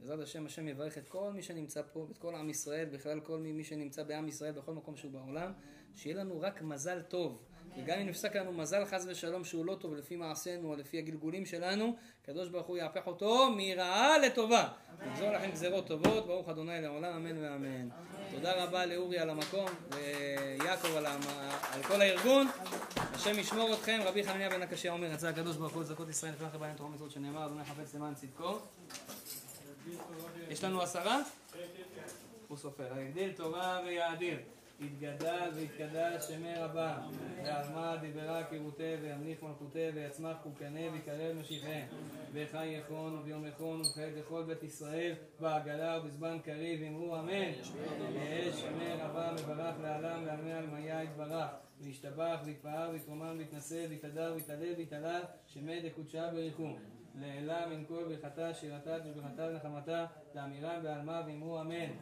בעזרת 0.00 0.20
השם, 0.20 0.46
השם 0.46 0.68
יברך 0.68 0.98
את 0.98 1.08
כל 1.08 1.32
מי 1.32 1.42
שנמצא 1.42 1.82
פה, 1.92 2.00
ואת 2.08 2.18
כל 2.18 2.34
עם 2.34 2.50
ישראל, 2.50 2.88
בכלל 2.88 3.20
כל 3.20 3.38
מי 3.38 3.64
שנמצא 3.64 4.02
בעם 4.02 4.28
ישראל, 4.28 4.52
בכל 4.52 4.74
מקום 4.74 4.96
שהוא 4.96 5.12
בעולם, 5.12 5.52
שיהיה 5.94 6.16
לנו 6.16 6.40
רק 6.40 6.62
מזל 6.62 7.02
טוב. 7.02 7.42
וגם 7.76 7.98
אם 7.98 8.06
נפסק 8.06 8.36
לנו 8.36 8.52
מזל 8.52 8.84
חס 8.84 9.04
ושלום 9.08 9.44
שהוא 9.44 9.66
לא 9.66 9.74
טוב 9.74 9.94
לפי 9.94 10.16
מעשינו 10.16 10.68
או 10.68 10.76
לפי 10.76 10.98
הגלגולים 10.98 11.46
שלנו, 11.46 11.96
הקדוש 12.22 12.48
ברוך 12.48 12.66
הוא 12.66 12.76
יהפך 12.76 13.06
אותו 13.06 13.50
מרעה 13.56 14.18
לטובה. 14.18 14.68
נגזור 15.06 15.30
לכם 15.30 15.50
גזירות 15.50 15.86
טובות, 15.86 16.26
ברוך 16.26 16.48
אדוני 16.48 16.80
לעולם, 16.80 17.12
אמן 17.16 17.44
ואמן. 17.44 17.88
תודה 18.30 18.64
רבה 18.64 18.86
לאורי 18.86 19.18
על 19.18 19.30
המקום, 19.30 19.68
ויעקב 19.90 20.96
על, 20.96 21.06
על 21.72 21.82
כל 21.82 22.00
הארגון. 22.00 22.46
השם 22.96 23.38
ישמור 23.38 23.74
אתכם, 23.74 24.00
רבי 24.04 24.24
חנניה 24.24 24.50
בן 24.50 24.62
הקשיא 24.62 24.90
אומר, 24.90 25.06
רצה 25.06 25.28
הקדוש 25.28 25.56
ברוך 25.56 25.72
הוא 25.72 25.82
לזכות 25.82 26.08
ישראל 26.08 26.32
לפני 26.32 26.46
אחרי 26.46 26.68
תורה 26.76 26.90
מצוות 26.90 27.10
שנאמר, 27.10 27.46
אדוני 27.46 27.64
חפץ 27.64 27.94
למען 27.94 28.14
צדקו. 28.14 28.58
יש 30.50 30.64
לנו 30.64 30.82
עשרה? 30.82 31.20
הוא 32.48 32.58
סופר. 32.58 32.94
הגדיל 32.94 33.32
תורה 33.32 33.80
ויאדיר. 33.86 34.38
יתגדל 34.80 35.50
ויתקדש 35.54 36.24
שמי 36.24 36.54
רבה, 36.54 36.98
ועלמא 37.44 37.96
דיברה 37.96 38.44
קירותה 38.44 38.82
וימליך 39.02 39.42
מלכותה 39.42 39.78
ויצמח 39.94 40.36
קוקנה 40.42 40.80
ויקרב 40.92 41.36
משיחה, 41.40 41.78
וחי 42.32 42.66
יכון 42.66 43.18
וביום 43.18 43.46
יכון 43.46 43.80
וחיי 43.80 44.10
בכל 44.10 44.42
בית 44.46 44.62
ישראל 44.62 45.14
בעגלה 45.40 45.98
ובזמן 45.98 46.38
קריב 46.44 46.82
אמרו 46.82 47.18
אמן. 47.18 47.32
יהא 47.32 48.52
שמי 48.52 48.92
רבה 49.00 49.32
מברך 49.32 49.74
לעלם 49.82 50.22
ועלמי 50.26 50.52
עלמיה 50.52 51.02
יתברך 51.02 51.50
וישתבח 51.80 52.40
ויתפאר 52.44 52.90
ויתרומם 52.92 53.34
ויתנשא 53.38 53.86
ויתהדר 53.88 54.32
ויתהלל 54.36 54.74
ויתהלל 54.76 55.22
שמי 55.46 55.80
דקודשה 55.88 56.30
בריחו. 56.30 56.68
מן 57.14 57.84
כל 57.88 58.04
ברכתה, 58.08 58.54
שירתה, 58.54 59.00
תשבחתה 59.00 59.42
ונחמתה, 59.50 60.06
לאמירם 60.34 60.82
בעלמה 60.82 61.22
ואמרו 61.26 61.60
אמן. 61.60 61.92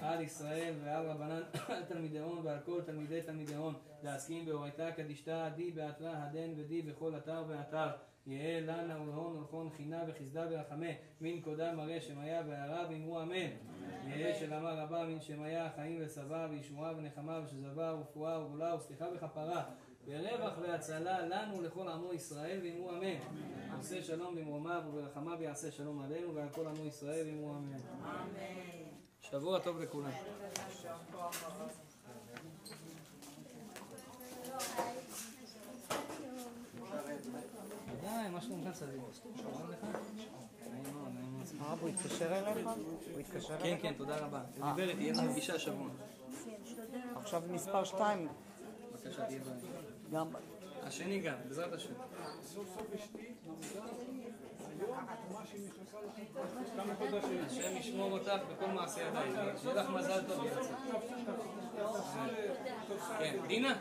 על 0.00 0.20
ישראל 0.20 0.74
ועל 0.84 1.06
רבנן, 1.06 1.42
על 1.68 1.84
תלמידי 1.88 2.18
הון 2.18 2.40
ועל 2.44 2.58
כל 2.64 2.82
תלמידי 2.82 3.22
תלמידי 3.22 3.54
הון, 3.54 3.74
להסכים 4.02 4.44
באורייתא 4.46 4.90
קדישתא, 4.90 5.48
די 5.48 5.70
באתרא 5.70 6.12
הדן 6.14 6.52
ודי 6.56 6.82
בכל 6.82 7.16
אתר 7.16 7.44
ואתר. 7.48 7.88
יהא 8.26 8.60
לנה 8.60 9.02
ולהון 9.02 9.36
ולכון 9.36 9.70
חינה 9.76 10.02
וחסדה 10.08 10.46
ורחמה, 10.50 10.86
מן 11.20 11.40
קודה 11.40 11.72
מראה 11.72 12.00
שמיה 12.00 12.42
והערה 12.46 12.86
ואמרו 12.90 13.22
אמן. 13.22 13.50
יהא 14.06 14.34
שלמה 14.34 14.70
רבה 14.70 15.04
מן 15.04 15.20
שמיה 15.20 15.70
חיים 15.76 15.98
ושבע 16.00 16.46
וישועה 16.50 16.92
ונחמה 16.96 17.40
ושזבה 17.44 17.94
ורפואה 17.94 18.44
וגאולה 18.44 18.74
וסליחה 18.74 19.06
וכפרה. 19.14 19.64
ורווח 20.08 20.52
והצלה 20.62 21.26
לנו 21.26 21.62
לכל 21.62 21.88
עמו 21.88 22.12
ישראל 22.12 22.60
ואמרו 22.62 22.90
אמן. 22.90 23.16
עושה 23.78 24.02
שלום 24.02 24.36
במרומיו 24.36 24.82
וברחמיו 24.88 25.42
יעשה 25.42 25.70
שלום 25.70 26.02
עלינו 26.02 26.34
ועל 26.34 26.48
כל 26.48 26.66
עמו 26.66 26.84
ישראל 26.84 27.26
ואמרו 27.26 27.50
אמן. 27.50 27.78
שבוע 29.20 29.58
טוב 29.58 29.80
לכולם. 29.80 30.10
ודאי, 37.92 38.30
מה 38.30 38.40
שלומך 38.40 38.68
צדיק? 38.72 39.02
הרב, 41.60 41.78
הוא 41.80 41.88
התקשר 41.88 42.38
אליך? 42.38 42.66
הוא 43.12 43.20
התקשר 43.20 43.54
אליך? 43.54 43.62
כן, 43.62 43.76
כן, 43.82 43.92
תודה 43.96 44.16
רבה. 44.16 44.42
הוא 44.56 44.70
דיבר 44.70 44.88
איתי, 44.90 45.02
יש 45.02 45.18
לנו 45.18 45.32
פגישה 45.32 45.54
השבוע. 45.54 45.88
עכשיו 47.16 47.42
מספר 47.50 47.84
2. 47.84 48.28
בבקשה, 48.92 49.26
תהיה 49.26 49.40
בעיה. 49.40 49.87
גם... 50.12 50.28
השני 50.82 51.20
גם, 51.20 51.34
בעזרת 51.48 51.72
השם. 51.72 51.92
השם 57.46 57.76
ישמור 57.76 58.12
אותך 58.12 58.32
בכל 58.50 58.66
מעשי 58.66 59.00
ידיים. 59.00 59.32
שיהיה 59.62 59.74
לך 59.74 59.90
מזל 59.90 60.22
טוב. 60.28 60.46
כן, 63.18 63.36
דינה, 63.46 63.72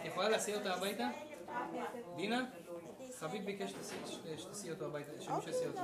את 0.00 0.04
יכולה 0.04 0.28
להסיע 0.28 0.58
אותה 0.58 0.74
הביתה? 0.74 1.08
דינה? 2.16 2.44
חביב 3.18 3.44
ביקש 3.44 3.74
שתסיע 4.38 4.72
אותו 4.72 4.86
הביתה, 4.86 5.10
שמישהו 5.20 5.50
יסיע 5.50 5.68
אותו. 5.68 5.80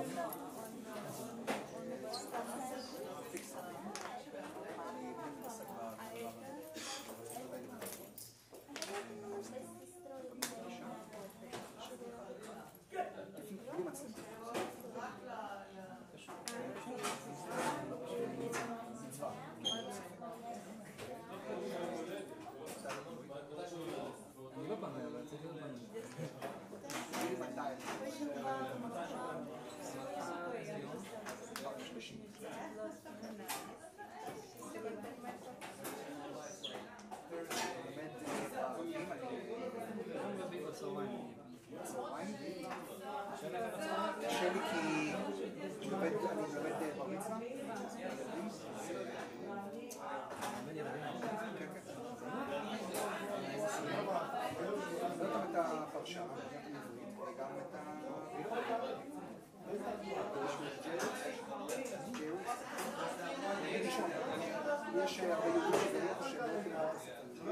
יש 65.04 65.20
הרבה 65.20 65.46
יהודים 65.46 65.80
שבאמת 65.80 66.22
שלא 66.22 66.42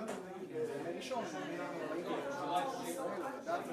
הולכים 0.00 0.29
לדעת, 3.42 3.66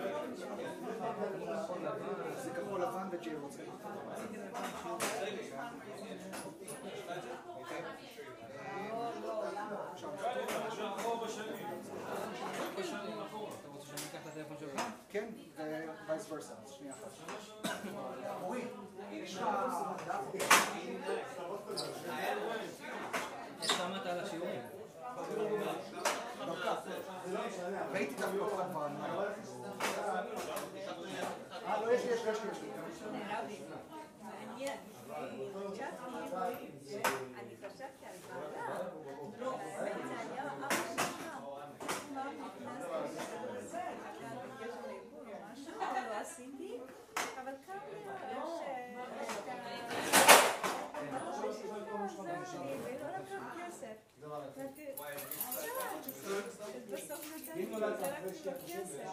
זה 14.34 14.44
אתה? 14.74 14.84
כן, 15.10 15.30
ווייס 16.08 16.32
ורסה, 16.32 16.54
שנייה 16.78 16.94
אחת. 16.94 17.12
אורי, 18.41 18.62
יש 19.12 19.38
לך 19.38 19.48
דף? 20.08 20.22
איך 23.62 23.82
למדת 23.82 24.06
על 24.06 24.20
השיעורים? 24.20 24.77
ראיתי 27.92 28.16
דף 28.16 28.28
כל 28.50 28.62
הדברים 28.62 28.96
האלה. 29.02 29.34
אה, 31.68 31.82
לא, 31.82 31.92
יש 31.92 32.06
לי, 32.06 32.12
יש 32.12 32.24
לי, 32.24 32.32
יש 32.32 32.40
לי, 32.44 32.52
יש 32.52 32.62
לי. 33.02 33.60
מעניין. 34.22 34.78
אני 37.40 37.56
חשבתי 37.66 38.06
על 38.06 38.16
בעלה, 38.30 38.68
האמת 39.78 40.08
זה 40.08 40.20
היה 40.34 40.44
אבא 40.44 40.68
שלך. 40.70 41.38
פעם 42.14 42.34
נכנסתי 42.46 43.36
לזה, 43.58 43.78
היה 43.78 44.30
בקשר 44.36 44.82
לאיפור 44.88 45.20
או 45.20 45.26
משהו, 45.52 45.72
לא 46.10 46.16
עשיתי, 46.22 46.80
אבל 47.44 47.54
קם 47.66 47.74
לי 47.92 48.00
יש 48.00 49.32
את 49.32 49.50
ה... 49.50 49.58
ולא 51.02 51.28
לקח 53.78 53.98
כסף. 54.58 54.98
בסוף 56.94 57.26
נתתי 57.36 57.66
לי 57.66 57.76
רק 57.76 57.99
כסף. 58.68 59.04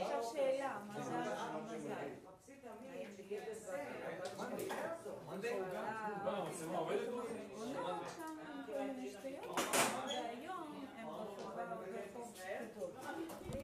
עכשיו 0.00 0.22
שאלה, 0.32 0.78
מה 0.86 1.02
זה 1.02 1.16
המזל? 1.16 1.92
האם 2.92 3.08
זה 3.16 3.22
והיום 10.06 10.86
הם 10.96 11.08
ברחוב 12.14 12.32
גדול. 12.74 13.62